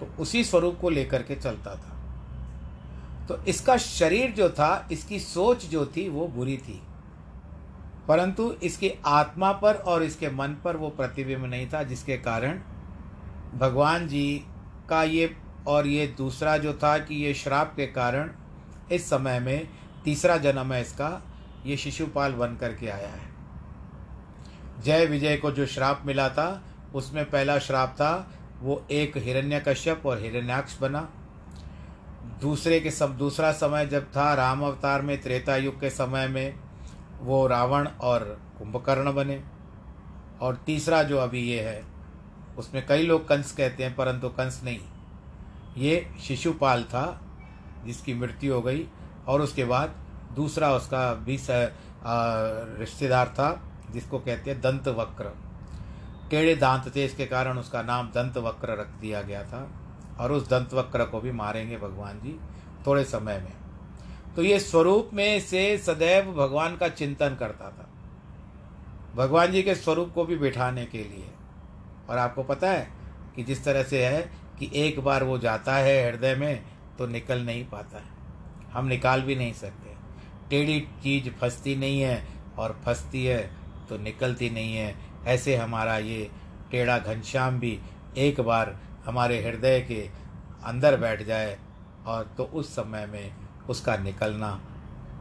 तो 0.00 0.22
उसी 0.22 0.44
स्वरूप 0.44 0.78
को 0.80 0.90
लेकर 0.90 1.22
के 1.22 1.36
चलता 1.36 1.74
था। 1.74 1.98
तो 3.26 3.44
इसका 3.44 3.76
शरीर 3.76 4.30
जो 4.30 4.50
था, 4.50 4.88
इसकी 4.92 5.20
सोच 5.20 5.66
जो 5.66 5.86
थी, 5.86 6.08
वो 6.08 6.28
बुरी 6.28 6.56
थी। 6.56 6.82
परंतु 8.08 8.52
इसकी 8.62 8.90
आत्मा 9.06 9.52
पर 9.52 9.74
और 9.74 10.02
इसके 10.02 10.30
मन 10.30 10.56
पर 10.64 10.76
वो 10.76 10.88
प्रतिबिंब 10.88 11.44
नहीं 11.44 11.68
था, 11.68 11.82
जिसके 11.82 12.16
कारण 12.16 12.60
भगवान 13.54 14.08
जी 14.08 14.44
का 14.88 15.02
ये 15.02 15.36
और 15.66 15.86
ये 15.86 16.06
दूसरा 16.06 16.56
जो 16.56 16.72
था 16.74 16.98
कि 16.98 17.14
ये 17.14 17.34
श्राप 17.34 17.72
के 17.76 17.86
कारण 17.86 18.30
इस 18.92 19.10
समय 19.10 19.40
में 19.40 19.68
तीसरा 20.04 20.36
जन्म 20.36 20.72
है 20.72 20.80
इसका, 20.80 21.22
ये 21.66 21.76
शिशुपाल 21.76 22.32
बन 22.32 22.56
करके 22.56 22.88
आया 22.88 23.08
है। 23.08 23.30
जय 24.82 25.06
विजय 25.06 25.36
को 25.36 25.50
जो 25.50 25.66
श्राप 25.66 26.02
मिला 26.06 26.28
था, 26.28 26.62
उसमें 26.94 27.30
पहला 27.30 27.58
श्राप 27.58 27.88
था, 27.88 28.30
वो 28.60 28.84
एक 28.90 29.16
हिरण्यकश्यप 29.16 30.02
और 30.06 30.18
हिरण्याक्ष 30.18 30.78
बना। 30.78 31.08
दूसरे 32.40 32.80
के 32.80 32.90
सब, 32.90 33.16
दूसरा 33.16 33.52
समय 33.52 33.86
जब 33.86 34.04
था, 34.06 34.34
राम 34.34 34.62
अवतार 34.62 35.02
में, 35.02 35.20
त्रेता 35.20 35.56
युग 35.56 35.80
के 35.80 35.90
समय 35.90 36.28
में 36.28 36.54
वो 37.22 37.46
रावण 37.46 37.88
और 38.02 38.24
कुंभकर्ण 38.58 39.12
बने। 39.14 39.42
और 40.40 40.56
तीसरा 40.66 41.02
जो 41.02 41.18
अभी 41.18 41.40
ये 41.42 41.60
है, 41.60 41.82
उसमें 42.58 42.86
कई 42.86 43.02
लोग 43.02 43.26
कंस 43.28 43.52
कहते 43.52 43.84
हैं, 43.84 43.94
परंतु 43.96 44.28
कंस 44.28 44.60
नहीं। 44.64 44.80
ये 45.76 46.06
शिशुपाल 46.22 46.82
था, 46.84 47.20
जिसकी 47.84 48.14
मृत्यु 48.14 48.54
हो 48.54 48.62
गई, 48.62 48.86
और 49.28 49.40
उसके 49.40 49.64
बाद 49.64 49.94
दूसरा 50.36 50.72
उसका 50.72 51.12
भी 51.14 51.38
रिश्तेदार 52.80 53.28
था, 53.28 53.60
जिसको 53.90 54.18
कहते 54.18 54.50
हैं 54.50 54.60
दंत 54.60 54.88
वक्र 54.90 55.32
टेढ़े 56.30 56.54
दांत 56.54 56.94
थे, 56.96 57.04
इसके 57.04 57.26
कारण 57.26 57.58
उसका 57.58 57.82
नाम 57.82 58.06
दंत 58.08 58.36
वक्र 58.38 58.76
रख 58.80 58.88
दिया 59.00 59.22
गया 59.22 59.42
था, 59.44 59.66
और 60.20 60.32
उस 60.32 60.48
दंत 60.48 60.74
वक्र 60.74 61.04
को 61.04 61.20
भी 61.20 61.32
मारेंगे 61.32 61.76
भगवान 61.76 62.20
जी 62.20 62.38
थोड़े 62.86 63.04
समय 63.04 63.38
में। 63.38 63.61
तो 64.36 64.42
ये 64.42 64.58
स्वरूप 64.60 65.10
में 65.12 65.40
से 65.40 65.78
सदैव 65.78 66.32
भगवान 66.32 66.76
का 66.76 66.88
चिंतन 66.88 67.36
करता 67.40 67.70
था। 67.70 67.88
भगवान 69.14 69.52
जी 69.52 69.62
के 69.62 69.74
स्वरूप 69.74 70.12
को 70.14 70.24
भी 70.24 70.36
बिठाने 70.36 70.84
के 70.86 70.98
लिए। 70.98 71.28
और 72.10 72.18
आपको 72.18 72.42
पता 72.42 72.70
है 72.70 72.88
कि 73.36 73.42
जिस 73.44 73.64
तरह 73.64 73.82
से 73.82 74.04
है 74.06 74.22
कि 74.58 74.70
एक 74.74 75.00
बार 75.00 75.24
वो 75.24 75.38
जाता 75.38 75.74
है 75.74 76.10
हृदय 76.10 76.34
में 76.34 76.62
तो 76.98 77.06
निकल 77.06 77.40
नहीं 77.40 77.64
पाता 77.64 77.98
है। 77.98 78.70
हम 78.72 78.86
निकाल 78.86 79.22
भी 79.22 79.36
नहीं 79.36 79.52
सकते। 79.52 79.94
टेढ़ी 80.50 80.80
चीज़ 81.02 81.28
फंसती 81.30 81.76
नहीं 81.76 82.00
है, 82.00 82.26
और 82.58 82.80
फंसती 82.84 83.24
है 83.24 83.50
तो 83.88 83.98
निकलती 83.98 84.50
नहीं 84.50 84.76
है। 84.76 84.94
ऐसे 85.26 85.56
हमारा 85.56 85.96
ये 85.98 86.30
टेढ़ा 86.70 86.98
घनश्याम 86.98 87.58
भी 87.60 87.78
एक 88.16 88.40
बार 88.40 88.76
हमारे 89.04 89.42
हृदय 89.42 89.80
के 89.80 90.00
अंदर 90.64 90.96
बैठ 90.96 91.22
जाए, 91.22 91.58
और 92.06 92.34
तो 92.36 92.44
उस 92.44 92.74
समय 92.74 93.06
में 93.06 93.41
उसका 93.72 93.96
निकलना 93.96 94.50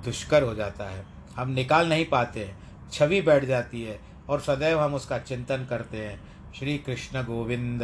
दुष्कर 0.05 0.43
हो 0.43 0.53
जाता 0.55 0.85
है। 0.85 1.05
हम 1.35 1.49
निकाल 1.49 1.89
नहीं 1.89 2.05
पाते 2.05 2.45
हैं 2.45 2.89
छवि 2.91 3.21
बैठ 3.21 3.45
जाती 3.45 3.81
है 3.83 3.99
और 4.29 4.39
सदैव 4.39 4.79
हम 4.79 4.93
उसका 4.93 5.17
चिंतन 5.19 5.65
करते 5.69 5.97
हैं। 5.97 6.19
श्री 6.53 6.77
कृष्ण 6.77 7.23
गोविंद, 7.23 7.83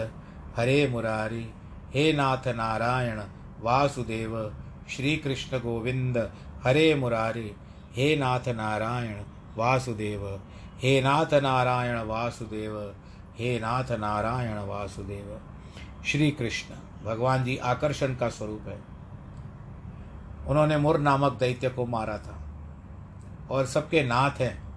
हरे 0.55 0.87
मुरारी, 0.87 1.45
हे 1.93 2.13
नाथ 2.13 2.47
नारायण, 2.47 3.21
वासुदेव, 3.59 4.55
श्री 4.89 5.15
कृष्ण 5.17 5.57
गोविंद, 5.57 6.17
हरे 6.63 6.95
मुरारी, 6.95 7.51
हे 7.93 8.15
नाथ 8.15 8.47
नारायण, 8.47 9.21
वासुदेव, 9.57 10.25
हे 10.79 11.01
नाथ 11.01 11.33
नारायण, 11.33 11.97
वासुदेव, 11.99 12.79
हे 13.37 13.59
नाथ 13.59 13.91
नारायण, 13.91 14.57
वासुदेव। 14.59 15.39
श्री 16.05 16.31
कृष्ण, 16.31 16.75
भगवान 17.05 17.43
जी 17.43 17.57
आकर्षण 17.57 18.15
का 18.15 18.29
स्वरूप 18.29 18.67
है। 18.67 18.96
उन्होंने 20.47 20.77
मुर 20.77 20.99
नामक 20.99 21.33
दैत्य 21.33 21.69
को 21.69 21.85
मारा 21.85 22.17
था। 22.17 22.35
और 23.51 23.65
सबके 23.65 24.03
नाथ 24.03 24.31
हैं। 24.31 24.67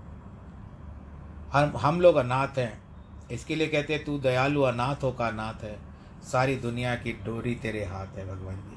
हम 1.53 1.73
हम 1.77 2.01
लोग 2.01 2.17
अनाथ 2.17 2.59
हैं। 2.59 2.83
इसके 3.29 3.57
लिए 3.57 3.67
कहते 3.67 3.95
हैं, 3.95 4.05
तू 4.05 4.19
दयालु 4.19 4.63
अनाथों 4.63 5.13
का 5.13 5.31
नाथ 5.31 5.65
है। 5.65 5.79
सारी 6.23 6.57
दुनिया 6.57 6.95
की 6.95 7.13
डोरी 7.13 7.55
तेरे 7.55 7.85
हाथ 7.85 8.07
है, 8.07 8.27
भगवान 8.27 8.57
जी। 8.57 8.77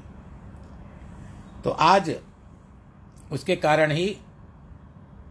तो 1.62 1.70
आज 1.70 2.16
उसके 3.32 3.56
कारण 3.56 3.90
ही 3.90 4.16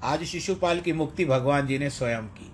आज 0.04 0.24
शिशुपाल 0.24 0.80
की 0.80 0.94
मुक्ति 0.94 1.26
भगवान 1.26 1.68
जी 1.68 1.78
ने 1.78 1.90
स्वयं 1.90 2.28
की। 2.28 2.52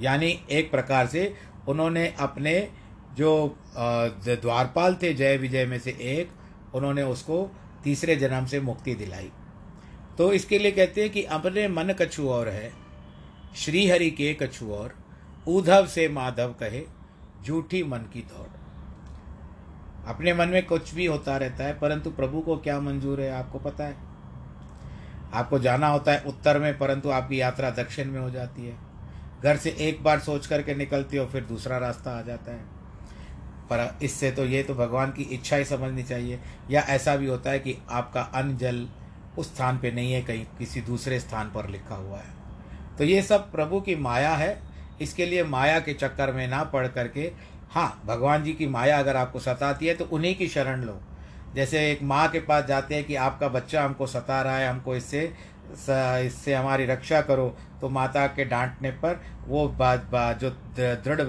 यानी 0.00 0.44
एक 0.50 0.70
प्रकार 0.70 1.06
से 1.06 1.34
उन्होंने 1.68 2.14
अपने 2.20 2.72
जो 3.14 3.56
द्वारपाल 3.78 4.94
थे, 4.94 5.14
जय 5.14 5.36
विजय 5.36 5.66
में 5.66 5.78
से 5.78 5.90
एक, 5.90 6.30
उन्होंने 6.74 7.02
उसको 7.02 7.50
तीसरे 7.84 8.16
जन्म 8.16 8.46
से 8.46 8.60
मुक्ति 8.60 8.94
दिलाई। 8.94 9.30
तो 10.18 10.32
इसके 10.32 10.58
लिए 10.58 10.72
कहते 10.72 11.02
हैं 11.02 11.10
कि 11.10 11.22
अपने 11.22 11.68
मन 11.68 11.94
कछु 12.00 12.28
और 12.28 12.48
है 12.48 12.72
श्री 13.56 13.88
हरि 13.88 14.10
के 14.10 14.34
कछु 14.34 14.72
और 14.72 14.94
उधव 15.48 15.86
से 15.86 16.08
माधव 16.08 16.54
कहे, 16.60 16.82
झूठी 17.44 17.82
मन 17.82 17.98
की 17.98 18.20
दौड़ 18.20 18.48
अपने 20.06 20.34
मन 20.34 20.48
में 20.48 20.66
कुछ 20.66 20.94
भी 20.94 21.06
होता 21.06 21.36
रहता 21.36 21.64
है, 21.64 21.78
परंतु 21.78 22.10
प्रभु 22.10 22.40
को 22.40 22.56
क्या 22.56 22.80
मंजूर 22.80 23.20
है 23.20 23.30
आपको 23.30 23.58
पता 23.58 23.84
है? 23.84 23.96
आपको 25.32 25.58
जाना 25.58 25.88
होता 25.88 26.12
है 26.12 26.22
उत्तर 26.26 26.58
में, 26.58 26.78
परंतु 26.78 27.08
आपकी 27.08 27.40
यात्रा 27.40 27.70
दक्षिण 27.70 28.10
में 28.10 28.20
हो 28.20 28.30
जाती 28.30 28.66
है। 28.66 28.76
घर 29.42 29.56
से 29.56 29.70
एक 29.70 30.02
बार 30.02 30.20
सोच 30.20 30.46
करके 30.46 30.74
निकलती 30.74 31.16
हो, 31.16 31.26
फिर 31.26 31.44
दूसरा 31.44 31.78
रास्ता 31.78 32.18
आ 32.18 32.22
जाता 32.22 32.52
है। 32.52 32.81
पर 33.72 33.98
इससे 34.02 34.30
तो 34.30 34.44
ये 34.46 34.62
तो 34.62 34.74
भगवान 34.74 35.10
की 35.10 35.22
इच्छा 35.34 35.56
ही 35.56 35.64
समझनी 35.64 36.02
चाहिए। 36.04 36.38
या 36.70 36.80
ऐसा 36.90 37.16
भी 37.16 37.26
होता 37.26 37.50
है 37.50 37.58
कि 37.58 37.76
आपका 37.90 38.20
अन्न 38.34 38.56
जल 38.56 38.86
उस 39.38 39.54
स्थान 39.54 39.78
पे 39.78 39.90
नहीं 39.90 40.12
है, 40.12 40.20
कहीं 40.22 40.44
किसी 40.58 40.80
दूसरे 40.82 41.20
स्थान 41.20 41.50
पर 41.50 41.68
लिखा 41.68 41.94
हुआ 41.94 42.18
है। 42.18 42.40
तो 42.98 43.04
ये 43.04 43.22
सब 43.22 43.50
प्रभु 43.52 43.80
की 43.80 43.94
माया 43.96 44.34
है। 44.34 44.60
इसके 45.00 45.26
लिए 45.26 45.44
माया 45.44 45.78
के 45.80 45.92
चक्कर 45.94 46.32
में 46.32 46.46
ना 46.48 46.62
पढ़ 46.64 46.86
करके 46.88 47.30
हाँ 47.70 48.02
भगवान 48.06 48.42
जी 48.44 48.52
की 48.52 48.66
माया 48.66 48.98
अगर 48.98 49.16
आपको 49.16 49.40
सताती 49.40 49.86
है 49.86 49.94
तो 49.94 50.04
उन्हीं 50.06 50.34
की 50.34 50.48
शरण 50.48 50.82
लो। 50.82 50.98
जैसे 51.54 51.90
एक 51.90 52.02
माँ 52.02 52.28
के 52.28 52.40
पास 52.40 52.64
जाते 52.64 52.94
हैं 52.94 53.04
कि 53.04 53.14
आपका 53.16 53.48
बच्चा 53.48 53.84
हमको 53.84 54.06
सता 54.06 54.40
रहा 54.42 54.56
है, 54.56 54.68
हमको 54.68 54.96
इससे 54.96 55.32
इससे 55.70 56.54
हमारी 56.54 56.86
रक्षा 56.86 57.20
करो। 57.20 57.48
तो 57.80 57.88
माता 57.88 58.26
के 58.26 58.44
डांटने 58.44 58.90
पर 58.90 59.20
वो 59.46 59.68
बात 59.68 60.04
बा, 60.04 60.32
जो 60.32 60.50
दृढ़ 60.50 61.20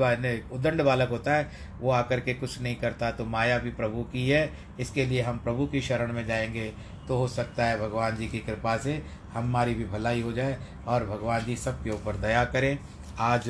उदंड 0.52 0.82
बालक 0.82 1.10
होता 1.10 1.34
है 1.34 1.50
वो 1.80 1.92
आकर 1.92 2.20
के 2.20 2.34
कुछ 2.34 2.62
नहीं 2.62 2.76
करता। 2.76 3.12
तो 3.12 3.26
माया 3.26 3.58
भी 3.58 3.72
प्रभु 3.72 4.04
की 4.04 4.30
है 4.30 4.50
इसके 4.80 5.06
लिए 5.06 5.22
हम 5.22 5.38
प्रभु 5.38 5.66
की 5.66 5.82
शरण 5.82 6.14
में 6.14 6.26
जाएँगे। 6.26 6.72
तो 7.08 7.18
हो 7.18 7.28
सकता 7.28 7.66
है 7.66 7.80
भगवान 7.80 8.16
जी 8.16 8.28
की 8.28 8.40
कृपा 8.40 8.78
से 8.78 9.02
हमारी 9.34 9.74
भी 9.74 9.86
भलाई 9.86 10.22
हो 10.22 10.32
जाए 10.32 10.58
और 10.88 11.06
भगवान 11.06 11.46
जी 11.46 11.56
सबके 11.56 11.90
ऊपर 11.90 12.16
दया 12.16 12.46
करें। 12.46 12.78
आज 13.20 13.44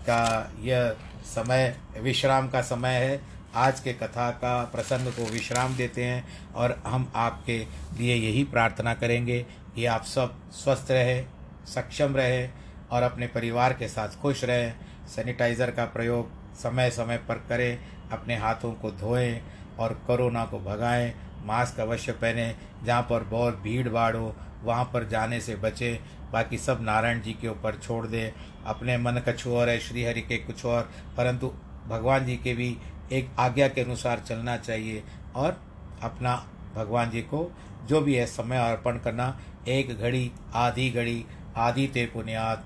का 0.00 0.52
यह 0.60 0.94
समय 1.24 1.76
विश्राम 2.00 2.48
का 2.48 2.62
समय 2.62 2.94
है। 2.94 3.20
आज 3.54 3.80
के 3.80 3.92
कथा 3.92 4.30
का 4.30 4.62
प्रसंग 4.64 5.12
को 5.12 5.24
विश्राम 5.24 5.74
देते 5.76 6.04
हैं 6.04 6.52
और 6.54 6.82
हम 6.86 7.12
आपके 7.14 7.58
लिए 7.98 8.14
यही 8.16 8.44
प्रार्थना 8.44 8.94
करेंगे। 8.94 9.46
कि 9.78 9.84
आप 9.86 10.04
सब 10.04 10.50
स्वस्थ 10.50 10.90
रहे, 10.90 11.22
सक्षम 11.66 12.16
रहे 12.16 12.48
और 12.90 13.02
अपने 13.02 13.26
परिवार 13.26 13.72
के 13.72 13.88
साथ 13.88 14.08
खुश 14.22 14.44
रहें, 14.44 14.74
सैनिटाइज़र 15.06 15.70
का 15.70 15.84
प्रयोग 15.84 16.30
समय 16.54 16.90
समय 16.90 17.16
पर 17.18 17.34
करें, 17.34 17.78
अपने 18.12 18.36
हाथों 18.36 18.72
को 18.72 18.90
धोएँ 18.90 19.40
और 19.78 19.92
कोरोना 20.06 20.44
को 20.44 20.58
भगाएँ, 20.58 21.14
मास्क 21.44 21.80
अवश्य 21.80 22.12
पहने, 22.12 22.54
जहाँ 22.84 23.02
पर 23.02 23.24
बहुत 23.24 23.58
भीड़ 23.58 23.88
भाड़ 23.88 24.16
हो, 24.16 24.34
वहाँ 24.64 24.84
पर 24.84 25.08
जाने 25.08 25.40
से 25.40 25.56
बचें, 25.56 25.98
बाकी 26.32 26.58
सब 26.58 26.78
नारायण 26.82 27.20
जी 27.20 27.32
के 27.32 27.48
ऊपर 27.48 27.76
छोड़ 27.76 28.06
दें। 28.06 28.32
अपने 28.66 28.98
मन 28.98 29.12
कुछ 29.12 29.46
और 29.46 29.68
है 29.68 29.78
श्री 29.78 30.04
हरि 30.04 30.22
के 30.22 30.38
कुछ 30.38 30.64
और, 30.64 30.90
परंतु 31.16 31.52
भगवान 31.88 32.26
जी 32.26 32.36
के 32.36 32.54
भी 32.54 32.76
एक 33.12 33.30
आज्ञा 33.38 33.68
के 33.68 33.80
अनुसार 33.80 34.18
चलना 34.18 34.56
चाहिए 34.56 35.02
और 35.36 35.62
अपना 36.02 36.48
भगवान 36.74 37.10
जी 37.10 37.22
को 37.22 37.50
जो 37.86 38.00
भी 38.00 38.14
है, 38.14 38.26
समय 38.26 38.56
अर्पण 38.56 38.98
करना 38.98 39.40
एक 39.68 39.98
घड़ी, 39.98 40.32
आधी 40.54 40.90
घड़ी 40.90 41.24
आदि 41.56 41.86
ते 41.86 42.06
पुण्यात, 42.06 42.64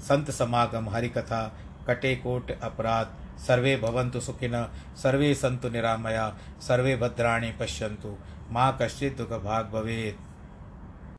संत 0.00 0.30
समागम 0.30 0.88
हरि 0.88 1.08
कथा 1.08 1.56
कटे 1.86 2.16
कोट 2.16 2.50
अपराध, 2.62 3.38
सर्वे 3.38 3.76
भवन्तु 3.76 4.20
सुखिन, 4.20 4.68
सर्वे 4.96 5.34
सन्तु 5.34 5.68
निरामया, 5.68 6.36
सर्वे 6.60 6.96
भद्राणि 6.96 7.50
पश्यन्तु, 7.50 8.16
माँ 8.50 8.78
कश्चित् 8.82 9.16
दुःखभाग् 9.16 9.70
भवेत्। 9.70 10.31